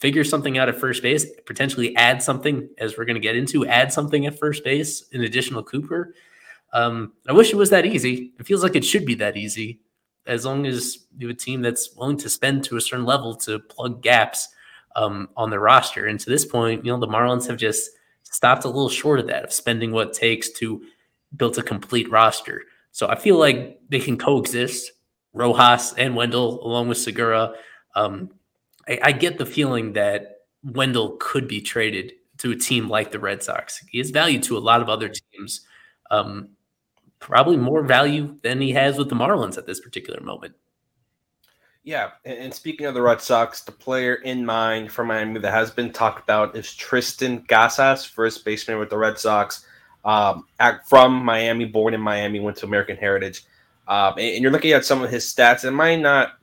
figure 0.00 0.24
something 0.24 0.56
out 0.56 0.68
at 0.68 0.80
first 0.80 1.02
base, 1.02 1.26
potentially 1.44 1.94
add 1.94 2.22
something, 2.22 2.68
as 2.78 2.96
we're 2.96 3.04
going 3.04 3.14
to 3.14 3.20
get 3.20 3.36
into, 3.36 3.66
add 3.66 3.92
something 3.92 4.26
at 4.26 4.38
first 4.38 4.64
base, 4.64 5.04
an 5.12 5.22
additional 5.22 5.62
Cooper. 5.62 6.14
Um, 6.72 7.12
I 7.28 7.32
wish 7.32 7.52
it 7.52 7.56
was 7.56 7.70
that 7.70 7.84
easy. 7.84 8.32
It 8.38 8.46
feels 8.46 8.62
like 8.62 8.74
it 8.76 8.84
should 8.84 9.04
be 9.04 9.14
that 9.16 9.36
easy, 9.36 9.80
as 10.26 10.46
long 10.46 10.66
as 10.66 11.06
you 11.18 11.28
have 11.28 11.36
a 11.36 11.38
team 11.38 11.60
that's 11.60 11.94
willing 11.94 12.16
to 12.18 12.30
spend 12.30 12.64
to 12.64 12.76
a 12.76 12.80
certain 12.80 13.04
level 13.04 13.36
to 13.36 13.58
plug 13.58 14.02
gaps 14.02 14.48
um, 14.96 15.28
on 15.36 15.50
the 15.50 15.58
roster. 15.58 16.06
And 16.06 16.18
to 16.18 16.30
this 16.30 16.46
point, 16.46 16.84
you 16.84 16.90
know, 16.90 16.98
the 16.98 17.06
Marlins 17.06 17.46
have 17.48 17.58
just 17.58 17.90
stopped 18.22 18.64
a 18.64 18.68
little 18.68 18.88
short 18.88 19.20
of 19.20 19.26
that, 19.26 19.44
of 19.44 19.52
spending 19.52 19.92
what 19.92 20.08
it 20.08 20.12
takes 20.14 20.50
to 20.52 20.82
build 21.36 21.58
a 21.58 21.62
complete 21.62 22.10
roster. 22.10 22.62
So 22.92 23.08
I 23.08 23.16
feel 23.16 23.38
like 23.38 23.80
they 23.88 24.00
can 24.00 24.16
coexist, 24.16 24.92
Rojas 25.34 25.92
and 25.98 26.16
Wendle, 26.16 26.64
along 26.66 26.88
with 26.88 26.98
Segura. 26.98 27.54
Um, 27.94 28.30
I, 28.88 28.98
I, 29.02 29.12
get 29.12 29.38
the 29.38 29.46
feeling 29.46 29.92
that 29.94 30.40
Wendle 30.62 31.16
could 31.18 31.48
be 31.48 31.60
traded 31.60 32.12
to 32.38 32.52
a 32.52 32.56
team 32.56 32.88
like 32.88 33.10
the 33.10 33.18
Red 33.18 33.42
Sox. 33.42 33.84
He 33.90 33.98
has 33.98 34.10
value 34.10 34.40
to 34.40 34.56
a 34.56 34.60
lot 34.60 34.80
of 34.80 34.88
other 34.88 35.08
teams, 35.08 35.66
um, 36.10 36.50
probably 37.18 37.56
more 37.56 37.82
value 37.84 38.36
than 38.42 38.60
he 38.60 38.72
has 38.72 38.96
with 38.96 39.08
the 39.08 39.16
Marlins 39.16 39.58
at 39.58 39.66
this 39.66 39.80
particular 39.80 40.20
moment. 40.20 40.54
Yeah, 41.82 42.10
and 42.24 42.52
speaking 42.52 42.86
of 42.86 42.94
the 42.94 43.00
Red 43.00 43.22
Sox, 43.22 43.62
the 43.62 43.72
player 43.72 44.16
in 44.16 44.44
mind 44.44 44.92
for 44.92 45.02
Miami 45.02 45.40
that 45.40 45.50
has 45.50 45.70
been 45.70 45.92
talked 45.92 46.22
about 46.22 46.54
is 46.54 46.66
Triston 46.66 47.48
Casas, 47.48 48.04
first 48.04 48.44
baseman 48.44 48.78
with 48.78 48.90
the 48.90 48.98
Red 48.98 49.18
Sox 49.18 49.64
um, 50.04 50.44
from 50.86 51.24
Miami, 51.24 51.64
born 51.64 51.94
in 51.94 52.00
Miami, 52.00 52.40
went 52.40 52.56
to 52.58 52.66
American 52.66 52.96
Heritage. 52.96 53.44
Um, 53.88 54.14
and, 54.18 54.34
and, 54.34 54.42
you're 54.42 54.52
looking 54.52 54.72
at 54.72 54.84
some 54.84 55.02
of 55.02 55.10
his 55.10 55.24
stats. 55.24 55.64
It 55.64 55.72
might 55.72 56.00
not 56.00 56.34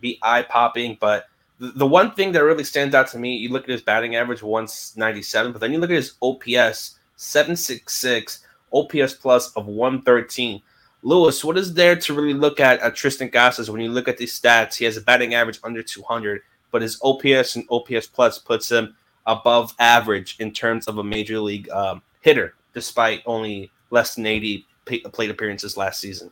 be 0.00 0.18
eye 0.22 0.42
popping, 0.42 0.96
but 1.00 1.26
the, 1.58 1.72
the, 1.76 1.86
one 1.86 2.12
thing 2.12 2.32
that 2.32 2.44
really 2.44 2.64
stands 2.64 2.94
out 2.94 3.08
to 3.08 3.18
me, 3.18 3.36
you 3.36 3.50
look 3.50 3.64
at 3.64 3.70
his 3.70 3.82
batting 3.82 4.16
average, 4.16 4.42
197, 4.42 5.52
but 5.52 5.60
then 5.60 5.72
you 5.72 5.78
look 5.78 5.90
at 5.90 5.96
his 5.96 6.14
OPS, 6.22 6.98
766, 7.16 8.40
OPS 8.72 9.14
plus 9.14 9.52
of 9.52 9.66
113. 9.66 10.60
Lewis, 11.02 11.44
what 11.44 11.56
is 11.56 11.72
there 11.72 11.96
to 11.96 12.14
really 12.14 12.34
look 12.34 12.58
at 12.60 12.80
at 12.80 12.94
Triston 12.94 13.32
Casas 13.32 13.70
when 13.70 13.80
you 13.80 13.90
look 13.90 14.08
at 14.08 14.18
these 14.18 14.38
stats? 14.38 14.76
He 14.76 14.84
has 14.84 14.96
a 14.96 15.00
batting 15.00 15.34
average 15.34 15.60
under 15.62 15.82
200, 15.82 16.42
but 16.70 16.82
his 16.82 17.00
OPS 17.02 17.56
and 17.56 17.66
OPS 17.70 18.06
plus 18.06 18.38
puts 18.38 18.70
him 18.70 18.96
above 19.26 19.74
average 19.78 20.36
in 20.40 20.52
terms 20.52 20.86
of 20.86 20.98
a 20.98 21.04
major 21.04 21.38
league 21.38 21.68
um, 21.70 22.02
hitter 22.20 22.54
despite 22.74 23.22
only 23.24 23.70
less 23.90 24.14
than 24.14 24.26
80 24.26 24.66
plate 24.84 25.30
appearances 25.30 25.76
last 25.76 26.00
season. 26.00 26.30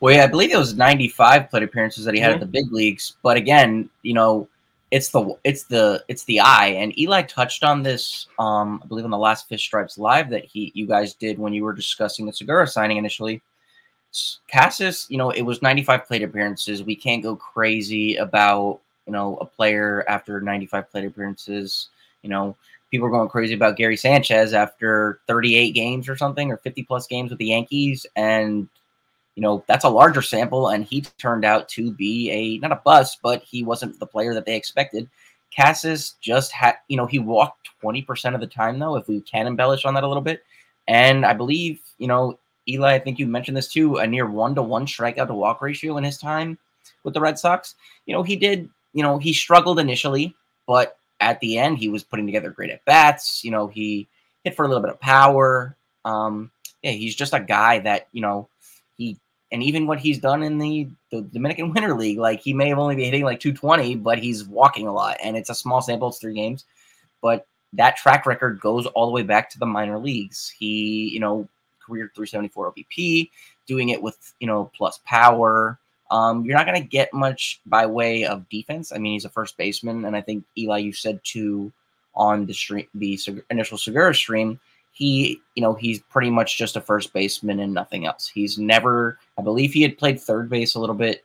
Well, 0.00 0.14
yeah, 0.14 0.24
I 0.24 0.26
believe 0.26 0.52
it 0.52 0.58
was 0.58 0.74
95 0.74 1.48
plate 1.48 1.62
appearances 1.62 2.04
that 2.04 2.14
he 2.14 2.20
had 2.20 2.32
mm-hmm. 2.32 2.34
at 2.34 2.40
the 2.40 2.46
big 2.46 2.72
leagues. 2.72 3.14
But 3.22 3.36
again, 3.36 3.88
you 4.02 4.12
know, 4.12 4.48
it's 4.96 5.10
the 5.10 5.36
it's 5.44 5.64
the 5.64 6.02
it's 6.08 6.24
the 6.24 6.40
eye, 6.40 6.68
and 6.68 6.98
Eli 6.98 7.20
touched 7.20 7.62
on 7.62 7.82
this, 7.82 8.28
um, 8.38 8.80
I 8.82 8.86
believe, 8.86 9.04
on 9.04 9.10
the 9.10 9.18
last 9.18 9.46
Fish 9.46 9.62
Stripes 9.62 9.98
live 9.98 10.30
that 10.30 10.46
he 10.46 10.72
you 10.74 10.86
guys 10.86 11.12
did 11.12 11.38
when 11.38 11.52
you 11.52 11.64
were 11.64 11.74
discussing 11.74 12.24
the 12.24 12.32
Segura 12.32 12.66
signing 12.66 12.96
initially. 12.96 13.42
Casas, 14.50 15.06
you 15.10 15.18
know, 15.18 15.28
it 15.28 15.42
was 15.42 15.60
95 15.60 16.06
plate 16.06 16.22
appearances. 16.22 16.82
We 16.82 16.96
can't 16.96 17.22
go 17.22 17.36
crazy 17.36 18.16
about 18.16 18.80
you 19.06 19.12
know 19.12 19.36
a 19.36 19.44
player 19.44 20.02
after 20.08 20.40
95 20.40 20.90
plate 20.90 21.04
appearances. 21.04 21.90
You 22.22 22.30
know, 22.30 22.56
people 22.90 23.06
are 23.06 23.10
going 23.10 23.28
crazy 23.28 23.52
about 23.52 23.76
Gary 23.76 23.98
Sanchez 23.98 24.54
after 24.54 25.20
38 25.26 25.72
games 25.72 26.08
or 26.08 26.16
something 26.16 26.50
or 26.50 26.56
50 26.56 26.84
plus 26.84 27.06
games 27.06 27.28
with 27.28 27.38
the 27.38 27.46
Yankees 27.46 28.06
and 28.16 28.66
you 29.36 29.42
know 29.42 29.64
that's 29.68 29.84
a 29.84 29.88
larger 29.88 30.22
sample 30.22 30.68
and 30.68 30.84
he 30.84 31.02
turned 31.18 31.44
out 31.44 31.68
to 31.68 31.92
be 31.92 32.30
a 32.30 32.58
not 32.58 32.72
a 32.72 32.82
bust 32.84 33.18
but 33.22 33.42
he 33.42 33.62
wasn't 33.62 33.98
the 34.00 34.06
player 34.06 34.34
that 34.34 34.44
they 34.44 34.56
expected 34.56 35.08
Casas 35.56 36.16
just 36.20 36.50
had 36.52 36.76
you 36.88 36.96
know 36.96 37.06
he 37.06 37.18
walked 37.18 37.68
20% 37.82 38.34
of 38.34 38.40
the 38.40 38.46
time 38.46 38.78
though 38.78 38.96
if 38.96 39.06
we 39.06 39.20
can 39.20 39.46
embellish 39.46 39.84
on 39.84 39.94
that 39.94 40.04
a 40.04 40.08
little 40.08 40.22
bit 40.22 40.42
and 40.88 41.24
I 41.24 41.32
believe 41.32 41.80
you 41.98 42.08
know 42.08 42.38
Eli 42.68 42.94
I 42.94 42.98
think 42.98 43.18
you 43.18 43.26
mentioned 43.26 43.56
this 43.56 43.72
too 43.72 43.96
a 43.98 44.06
near 44.06 44.26
1 44.26 44.56
to 44.56 44.62
1 44.62 44.86
strikeout 44.86 45.28
to 45.28 45.34
walk 45.34 45.62
ratio 45.62 45.96
in 45.98 46.04
his 46.04 46.18
time 46.18 46.58
with 47.04 47.14
the 47.14 47.20
Red 47.20 47.38
Sox 47.38 47.76
you 48.06 48.14
know 48.14 48.24
he 48.24 48.34
did 48.34 48.68
you 48.92 49.04
know 49.04 49.18
he 49.18 49.32
struggled 49.32 49.78
initially 49.78 50.34
but 50.66 50.98
at 51.20 51.40
the 51.40 51.58
end, 51.58 51.78
he 51.78 51.88
was 51.88 52.04
putting 52.04 52.26
together 52.26 52.50
great 52.50 52.70
at 52.70 52.84
bats. 52.84 53.44
You 53.44 53.50
know, 53.50 53.66
he 53.66 54.08
hit 54.44 54.54
for 54.54 54.64
a 54.64 54.68
little 54.68 54.82
bit 54.82 54.90
of 54.90 55.00
power. 55.00 55.76
Um, 56.04 56.50
yeah, 56.82 56.92
he's 56.92 57.14
just 57.14 57.34
a 57.34 57.40
guy 57.40 57.78
that 57.80 58.08
you 58.12 58.20
know 58.20 58.48
he 58.96 59.18
and 59.52 59.62
even 59.62 59.86
what 59.86 60.00
he's 60.00 60.18
done 60.18 60.42
in 60.42 60.58
the, 60.58 60.88
the 61.10 61.22
Dominican 61.22 61.72
Winter 61.72 61.94
League, 61.94 62.18
like 62.18 62.40
he 62.40 62.52
may 62.52 62.68
have 62.68 62.78
only 62.78 62.96
been 62.96 63.04
hitting 63.04 63.24
like 63.24 63.40
220, 63.40 63.96
but 63.96 64.18
he's 64.18 64.44
walking 64.44 64.86
a 64.86 64.92
lot, 64.92 65.16
and 65.22 65.36
it's 65.36 65.50
a 65.50 65.54
small 65.54 65.80
sample, 65.80 66.08
it's 66.08 66.18
three 66.18 66.34
games, 66.34 66.64
but 67.22 67.46
that 67.72 67.96
track 67.96 68.26
record 68.26 68.60
goes 68.60 68.86
all 68.86 69.06
the 69.06 69.12
way 69.12 69.22
back 69.22 69.50
to 69.50 69.58
the 69.58 69.66
minor 69.66 69.98
leagues. 69.98 70.52
He, 70.58 71.10
you 71.10 71.20
know, 71.20 71.48
career 71.84 72.10
374 72.14 72.72
OBP, 72.72 73.30
doing 73.66 73.90
it 73.90 74.02
with 74.02 74.34
you 74.40 74.46
know 74.46 74.70
plus 74.74 75.00
power. 75.04 75.78
Um, 76.10 76.44
you're 76.44 76.56
not 76.56 76.66
going 76.66 76.80
to 76.80 76.88
get 76.88 77.12
much 77.12 77.60
by 77.66 77.84
way 77.86 78.24
of 78.24 78.48
defense. 78.48 78.92
I 78.92 78.98
mean, 78.98 79.14
he's 79.14 79.24
a 79.24 79.30
first 79.30 79.56
baseman, 79.56 80.04
and 80.04 80.16
I 80.16 80.20
think 80.20 80.44
Eli, 80.56 80.78
you 80.78 80.92
said 80.92 81.20
too 81.24 81.72
on 82.14 82.46
the 82.46 82.54
stream, 82.54 82.86
the 82.94 83.18
initial 83.50 83.76
Segura 83.76 84.14
stream, 84.14 84.58
he, 84.96 85.40
you 85.54 85.62
know, 85.62 85.74
he's 85.74 86.00
pretty 86.00 86.30
much 86.30 86.56
just 86.56 86.76
a 86.76 86.80
first 86.80 87.12
baseman 87.12 87.60
and 87.60 87.74
nothing 87.74 88.06
else. 88.06 88.26
He's 88.26 88.58
never, 88.58 89.18
I 89.38 89.42
believe, 89.42 89.72
he 89.72 89.82
had 89.82 89.98
played 89.98 90.18
third 90.20 90.48
base 90.48 90.74
a 90.74 90.80
little 90.80 90.94
bit 90.94 91.22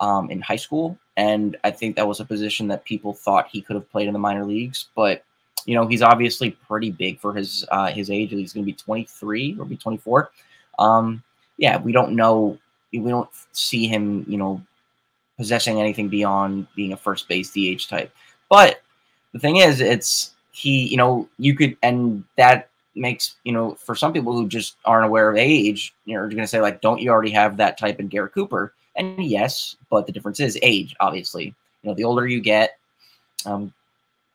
um, 0.00 0.30
in 0.30 0.40
high 0.40 0.56
school, 0.56 0.96
and 1.16 1.56
I 1.64 1.70
think 1.70 1.96
that 1.96 2.06
was 2.06 2.20
a 2.20 2.24
position 2.24 2.68
that 2.68 2.84
people 2.84 3.12
thought 3.12 3.48
he 3.48 3.60
could 3.60 3.74
have 3.74 3.90
played 3.90 4.06
in 4.06 4.12
the 4.12 4.18
minor 4.18 4.44
leagues, 4.44 4.88
but. 4.94 5.24
You 5.64 5.76
know 5.76 5.86
he's 5.86 6.02
obviously 6.02 6.50
pretty 6.50 6.90
big 6.90 7.20
for 7.20 7.32
his 7.32 7.64
uh, 7.70 7.86
his 7.86 8.10
age. 8.10 8.30
He's 8.30 8.52
going 8.52 8.64
to 8.64 8.72
be 8.72 8.76
23 8.76 9.58
or 9.60 9.64
be 9.64 9.76
24. 9.76 10.32
Um, 10.80 11.22
yeah, 11.56 11.78
we 11.78 11.92
don't 11.92 12.16
know 12.16 12.58
we 13.00 13.10
don't 13.10 13.28
see 13.52 13.86
him, 13.86 14.24
you 14.28 14.36
know, 14.36 14.62
possessing 15.36 15.80
anything 15.80 16.08
beyond 16.08 16.66
being 16.74 16.92
a 16.92 16.96
first 16.96 17.28
base 17.28 17.50
DH 17.50 17.88
type. 17.88 18.14
But 18.48 18.82
the 19.32 19.38
thing 19.38 19.56
is, 19.56 19.80
it's 19.80 20.32
he, 20.52 20.88
you 20.88 20.96
know, 20.96 21.28
you 21.38 21.54
could, 21.54 21.76
and 21.82 22.24
that 22.36 22.68
makes, 22.94 23.36
you 23.44 23.52
know, 23.52 23.74
for 23.74 23.94
some 23.94 24.12
people 24.12 24.32
who 24.32 24.48
just 24.48 24.76
aren't 24.84 25.06
aware 25.06 25.30
of 25.30 25.36
age, 25.36 25.94
you're 26.04 26.28
going 26.28 26.38
to 26.38 26.46
say, 26.46 26.60
like, 26.60 26.80
don't 26.80 27.00
you 27.00 27.10
already 27.10 27.30
have 27.30 27.56
that 27.56 27.78
type 27.78 28.00
in 28.00 28.08
Garrett 28.08 28.34
Cooper? 28.34 28.74
And 28.96 29.24
yes, 29.24 29.76
but 29.90 30.06
the 30.06 30.12
difference 30.12 30.40
is 30.40 30.58
age, 30.62 30.94
obviously. 31.00 31.54
You 31.82 31.90
know, 31.90 31.94
the 31.94 32.04
older 32.04 32.26
you 32.26 32.40
get, 32.40 32.78
um, 33.46 33.72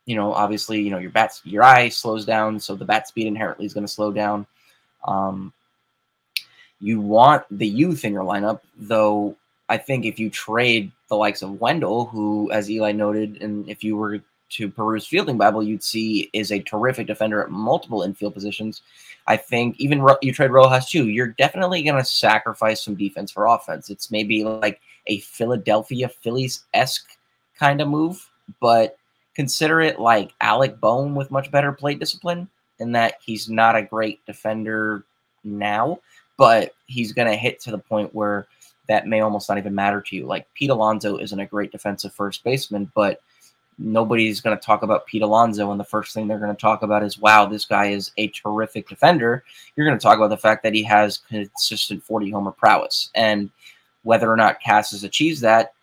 you 0.06 0.16
know, 0.16 0.34
obviously, 0.34 0.82
you 0.82 0.90
know, 0.90 0.98
your 0.98 1.12
bat, 1.12 1.40
your 1.44 1.64
eye 1.64 1.90
slows 1.90 2.26
down, 2.26 2.60
so 2.60 2.76
the 2.76 2.86
bat 2.86 3.08
speed 3.08 3.28
inherently 3.28 3.66
is 3.66 3.74
going 3.74 3.86
to 3.86 3.92
slow 3.92 4.12
down. 4.12 4.48
Um, 5.06 5.54
you 6.80 7.02
want 7.02 7.44
the 7.52 7.68
youth 7.68 8.06
in 8.06 8.14
your 8.14 8.24
lineup, 8.24 8.62
though 8.78 9.36
I 9.70 9.78
think 9.78 10.06
if 10.06 10.20
you 10.20 10.30
trade 10.30 10.92
the 11.10 11.16
likes 11.16 11.42
of 11.42 11.60
Wendle, 11.60 12.06
who, 12.06 12.52
as 12.52 12.70
Eli 12.70 12.92
noted, 12.92 13.42
and 13.42 13.70
if 13.70 13.84
you 13.84 13.98
were 13.98 14.22
to 14.50 14.70
peruse 14.70 15.08
Fielding 15.08 15.38
Bible, 15.38 15.64
you'd 15.64 15.84
see 15.84 16.30
is 16.34 16.52
a 16.52 16.60
terrific 16.60 17.08
defender 17.08 17.42
at 17.42 17.52
multiple 17.52 18.04
infield 18.04 18.34
positions. 18.34 18.82
I 19.28 19.38
think 19.38 19.80
even 19.80 20.02
Ro- 20.02 20.18
you 20.22 20.32
trade 20.34 20.52
Rojas 20.52 20.90
too, 20.90 21.10
you're 21.10 21.36
definitely 21.38 21.84
going 21.84 21.98
to 21.98 22.06
sacrifice 22.06 22.84
some 22.84 22.96
defense 22.96 23.32
for 23.32 23.48
offense. 23.48 23.90
It's 23.90 24.12
maybe 24.12 24.44
like 24.44 24.80
a 25.08 25.20
Philadelphia 25.20 26.10
Phillies 26.10 26.66
esque 26.74 27.10
kind 27.58 27.82
of 27.82 27.90
move, 27.90 28.30
but 28.62 28.98
consider 29.36 29.82
it 29.82 30.00
like 30.00 30.34
Alec 30.42 30.80
Bohm 30.80 31.16
with 31.16 31.32
much 31.32 31.52
better 31.52 31.72
plate 31.72 32.00
discipline, 32.00 32.48
in 32.80 32.92
that 32.94 33.16
he's 33.24 33.50
not 33.50 33.76
a 33.76 33.82
great 33.82 34.26
defender 34.26 35.04
now, 35.44 36.00
but 36.38 36.74
he's 36.86 37.12
going 37.12 37.28
to 37.28 37.36
hit 37.36 37.60
to 37.62 37.72
the 37.72 37.78
point 37.78 38.14
where 38.14 38.48
that 38.88 39.08
may 39.08 39.20
almost 39.20 39.50
not 39.50 39.58
even 39.58 39.76
matter 39.76 40.02
to 40.02 40.16
you. 40.16 40.26
Like 40.26 40.52
Pete 40.54 40.70
Alonso 40.70 41.18
isn't 41.18 41.40
a 41.40 41.46
great 41.46 41.72
defensive 41.72 42.14
first 42.14 42.44
baseman, 42.44 42.92
but 42.96 43.22
nobody's 43.78 44.42
going 44.42 44.58
to 44.58 44.64
talk 44.64 44.84
about 44.84 45.06
Pete 45.06 45.22
Alonso, 45.22 45.72
and 45.72 45.80
the 45.80 45.86
first 45.86 46.14
thing 46.14 46.28
they're 46.28 46.40
going 46.40 46.56
to 46.56 46.60
talk 46.62 46.84
about 46.84 47.04
is, 47.04 47.20
wow, 47.20 47.46
this 47.46 47.66
guy 47.66 47.88
is 47.88 48.12
a 48.18 48.28
terrific 48.30 48.88
defender. 48.88 49.44
You're 49.76 49.86
going 49.86 49.98
to 49.98 50.04
talk 50.04 50.18
about 50.18 50.30
the 50.30 50.38
fact 50.38 50.64
that 50.64 50.74
he 50.74 50.84
has 50.84 51.20
consistent 51.30 52.04
40 52.04 52.32
homer 52.32 52.52
prowess. 52.52 53.10
And 53.16 53.50
whether 54.04 54.32
or 54.32 54.38
not 54.38 54.62
Casas 54.64 55.04
achieves 55.04 55.42
that, 55.42 55.74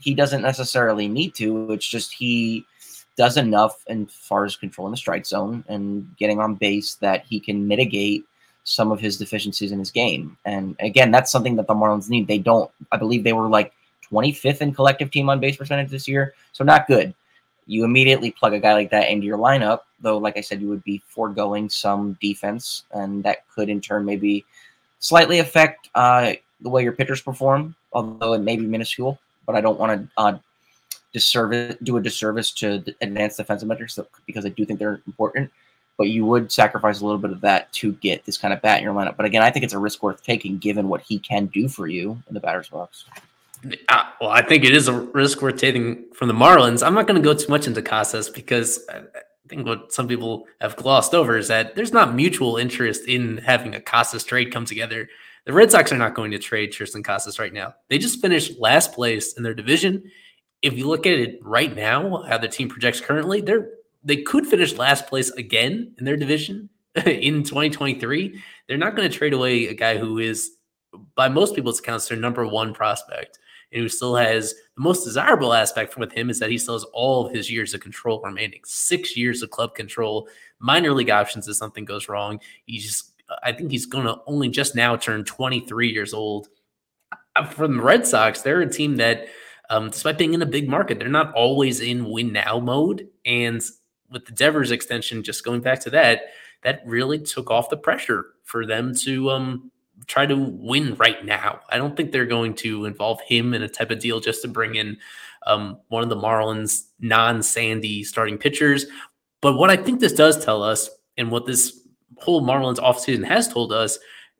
he 0.00 0.14
doesn't 0.14 0.42
necessarily 0.42 1.08
need 1.08 1.34
to. 1.34 1.72
It's 1.72 1.86
just 1.86 2.12
he 2.12 2.64
does 3.16 3.36
enough 3.36 3.84
as 3.88 4.06
far 4.10 4.44
as 4.44 4.56
controlling 4.56 4.92
the 4.92 4.96
strike 4.96 5.26
zone 5.26 5.64
and 5.68 6.08
getting 6.16 6.38
on 6.38 6.54
base 6.54 6.94
that 6.96 7.24
he 7.26 7.40
can 7.40 7.66
mitigate 7.66 8.24
some 8.62 8.92
of 8.92 9.00
his 9.00 9.16
deficiencies 9.16 9.72
in 9.72 9.78
his 9.78 9.90
game. 9.90 10.36
And 10.44 10.76
again, 10.78 11.10
that's 11.10 11.32
something 11.32 11.56
that 11.56 11.66
the 11.66 11.74
Marlins 11.74 12.10
need. 12.10 12.28
They 12.28 12.38
don't, 12.38 12.70
I 12.92 12.96
believe 12.96 13.24
they 13.24 13.32
were 13.32 13.48
like 13.48 13.72
25th 14.10 14.60
in 14.60 14.74
collective 14.74 15.10
team 15.10 15.28
on 15.28 15.40
base 15.40 15.56
percentage 15.56 15.90
this 15.90 16.06
year. 16.06 16.34
So 16.52 16.64
not 16.64 16.86
good. 16.86 17.14
You 17.68 17.84
immediately 17.84 18.32
plug 18.32 18.54
a 18.54 18.58
guy 18.58 18.72
like 18.72 18.90
that 18.90 19.08
into 19.10 19.26
your 19.26 19.38
lineup, 19.38 19.80
though, 20.00 20.18
like 20.18 20.36
I 20.36 20.40
said, 20.40 20.60
you 20.60 20.68
would 20.68 20.82
be 20.82 21.02
foregoing 21.06 21.70
some 21.70 22.18
defense, 22.20 22.84
and 22.92 23.22
that 23.24 23.48
could 23.48 23.68
in 23.68 23.80
turn 23.80 24.04
maybe 24.04 24.44
slightly 24.98 25.38
affect 25.38 25.88
uh, 25.94 26.32
the 26.60 26.68
way 26.68 26.82
your 26.82 26.92
pitchers 26.92 27.22
perform, 27.22 27.76
although 27.92 28.32
it 28.32 28.40
may 28.40 28.56
be 28.56 28.66
minuscule. 28.66 29.20
But 29.46 29.54
I 29.54 29.60
don't 29.60 29.78
want 29.78 30.02
to 30.02 30.08
uh, 30.16 30.38
disservice, 31.12 31.76
do 31.82 31.96
a 31.96 32.02
disservice 32.02 32.50
to 32.52 32.82
advanced 33.00 33.36
defensive 33.36 33.68
metrics 33.68 33.98
because 34.26 34.44
I 34.44 34.48
do 34.48 34.64
think 34.64 34.80
they're 34.80 35.00
important 35.06 35.50
but 35.98 36.08
you 36.08 36.24
would 36.24 36.50
sacrifice 36.50 37.00
a 37.00 37.04
little 37.04 37.18
bit 37.18 37.32
of 37.32 37.40
that 37.40 37.70
to 37.72 37.92
get 37.94 38.24
this 38.24 38.38
kind 38.38 38.54
of 38.54 38.62
bat 38.62 38.78
in 38.78 38.84
your 38.84 38.94
lineup. 38.94 39.16
But 39.16 39.26
again, 39.26 39.42
I 39.42 39.50
think 39.50 39.64
it's 39.64 39.74
a 39.74 39.78
risk 39.78 40.02
worth 40.02 40.22
taking 40.22 40.56
given 40.56 40.88
what 40.88 41.02
he 41.02 41.18
can 41.18 41.46
do 41.46 41.68
for 41.68 41.88
you 41.88 42.22
in 42.28 42.34
the 42.34 42.40
batter's 42.40 42.68
box. 42.68 43.04
Well, 44.20 44.30
I 44.30 44.42
think 44.42 44.64
it 44.64 44.74
is 44.74 44.88
a 44.88 44.92
risk 44.92 45.42
worth 45.42 45.56
taking 45.56 46.04
from 46.14 46.28
the 46.28 46.34
Marlins. 46.34 46.86
I'm 46.86 46.94
not 46.94 47.06
going 47.06 47.20
to 47.20 47.26
go 47.26 47.34
too 47.34 47.48
much 47.48 47.66
into 47.66 47.82
Casas 47.82 48.28
because 48.28 48.84
I 48.88 49.02
think 49.48 49.66
what 49.66 49.92
some 49.92 50.06
people 50.06 50.46
have 50.60 50.76
glossed 50.76 51.14
over 51.14 51.36
is 51.36 51.48
that 51.48 51.74
there's 51.74 51.92
not 51.92 52.14
mutual 52.14 52.56
interest 52.56 53.06
in 53.08 53.38
having 53.38 53.74
a 53.74 53.80
Casas 53.80 54.24
trade 54.24 54.52
come 54.52 54.64
together. 54.64 55.08
The 55.46 55.52
Red 55.52 55.70
Sox 55.70 55.92
are 55.92 55.98
not 55.98 56.14
going 56.14 56.30
to 56.32 56.38
trade 56.38 56.72
Triston 56.72 57.04
Casas 57.04 57.38
right 57.38 57.52
now. 57.52 57.74
They 57.88 57.98
just 57.98 58.20
finished 58.20 58.58
last 58.58 58.92
place 58.92 59.32
in 59.34 59.42
their 59.42 59.54
division. 59.54 60.10
If 60.62 60.76
you 60.76 60.86
look 60.86 61.06
at 61.06 61.18
it 61.18 61.38
right 61.42 61.74
now, 61.74 62.22
how 62.24 62.38
the 62.38 62.48
team 62.48 62.68
projects 62.68 63.00
currently, 63.00 63.40
they're 63.40 63.70
they 64.04 64.22
could 64.22 64.46
finish 64.46 64.74
last 64.74 65.06
place 65.06 65.30
again 65.32 65.94
in 65.98 66.04
their 66.04 66.16
division 66.16 66.68
in 67.06 67.42
2023. 67.42 68.40
They're 68.66 68.76
not 68.76 68.94
going 68.94 69.10
to 69.10 69.16
trade 69.16 69.32
away 69.32 69.66
a 69.66 69.74
guy 69.74 69.98
who 69.98 70.18
is, 70.18 70.52
by 71.16 71.28
most 71.28 71.54
people's 71.54 71.80
accounts, 71.80 72.08
their 72.08 72.16
number 72.18 72.46
one 72.46 72.72
prospect 72.74 73.38
and 73.72 73.82
who 73.82 73.88
still 73.88 74.16
has 74.16 74.54
the 74.76 74.82
most 74.82 75.04
desirable 75.04 75.52
aspect 75.52 75.96
with 75.96 76.12
him 76.12 76.30
is 76.30 76.38
that 76.38 76.50
he 76.50 76.58
still 76.58 76.74
has 76.74 76.84
all 76.92 77.26
of 77.26 77.34
his 77.34 77.50
years 77.50 77.74
of 77.74 77.80
control 77.80 78.20
remaining. 78.24 78.60
Six 78.64 79.16
years 79.16 79.42
of 79.42 79.50
club 79.50 79.74
control, 79.74 80.28
minor 80.58 80.92
league 80.92 81.10
options 81.10 81.48
if 81.48 81.56
something 81.56 81.84
goes 81.84 82.08
wrong. 82.08 82.40
He's 82.64 82.86
just, 82.86 83.12
I 83.42 83.52
think 83.52 83.70
he's 83.70 83.86
going 83.86 84.06
to 84.06 84.20
only 84.26 84.48
just 84.48 84.74
now 84.74 84.96
turn 84.96 85.24
23 85.24 85.90
years 85.90 86.14
old. 86.14 86.48
Uh, 87.36 87.44
from 87.44 87.76
the 87.76 87.82
Red 87.82 88.06
Sox, 88.06 88.40
they're 88.40 88.60
a 88.60 88.70
team 88.70 88.96
that, 88.96 89.26
um, 89.70 89.90
despite 89.90 90.16
being 90.16 90.34
in 90.34 90.40
a 90.40 90.46
big 90.46 90.68
market, 90.68 90.98
they're 90.98 91.08
not 91.08 91.34
always 91.34 91.80
in 91.80 92.06
win 92.06 92.32
now 92.32 92.58
mode. 92.58 93.08
And 93.26 93.62
with 94.10 94.24
the 94.24 94.32
Devers 94.32 94.70
extension, 94.70 95.22
just 95.22 95.44
going 95.44 95.60
back 95.60 95.80
to 95.80 95.90
that, 95.90 96.28
that 96.62 96.80
really 96.86 97.18
took 97.18 97.50
off 97.50 97.68
the 97.68 97.76
pressure 97.76 98.26
for 98.44 98.64
them 98.64 98.94
to 98.94 99.30
um, 99.30 99.70
try 100.08 100.26
to 100.26 100.36
win 100.36 100.94
right 100.96 101.24
now. 101.24 101.60
I 101.68 101.76
don't 101.76 101.96
think 101.96 102.10
they're 102.10 102.26
going 102.26 102.54
to 102.56 102.86
involve 102.86 103.20
him 103.20 103.54
in 103.54 103.62
a 103.62 103.68
type 103.68 103.90
of 103.90 104.00
deal 104.00 104.20
just 104.20 104.42
to 104.42 104.48
bring 104.48 104.74
in 104.74 104.96
um, 105.46 105.78
one 105.88 106.02
of 106.02 106.08
the 106.08 106.16
Marlins 106.16 106.88
non 106.98 107.42
Sandy 107.42 108.02
starting 108.02 108.38
pitchers. 108.38 108.86
But 109.40 109.54
what 109.54 109.70
I 109.70 109.76
think 109.76 110.00
this 110.00 110.12
does 110.12 110.44
tell 110.44 110.62
us, 110.62 110.90
and 111.16 111.30
what 111.30 111.46
this 111.46 111.80
whole 112.16 112.42
Marlins 112.42 112.78
offseason 112.78 113.24
has 113.24 113.52
told 113.52 113.72
us, 113.72 113.98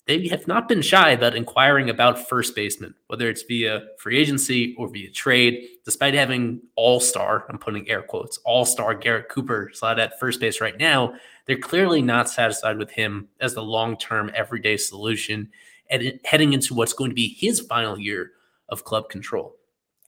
they 0.08 0.26
have 0.28 0.48
not 0.48 0.68
been 0.68 0.80
shy 0.80 1.10
about 1.10 1.36
inquiring 1.36 1.90
about 1.90 2.28
first 2.28 2.56
baseman, 2.56 2.94
whether 3.08 3.28
it's 3.28 3.42
via 3.42 3.88
free 3.98 4.18
agency 4.18 4.74
or 4.78 4.88
via 4.88 5.10
trade, 5.10 5.68
despite 5.84 6.14
having 6.14 6.62
all 6.76 6.98
star, 6.98 7.44
I'm 7.50 7.58
putting 7.58 7.88
air 7.90 8.02
quotes, 8.02 8.38
all 8.38 8.64
star 8.64 8.94
Garrett 8.94 9.28
Cooper 9.28 9.70
slot 9.74 10.00
at 10.00 10.18
first 10.18 10.40
base 10.40 10.62
right 10.62 10.78
now. 10.78 11.12
They're 11.44 11.58
clearly 11.58 12.00
not 12.00 12.30
satisfied 12.30 12.78
with 12.78 12.90
him 12.90 13.28
as 13.40 13.52
the 13.52 13.62
long 13.62 13.98
term, 13.98 14.30
everyday 14.34 14.78
solution 14.78 15.50
and 15.90 16.18
heading 16.24 16.54
into 16.54 16.74
what's 16.74 16.94
going 16.94 17.10
to 17.10 17.14
be 17.14 17.28
his 17.28 17.60
final 17.60 17.98
year 17.98 18.32
of 18.70 18.84
club 18.84 19.10
control. 19.10 19.56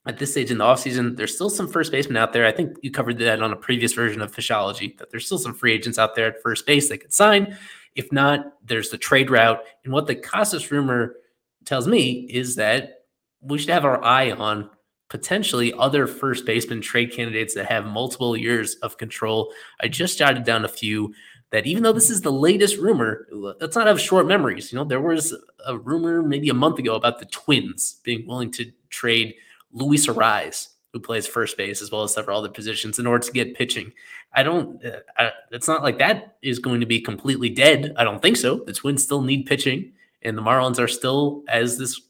At 0.06 0.18
this 0.18 0.32
stage 0.32 0.50
in 0.50 0.58
the 0.58 0.64
offseason, 0.64 1.16
there's 1.16 1.34
still 1.34 1.50
some 1.50 1.68
first 1.68 1.92
basemen 1.92 2.16
out 2.16 2.32
there. 2.32 2.46
I 2.46 2.52
think 2.52 2.78
you 2.80 2.90
covered 2.90 3.18
that 3.18 3.42
on 3.42 3.52
a 3.52 3.56
previous 3.56 3.92
version 3.92 4.22
of 4.22 4.34
Fishology, 4.34 4.96
that 4.96 5.10
there's 5.10 5.26
still 5.26 5.38
some 5.38 5.52
free 5.52 5.74
agents 5.74 5.98
out 5.98 6.14
there 6.14 6.26
at 6.26 6.42
first 6.42 6.64
base 6.64 6.88
they 6.88 6.96
could 6.96 7.12
sign. 7.12 7.56
If 7.94 8.12
not, 8.12 8.54
there's 8.64 8.90
the 8.90 8.98
trade 8.98 9.30
route. 9.30 9.62
And 9.84 9.92
what 9.92 10.06
the 10.06 10.14
Casas 10.14 10.70
rumor 10.70 11.16
tells 11.64 11.86
me 11.86 12.26
is 12.30 12.56
that 12.56 13.04
we 13.40 13.58
should 13.58 13.70
have 13.70 13.84
our 13.84 14.02
eye 14.02 14.30
on 14.30 14.70
potentially 15.08 15.72
other 15.74 16.06
first 16.06 16.46
baseman 16.46 16.80
trade 16.80 17.12
candidates 17.12 17.54
that 17.54 17.66
have 17.66 17.84
multiple 17.84 18.36
years 18.36 18.76
of 18.76 18.96
control. 18.96 19.52
I 19.80 19.88
just 19.88 20.18
jotted 20.18 20.44
down 20.44 20.64
a 20.64 20.68
few 20.68 21.12
that 21.50 21.66
even 21.66 21.82
though 21.82 21.92
this 21.92 22.10
is 22.10 22.20
the 22.20 22.30
latest 22.30 22.76
rumor, 22.76 23.26
let's 23.32 23.74
not 23.74 23.88
have 23.88 24.00
short 24.00 24.26
memories. 24.26 24.70
You 24.70 24.78
know, 24.78 24.84
there 24.84 25.00
was 25.00 25.34
a 25.66 25.76
rumor 25.76 26.22
maybe 26.22 26.48
a 26.48 26.54
month 26.54 26.78
ago 26.78 26.94
about 26.94 27.18
the 27.18 27.26
Twins 27.26 28.00
being 28.04 28.24
willing 28.26 28.52
to 28.52 28.70
trade 28.88 29.34
Luis 29.72 30.06
Arraez 30.06 30.68
who 30.92 31.00
plays 31.00 31.26
first 31.26 31.56
base 31.56 31.82
as 31.82 31.90
well 31.90 32.02
as 32.02 32.12
several 32.12 32.38
other 32.38 32.48
positions 32.48 32.98
in 32.98 33.06
order 33.06 33.24
to 33.24 33.32
get 33.32 33.54
pitching. 33.54 33.92
I 34.32 34.42
don't. 34.42 34.84
Uh, 34.84 35.00
I, 35.16 35.30
it's 35.50 35.68
not 35.68 35.82
like 35.82 35.98
that 35.98 36.36
is 36.42 36.58
going 36.58 36.80
to 36.80 36.86
be 36.86 37.00
completely 37.00 37.48
dead. 37.48 37.94
I 37.96 38.04
don't 38.04 38.20
think 38.20 38.36
so. 38.36 38.56
The 38.58 38.72
Twins 38.72 39.02
still 39.02 39.22
need 39.22 39.46
pitching, 39.46 39.92
and 40.22 40.36
the 40.36 40.42
Marlins 40.42 40.78
are 40.78 40.88
still, 40.88 41.42
as 41.48 41.78
this 41.78 42.00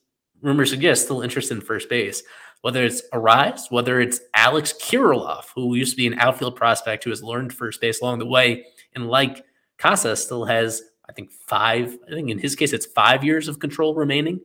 rumor 0.42 0.66
suggests, 0.66 1.04
still 1.04 1.22
interested 1.22 1.56
in 1.56 1.60
first 1.60 1.88
base. 1.88 2.22
Whether 2.62 2.84
it's 2.84 3.02
Arraez, 3.12 3.70
whether 3.70 4.00
it's 4.00 4.20
Alex 4.34 4.74
Kirilloff, 4.74 5.46
who 5.54 5.74
used 5.74 5.92
to 5.92 5.96
be 5.96 6.06
an 6.06 6.18
outfield 6.18 6.56
prospect 6.56 7.04
who 7.04 7.10
has 7.10 7.22
learned 7.22 7.54
first 7.54 7.80
base 7.80 8.02
along 8.02 8.18
the 8.18 8.26
way, 8.26 8.66
and 8.94 9.08
like 9.08 9.44
Casa 9.78 10.14
still 10.14 10.44
has, 10.44 10.82
I 11.08 11.12
think 11.12 11.32
five. 11.32 11.96
I 12.06 12.10
think 12.10 12.30
in 12.30 12.38
his 12.38 12.56
case, 12.56 12.74
it's 12.74 12.86
five 12.86 13.24
years 13.24 13.48
of 13.48 13.60
control 13.60 13.94
remaining. 13.94 14.40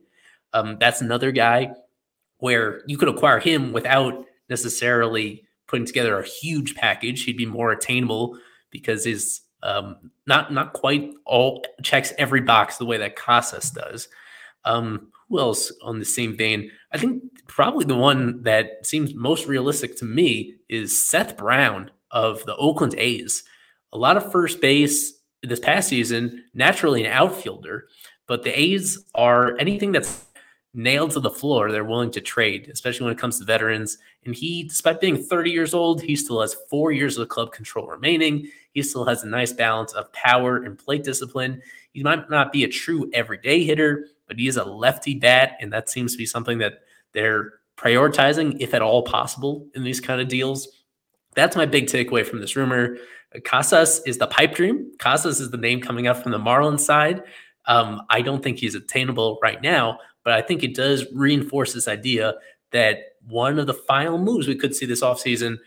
Um, 0.54 0.78
that's 0.80 1.02
another 1.02 1.30
guy 1.30 1.72
where 2.38 2.82
you 2.86 2.98
could 2.98 3.08
acquire 3.08 3.38
him 3.38 3.72
without 3.72 4.24
necessarily 4.48 5.44
putting 5.66 5.86
together 5.86 6.18
a 6.18 6.26
huge 6.26 6.74
package. 6.74 7.24
He'd 7.24 7.36
be 7.36 7.46
more 7.46 7.72
attainable 7.72 8.38
because 8.70 9.04
he's 9.04 9.42
um, 9.62 10.10
not 10.26 10.52
not 10.52 10.72
quite 10.72 11.12
all 11.24 11.64
checks 11.82 12.12
every 12.18 12.40
box 12.40 12.76
the 12.76 12.86
way 12.86 12.98
that 12.98 13.16
Casas 13.16 13.70
does. 13.70 14.08
Um, 14.64 15.08
who 15.28 15.40
else 15.40 15.72
on 15.82 15.98
the 15.98 16.04
same 16.04 16.36
vein? 16.36 16.70
I 16.92 16.98
think 16.98 17.22
probably 17.48 17.84
the 17.84 17.96
one 17.96 18.42
that 18.42 18.86
seems 18.86 19.14
most 19.14 19.46
realistic 19.46 19.96
to 19.98 20.04
me 20.04 20.54
is 20.68 21.06
Seth 21.06 21.36
Brown 21.36 21.90
of 22.10 22.44
the 22.46 22.56
Oakland 22.56 22.94
A's. 22.96 23.42
A 23.92 23.98
lot 23.98 24.16
of 24.16 24.30
first 24.30 24.60
base 24.60 25.14
this 25.42 25.60
past 25.60 25.88
season, 25.88 26.44
naturally 26.54 27.04
an 27.04 27.12
outfielder, 27.12 27.86
but 28.26 28.42
the 28.42 28.58
A's 28.58 29.04
are 29.14 29.56
anything 29.58 29.92
that's 29.92 30.26
nailed 30.76 31.10
to 31.12 31.20
the 31.20 31.30
floor, 31.30 31.72
they're 31.72 31.84
willing 31.84 32.10
to 32.12 32.20
trade, 32.20 32.68
especially 32.72 33.04
when 33.04 33.14
it 33.14 33.18
comes 33.18 33.38
to 33.38 33.44
veterans. 33.44 33.98
And 34.24 34.34
he, 34.34 34.64
despite 34.64 35.00
being 35.00 35.16
30 35.16 35.50
years 35.50 35.72
old, 35.72 36.02
he 36.02 36.14
still 36.14 36.40
has 36.42 36.54
four 36.68 36.92
years 36.92 37.16
of 37.16 37.28
club 37.28 37.50
control 37.50 37.86
remaining. 37.86 38.48
He 38.72 38.82
still 38.82 39.06
has 39.06 39.22
a 39.22 39.28
nice 39.28 39.52
balance 39.52 39.94
of 39.94 40.12
power 40.12 40.58
and 40.58 40.78
plate 40.78 41.02
discipline. 41.02 41.62
He 41.92 42.02
might 42.02 42.28
not 42.28 42.52
be 42.52 42.64
a 42.64 42.68
true 42.68 43.10
everyday 43.14 43.64
hitter, 43.64 44.06
but 44.28 44.38
he 44.38 44.48
is 44.48 44.58
a 44.58 44.64
lefty 44.64 45.14
bat, 45.14 45.56
and 45.60 45.72
that 45.72 45.88
seems 45.88 46.12
to 46.12 46.18
be 46.18 46.26
something 46.26 46.58
that 46.58 46.80
they're 47.12 47.54
prioritizing, 47.78 48.56
if 48.60 48.74
at 48.74 48.82
all 48.82 49.02
possible, 49.02 49.66
in 49.74 49.82
these 49.82 50.00
kind 50.00 50.20
of 50.20 50.28
deals. 50.28 50.68
That's 51.34 51.56
my 51.56 51.66
big 51.66 51.86
takeaway 51.86 52.24
from 52.24 52.40
this 52.40 52.54
rumor. 52.54 52.98
Casas 53.44 54.02
is 54.06 54.18
the 54.18 54.26
pipe 54.26 54.54
dream. 54.54 54.92
Casas 54.98 55.40
is 55.40 55.50
the 55.50 55.56
name 55.56 55.80
coming 55.80 56.06
up 56.06 56.22
from 56.22 56.32
the 56.32 56.38
Marlins 56.38 56.80
side. 56.80 57.22
Um, 57.66 58.02
I 58.10 58.22
don't 58.22 58.42
think 58.42 58.58
he's 58.58 58.74
attainable 58.74 59.38
right 59.42 59.60
now, 59.60 59.98
but 60.26 60.34
I 60.34 60.42
think 60.42 60.64
it 60.64 60.74
does 60.74 61.06
reinforce 61.14 61.72
this 61.72 61.86
idea 61.86 62.34
that 62.72 63.12
one 63.28 63.60
of 63.60 63.68
the 63.68 63.74
final 63.74 64.18
moves 64.18 64.48
we 64.48 64.56
could 64.56 64.74
see 64.74 64.84
this 64.84 65.00
offseason, 65.00 65.58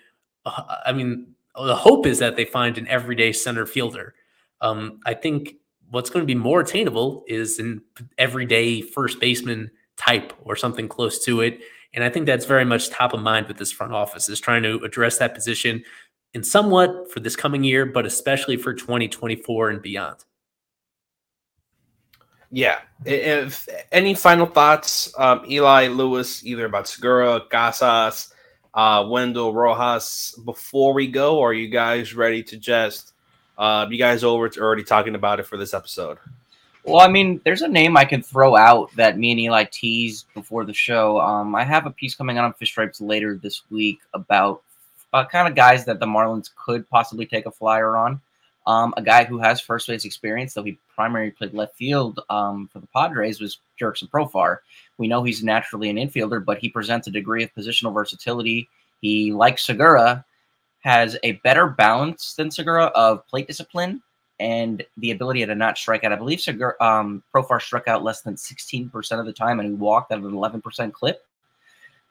uh, 0.45 0.75
I 0.85 0.91
mean, 0.91 1.33
the 1.55 1.77
hope 1.77 2.05
is 2.05 2.19
that 2.19 2.35
they 2.35 2.43
find 2.43 2.77
an 2.77 2.85
everyday 2.89 3.31
center 3.31 3.65
fielder. 3.65 4.15
Um, 4.59 4.99
I 5.05 5.13
think 5.13 5.53
what's 5.91 6.09
going 6.09 6.23
to 6.23 6.27
be 6.27 6.35
more 6.35 6.59
attainable 6.59 7.23
is 7.25 7.57
an 7.57 7.81
everyday 8.17 8.81
first 8.81 9.21
baseman 9.21 9.71
type 9.95 10.33
or 10.43 10.57
something 10.57 10.89
close 10.89 11.23
to 11.23 11.39
it. 11.39 11.61
And 11.93 12.03
I 12.03 12.09
think 12.09 12.25
that's 12.25 12.45
very 12.45 12.65
much 12.65 12.89
top 12.89 13.13
of 13.13 13.21
mind 13.21 13.47
with 13.47 13.55
this 13.55 13.71
front 13.71 13.93
office 13.93 14.27
is 14.27 14.41
trying 14.41 14.63
to 14.63 14.83
address 14.83 15.19
that 15.19 15.33
position 15.33 15.85
in 16.33 16.43
somewhat 16.43 17.09
for 17.13 17.21
this 17.21 17.37
coming 17.37 17.63
year, 17.63 17.85
but 17.85 18.05
especially 18.05 18.57
for 18.57 18.73
2024 18.73 19.69
and 19.69 19.81
beyond. 19.81 20.25
Yeah. 22.51 22.79
If 23.05 23.67
any 23.91 24.13
final 24.13 24.45
thoughts, 24.45 25.13
um, 25.17 25.43
Eli 25.47 25.87
Lewis, 25.87 26.43
either 26.43 26.65
about 26.65 26.87
Segura, 26.87 27.41
Casas, 27.41 28.33
uh, 28.73 29.05
Wendle 29.07 29.53
Rojas, 29.53 30.39
before 30.45 30.93
we 30.93 31.07
go, 31.07 31.41
are 31.41 31.53
you 31.53 31.67
guys 31.67 32.15
ready 32.15 32.43
to 32.43 32.57
just 32.57 33.13
uh, 33.57 33.85
you 33.89 33.97
guys 33.97 34.23
over 34.23 34.49
to 34.49 34.61
already 34.61 34.83
talking 34.83 35.15
about 35.15 35.39
it 35.39 35.45
for 35.45 35.57
this 35.57 35.73
episode? 35.73 36.17
Well, 36.85 37.01
I 37.01 37.07
mean, 37.07 37.41
there's 37.43 37.61
a 37.61 37.67
name 37.67 37.97
I 37.97 38.05
can 38.05 38.23
throw 38.23 38.55
out 38.55 38.89
that 38.95 39.17
me 39.17 39.31
and 39.31 39.39
Eli 39.39 39.65
teased 39.69 40.25
before 40.33 40.65
the 40.65 40.73
show. 40.73 41.19
Um, 41.19 41.53
I 41.53 41.63
have 41.63 41.85
a 41.85 41.91
piece 41.91 42.15
coming 42.15 42.37
out 42.37 42.45
on 42.45 42.53
Fish 42.53 42.71
Stripes 42.71 43.01
later 43.01 43.35
this 43.35 43.63
week 43.69 43.99
about 44.13 44.63
uh, 45.13 45.25
kind 45.25 45.47
of 45.47 45.55
guys 45.55 45.85
that 45.85 45.99
the 45.99 46.05
Marlins 46.05 46.49
could 46.55 46.89
possibly 46.89 47.25
take 47.25 47.45
a 47.45 47.51
flyer 47.51 47.97
on. 47.97 48.21
Um, 48.69 48.93
a 48.97 49.01
guy 49.01 49.23
who 49.23 49.39
has 49.39 49.59
first 49.59 49.87
base 49.87 50.05
experience, 50.05 50.53
though 50.53 50.61
he 50.61 50.77
primarily 50.93 51.31
played 51.31 51.55
left 51.55 51.75
field 51.75 52.19
um, 52.29 52.69
for 52.71 52.77
the 52.77 52.87
Padres, 52.95 53.41
was 53.41 53.57
Jurickson 53.81 54.07
Profar. 54.11 54.57
We 54.99 55.07
know 55.07 55.23
he's 55.23 55.43
naturally 55.43 55.89
an 55.89 55.95
infielder, 55.95 56.45
but 56.45 56.59
he 56.59 56.69
presents 56.69 57.07
a 57.07 57.11
degree 57.11 57.43
of 57.43 57.51
positional 57.55 57.91
versatility. 57.91 58.69
He, 59.01 59.33
like 59.33 59.57
Segura, 59.57 60.23
has 60.81 61.17
a 61.23 61.31
better 61.43 61.65
balance 61.65 62.35
than 62.35 62.51
Segura 62.51 62.85
of 62.93 63.25
plate 63.25 63.47
discipline 63.47 64.03
and 64.39 64.85
the 64.97 65.09
ability 65.09 65.43
to 65.43 65.55
not 65.55 65.79
strike 65.79 66.03
out. 66.03 66.13
I 66.13 66.17
believe 66.17 66.39
Segura, 66.39 66.75
um, 66.79 67.23
Profar 67.33 67.59
struck 67.59 67.87
out 67.87 68.03
less 68.03 68.21
than 68.21 68.35
16% 68.35 69.19
of 69.19 69.25
the 69.25 69.33
time, 69.33 69.59
and 69.59 69.67
he 69.67 69.73
walked 69.73 70.11
at 70.11 70.19
an 70.19 70.31
11% 70.31 70.93
clip. 70.93 71.25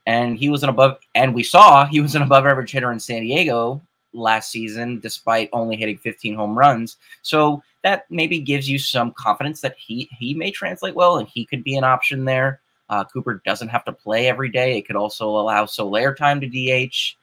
And 0.09 0.37
he 0.37 0.49
was 0.49 0.65
an 0.65 0.71
above, 0.71 0.99
and 1.15 1.37
we 1.37 1.45
saw 1.45 1.87
he 1.87 2.01
was 2.01 2.17
an 2.17 2.23
above 2.23 2.47
average 2.47 2.73
hitter 2.73 2.91
in 2.91 2.99
San 2.99 3.23
Diego 3.23 3.81
last 4.13 4.51
season, 4.51 5.01
despite 5.01 5.51
only 5.53 5.77
hitting 5.77 5.99
15 5.99 6.35
home 6.35 6.59
runs. 6.59 6.97
So 7.23 7.63
that 7.83 8.07
maybe 8.11 8.41
gives 8.41 8.69
you 8.69 8.79
some 8.79 9.13
confidence 9.13 9.61
that 9.61 9.77
he 9.79 10.09
he 10.19 10.35
may 10.35 10.51
translate 10.51 10.95
well, 10.95 11.19
and 11.19 11.29
he 11.29 11.45
could 11.45 11.65
be 11.65 11.77
an 11.77 11.85
option 11.85 12.25
there. 12.25 12.61
Uh, 12.91 13.05
Cooper 13.05 13.43
doesn't 13.45 13.69
have 13.69 13.85
to 13.85 13.93
play 13.93 14.29
every 14.29 14.49
day. 14.49 14.79
It 14.79 14.87
could 14.87 14.97
also 14.97 15.29
allow 15.29 15.67
Soler 15.67 16.15
time 16.15 16.41
to 16.41 16.47
DH 16.49 17.17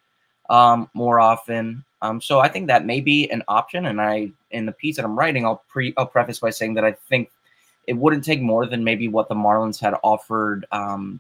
um, 0.49 0.89
more 0.93 1.19
often. 1.19 1.83
Um, 2.01 2.21
so 2.21 2.39
I 2.39 2.49
think 2.49 2.67
that 2.67 2.85
may 2.85 3.01
be 3.01 3.29
an 3.31 3.41
option. 3.47 3.87
And 3.87 3.99
I, 3.99 4.31
in 4.51 4.65
the 4.65 4.71
piece 4.71 4.95
that 4.97 5.05
I'm 5.05 5.17
writing, 5.17 5.45
I'll 5.45 5.63
pre, 5.67 5.93
I'll 5.97 6.05
preface 6.05 6.39
by 6.39 6.51
saying 6.51 6.75
that 6.75 6.85
I 6.85 6.91
think 7.09 7.31
it 7.87 7.93
wouldn't 7.93 8.23
take 8.23 8.41
more 8.41 8.65
than 8.65 8.83
maybe 8.83 9.07
what 9.07 9.27
the 9.27 9.35
Marlins 9.35 9.79
had 9.79 9.95
offered 10.03 10.65
um, 10.71 11.19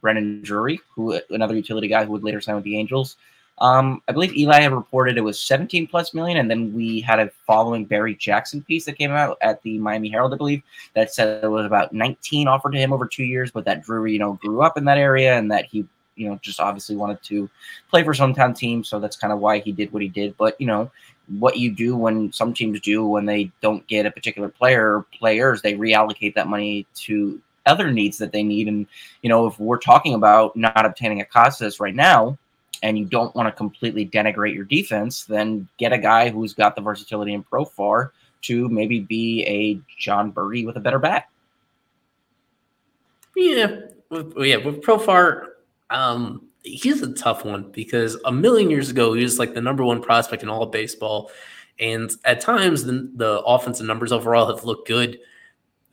Brandon 0.00 0.42
Drury, 0.42 0.80
who 0.94 1.20
another 1.30 1.54
utility 1.54 1.88
guy 1.88 2.04
who 2.04 2.12
would 2.12 2.24
later 2.24 2.40
sign 2.40 2.54
with 2.54 2.64
the 2.64 2.76
Angels. 2.76 3.16
Um, 3.58 4.02
I 4.06 4.12
believe 4.12 4.36
Eli 4.36 4.60
had 4.60 4.72
reported 4.72 5.16
it 5.16 5.22
was 5.22 5.40
17 5.40 5.86
plus 5.86 6.12
million, 6.12 6.38
and 6.38 6.50
then 6.50 6.74
we 6.74 7.00
had 7.00 7.20
a 7.20 7.30
following 7.46 7.84
Barry 7.84 8.14
Jackson 8.14 8.62
piece 8.62 8.84
that 8.84 8.98
came 8.98 9.12
out 9.12 9.38
at 9.40 9.62
the 9.62 9.78
Miami 9.78 10.10
Herald, 10.10 10.34
I 10.34 10.36
believe, 10.36 10.62
that 10.94 11.14
said 11.14 11.42
it 11.42 11.48
was 11.48 11.64
about 11.64 11.92
19 11.92 12.48
offered 12.48 12.72
to 12.72 12.78
him 12.78 12.92
over 12.92 13.06
two 13.06 13.24
years, 13.24 13.50
but 13.50 13.64
that 13.64 13.82
Drury, 13.82 14.12
you 14.12 14.18
know, 14.18 14.34
grew 14.34 14.62
up 14.62 14.76
in 14.76 14.84
that 14.84 14.98
area 14.98 15.38
and 15.38 15.50
that 15.50 15.66
he 15.66 15.86
you 16.16 16.28
know, 16.28 16.38
just 16.42 16.60
obviously 16.60 16.96
wanted 16.96 17.22
to 17.22 17.48
play 17.90 18.02
for 18.02 18.14
some 18.14 18.34
hometown 18.34 18.56
team. 18.56 18.82
So 18.82 18.98
that's 18.98 19.16
kind 19.16 19.32
of 19.32 19.38
why 19.38 19.58
he 19.60 19.70
did 19.70 19.92
what 19.92 20.02
he 20.02 20.08
did. 20.08 20.36
But, 20.36 20.60
you 20.60 20.66
know, 20.66 20.90
what 21.38 21.58
you 21.58 21.70
do 21.70 21.96
when 21.96 22.32
some 22.32 22.54
teams 22.54 22.80
do 22.80 23.06
when 23.06 23.26
they 23.26 23.50
don't 23.60 23.86
get 23.86 24.06
a 24.06 24.10
particular 24.10 24.48
player 24.48 24.96
or 24.96 25.06
players, 25.12 25.62
they 25.62 25.74
reallocate 25.74 26.34
that 26.34 26.48
money 26.48 26.86
to 26.94 27.40
other 27.66 27.90
needs 27.90 28.18
that 28.18 28.32
they 28.32 28.42
need. 28.42 28.68
And, 28.68 28.86
you 29.22 29.28
know, 29.28 29.46
if 29.46 29.58
we're 29.60 29.78
talking 29.78 30.14
about 30.14 30.56
not 30.56 30.86
obtaining 30.86 31.20
a 31.20 31.24
Casas 31.24 31.80
right 31.80 31.94
now, 31.94 32.38
and 32.82 32.98
you 32.98 33.04
don't 33.04 33.34
want 33.34 33.46
to 33.46 33.52
completely 33.52 34.06
denigrate 34.06 34.54
your 34.54 34.64
defense, 34.64 35.24
then 35.24 35.68
get 35.78 35.92
a 35.92 35.98
guy 35.98 36.30
who's 36.30 36.54
got 36.54 36.76
the 36.76 36.82
versatility 36.82 37.34
and 37.34 37.48
Profar 37.48 38.10
to 38.42 38.68
maybe 38.68 39.00
be 39.00 39.44
a 39.46 39.80
Jon 39.98 40.32
Berti 40.32 40.66
with 40.66 40.76
a 40.76 40.80
better 40.80 40.98
bat. 40.98 41.28
Yeah, 43.34 43.80
yeah, 44.10 44.56
with 44.56 44.82
Profar, 44.82 45.48
um, 45.90 46.48
he's 46.62 47.02
a 47.02 47.12
tough 47.12 47.44
one 47.44 47.70
because 47.70 48.16
a 48.24 48.32
million 48.32 48.70
years 48.70 48.90
ago 48.90 49.12
he 49.12 49.22
was 49.22 49.38
like 49.38 49.54
the 49.54 49.60
number 49.60 49.84
one 49.84 50.02
prospect 50.02 50.42
in 50.42 50.48
all 50.48 50.62
of 50.62 50.72
baseball, 50.72 51.30
and 51.78 52.10
at 52.24 52.40
times 52.40 52.84
the, 52.84 53.10
the 53.14 53.40
offensive 53.42 53.86
numbers 53.86 54.12
overall 54.12 54.46
have 54.54 54.64
looked 54.64 54.88
good. 54.88 55.18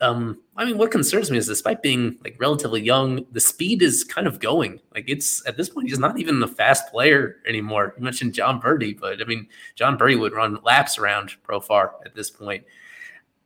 Um, 0.01 0.41
I 0.57 0.65
mean, 0.65 0.77
what 0.77 0.91
concerns 0.91 1.31
me 1.31 1.37
is 1.37 1.47
despite 1.47 1.81
being 1.81 2.17
like 2.23 2.35
relatively 2.37 2.81
young, 2.81 3.25
the 3.31 3.39
speed 3.39 3.81
is 3.81 4.03
kind 4.03 4.27
of 4.27 4.39
going. 4.39 4.81
Like 4.93 5.05
it's 5.07 5.45
at 5.47 5.55
this 5.55 5.69
point, 5.69 5.87
he's 5.87 5.99
not 5.99 6.19
even 6.19 6.43
a 6.43 6.47
fast 6.47 6.91
player 6.91 7.37
anymore. 7.47 7.93
You 7.97 8.03
mentioned 8.03 8.33
Jon 8.33 8.59
Berti, 8.59 8.99
but 8.99 9.21
I 9.21 9.25
mean, 9.25 9.47
Jon 9.75 9.97
Berti 9.97 10.19
would 10.19 10.33
run 10.33 10.59
laps 10.63 10.97
around 10.97 11.35
Profar 11.47 11.91
at 12.05 12.15
this 12.15 12.29
point. 12.29 12.65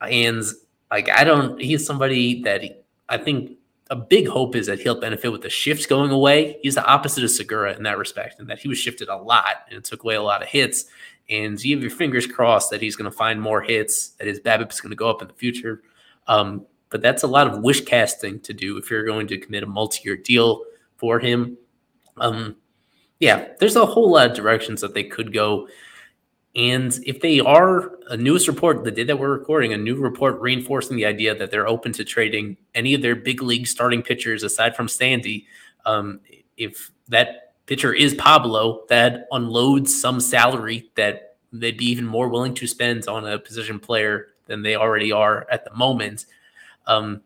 And 0.02 0.44
like, 0.90 1.10
I 1.10 1.24
don't, 1.24 1.62
he's 1.62 1.86
somebody 1.86 2.42
that 2.44 2.64
he, 2.64 2.76
I 3.08 3.18
think 3.18 3.58
a 3.90 3.96
big 3.96 4.28
hope 4.28 4.56
is 4.56 4.68
that 4.68 4.80
he'll 4.80 5.00
benefit 5.00 5.32
with 5.32 5.42
the 5.42 5.50
shifts 5.50 5.86
going 5.86 6.12
away. 6.12 6.58
He's 6.62 6.76
the 6.76 6.86
opposite 6.86 7.24
of 7.24 7.32
Segura 7.32 7.74
in 7.74 7.84
that 7.84 7.98
respect, 7.98 8.40
and 8.40 8.50
that 8.50 8.60
he 8.60 8.68
was 8.68 8.78
shifted 8.78 9.10
a 9.10 9.16
lot 9.16 9.66
and 9.70 9.78
it 9.78 9.86
took 9.86 10.04
away 10.04 10.16
a 10.16 10.22
lot 10.22 10.42
of 10.42 10.48
hits. 10.48 10.86
And 11.30 11.62
you 11.64 11.76
have 11.76 11.82
your 11.82 11.92
fingers 11.92 12.26
crossed 12.26 12.70
that 12.72 12.82
he's 12.82 12.96
going 12.96 13.10
to 13.10 13.16
find 13.16 13.42
more 13.42 13.62
hits, 13.62 14.10
that 14.12 14.28
his 14.28 14.40
BABIP 14.40 14.72
is 14.72 14.82
going 14.82 14.92
to 14.92 14.96
go 14.96 15.10
up 15.10 15.22
in 15.22 15.28
the 15.28 15.34
future. 15.34 15.82
Um, 16.28 16.66
but 16.90 17.02
that's 17.02 17.24
a 17.24 17.28
lot 17.28 17.48
of 17.48 17.62
wish 17.62 17.82
casting 17.82 18.40
to 18.42 18.54
do 18.54 18.78
if 18.78 18.90
you're 18.90 19.06
going 19.06 19.28
to 19.28 19.38
commit 19.38 19.64
a 19.64 19.68
multi-year 19.68 20.18
deal 20.18 20.64
for 20.96 21.20
him. 21.20 21.58
Um, 22.18 22.56
yeah, 23.20 23.50
there's 23.60 23.76
a 23.76 23.86
whole 23.86 24.12
lot 24.12 24.30
of 24.30 24.36
directions 24.36 24.82
that 24.82 24.94
they 24.94 25.04
could 25.04 25.34
go. 25.34 25.68
And 26.56 26.98
if 27.06 27.22
they 27.22 27.40
are 27.40 27.98
a 28.10 28.18
newest 28.18 28.48
report, 28.48 28.84
the 28.84 28.92
day 28.92 29.04
that 29.04 29.20
we're 29.20 29.38
recording, 29.38 29.74
a 29.74 29.78
new 29.78 29.96
report 29.96 30.40
reinforcing 30.40 30.98
the 30.98 31.06
idea 31.06 31.36
that 31.36 31.52
they're 31.52 31.68
open 31.68 31.94
to 31.94 32.04
trading 32.04 32.58
any 32.74 32.94
of 32.94 33.02
their 33.02 33.16
big 33.16 33.44
league 33.44 33.68
starting 33.68 34.02
pitchers 34.02 34.44
aside 34.44 34.76
from 34.76 34.88
Sandy, 34.88 35.46
um, 35.86 36.20
if 36.58 36.92
that 37.10 37.56
pitcher 37.68 37.94
is 37.94 38.16
Pablo, 38.16 38.86
that 38.90 39.28
unloads 39.32 40.00
some 40.00 40.20
salary 40.20 40.90
that 40.96 41.38
they'd 41.54 41.78
be 41.78 41.86
even 41.86 42.06
more 42.06 42.28
willing 42.28 42.56
to 42.56 42.66
spend 42.66 43.08
on 43.08 43.26
a 43.26 43.38
position 43.38 43.80
player 43.80 44.28
than 44.48 44.64
they 44.64 44.76
already 44.76 45.12
are 45.12 45.48
at 45.52 45.66
the 45.66 45.74
moment. 45.74 46.26
Um, 46.86 47.22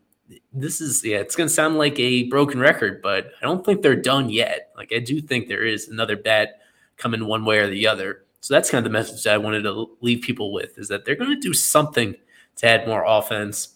this 0.54 0.82
is 0.82 1.04
yeah, 1.04 1.18
it's 1.18 1.36
gonna 1.36 1.50
sound 1.50 1.78
like 1.78 2.00
a 2.00 2.24
broken 2.24 2.60
record, 2.60 3.02
but 3.02 3.32
I 3.42 3.46
don't 3.46 3.66
think 3.66 3.82
they're 3.82 3.96
done 3.96 4.30
yet. 4.30 4.72
Like 4.78 4.92
I 4.94 5.00
do 5.00 5.22
think 5.22 5.48
there 5.48 5.66
is 5.66 5.90
another 5.90 6.16
bet 6.16 6.62
coming 6.98 7.26
one 7.26 7.46
way 7.46 7.60
or 7.60 7.70
the 7.70 7.88
other. 7.88 8.24
So 8.42 8.54
that's 8.54 8.72
kind 8.72 8.86
of 8.86 8.92
the 8.92 8.98
message 8.98 9.24
that 9.24 9.34
I 9.34 9.38
wanted 9.38 9.64
to 9.64 9.98
leave 10.02 10.22
people 10.22 10.52
with 10.52 10.78
is 10.78 10.88
that 10.88 11.06
they're 11.06 11.16
going 11.16 11.30
to 11.30 11.40
do 11.40 11.54
something 11.54 12.16
to 12.58 12.68
add 12.68 12.88
more 12.88 13.04
offense. 13.06 13.76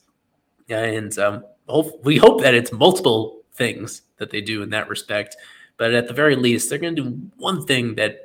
And 0.69 1.17
um, 1.19 1.45
hope, 1.67 2.03
we 2.03 2.17
hope 2.17 2.41
that 2.41 2.55
it's 2.55 2.71
multiple 2.71 3.43
things 3.53 4.01
that 4.17 4.31
they 4.31 4.41
do 4.41 4.63
in 4.63 4.71
that 4.71 4.89
respect. 4.89 5.35
But 5.77 5.93
at 5.93 6.07
the 6.07 6.13
very 6.13 6.35
least, 6.35 6.69
they're 6.69 6.79
going 6.79 6.95
to 6.95 7.03
do 7.03 7.29
one 7.37 7.65
thing 7.65 7.95
that 7.95 8.21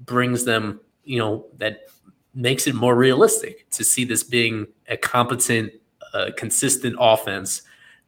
brings 0.00 0.44
them, 0.44 0.80
you 1.04 1.18
know, 1.18 1.46
that 1.56 1.88
makes 2.34 2.66
it 2.66 2.74
more 2.74 2.94
realistic 2.94 3.68
to 3.70 3.84
see 3.84 4.04
this 4.04 4.22
being 4.22 4.66
a 4.88 4.96
competent, 4.96 5.72
uh, 6.14 6.30
consistent 6.36 6.96
offense, 6.98 7.62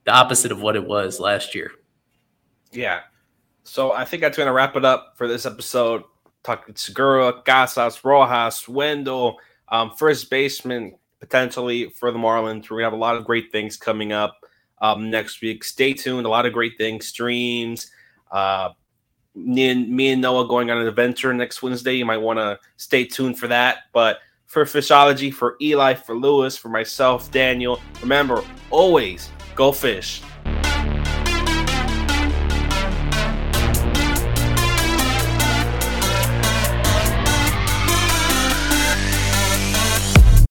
the 0.05 0.11
opposite 0.11 0.51
of 0.51 0.61
what 0.61 0.75
it 0.75 0.85
was 0.85 1.19
last 1.19 1.55
year. 1.55 1.71
Yeah. 2.71 3.01
So 3.63 3.91
I 3.91 4.05
think 4.05 4.21
that's 4.21 4.37
going 4.37 4.47
to 4.47 4.53
wrap 4.53 4.75
it 4.75 4.85
up 4.85 5.13
for 5.15 5.27
this 5.27 5.45
episode 5.45 6.03
talking 6.43 6.75
Segura, 6.75 7.41
Casas, 7.43 8.03
Rojas, 8.03 8.67
Wendle, 8.67 9.39
um, 9.69 9.91
first 9.97 10.29
baseman 10.29 10.95
potentially 11.19 11.89
for 11.89 12.11
the 12.11 12.19
Marlins. 12.19 12.69
We're 12.69 12.77
gonna 12.77 12.83
have 12.83 12.93
a 12.93 12.97
lot 12.97 13.15
of 13.15 13.23
great 13.23 13.51
things 13.51 13.77
coming 13.77 14.11
up 14.11 14.37
um, 14.81 15.09
next 15.09 15.41
week. 15.41 15.63
Stay 15.63 15.93
tuned. 15.93 16.25
A 16.25 16.29
lot 16.29 16.45
of 16.45 16.53
great 16.53 16.77
things, 16.77 17.07
streams. 17.07 17.89
Uh, 18.29 18.69
me 19.35 19.69
and 19.69 19.89
me 19.89 20.11
and 20.11 20.21
Noah 20.21 20.47
going 20.47 20.69
on 20.69 20.77
an 20.77 20.87
adventure 20.87 21.33
next 21.33 21.61
Wednesday. 21.61 21.93
You 21.93 22.05
might 22.05 22.17
want 22.17 22.39
to 22.39 22.59
stay 22.77 23.05
tuned 23.05 23.39
for 23.39 23.47
that. 23.47 23.79
But 23.91 24.19
for 24.45 24.65
Fishology, 24.65 25.33
for 25.33 25.55
Eli, 25.61 25.95
for 25.95 26.15
Lewis, 26.15 26.55
for 26.55 26.69
myself, 26.69 27.31
Daniel, 27.31 27.79
remember 28.01 28.43
always 28.69 29.29
go 29.55 29.71
fish. 29.71 30.21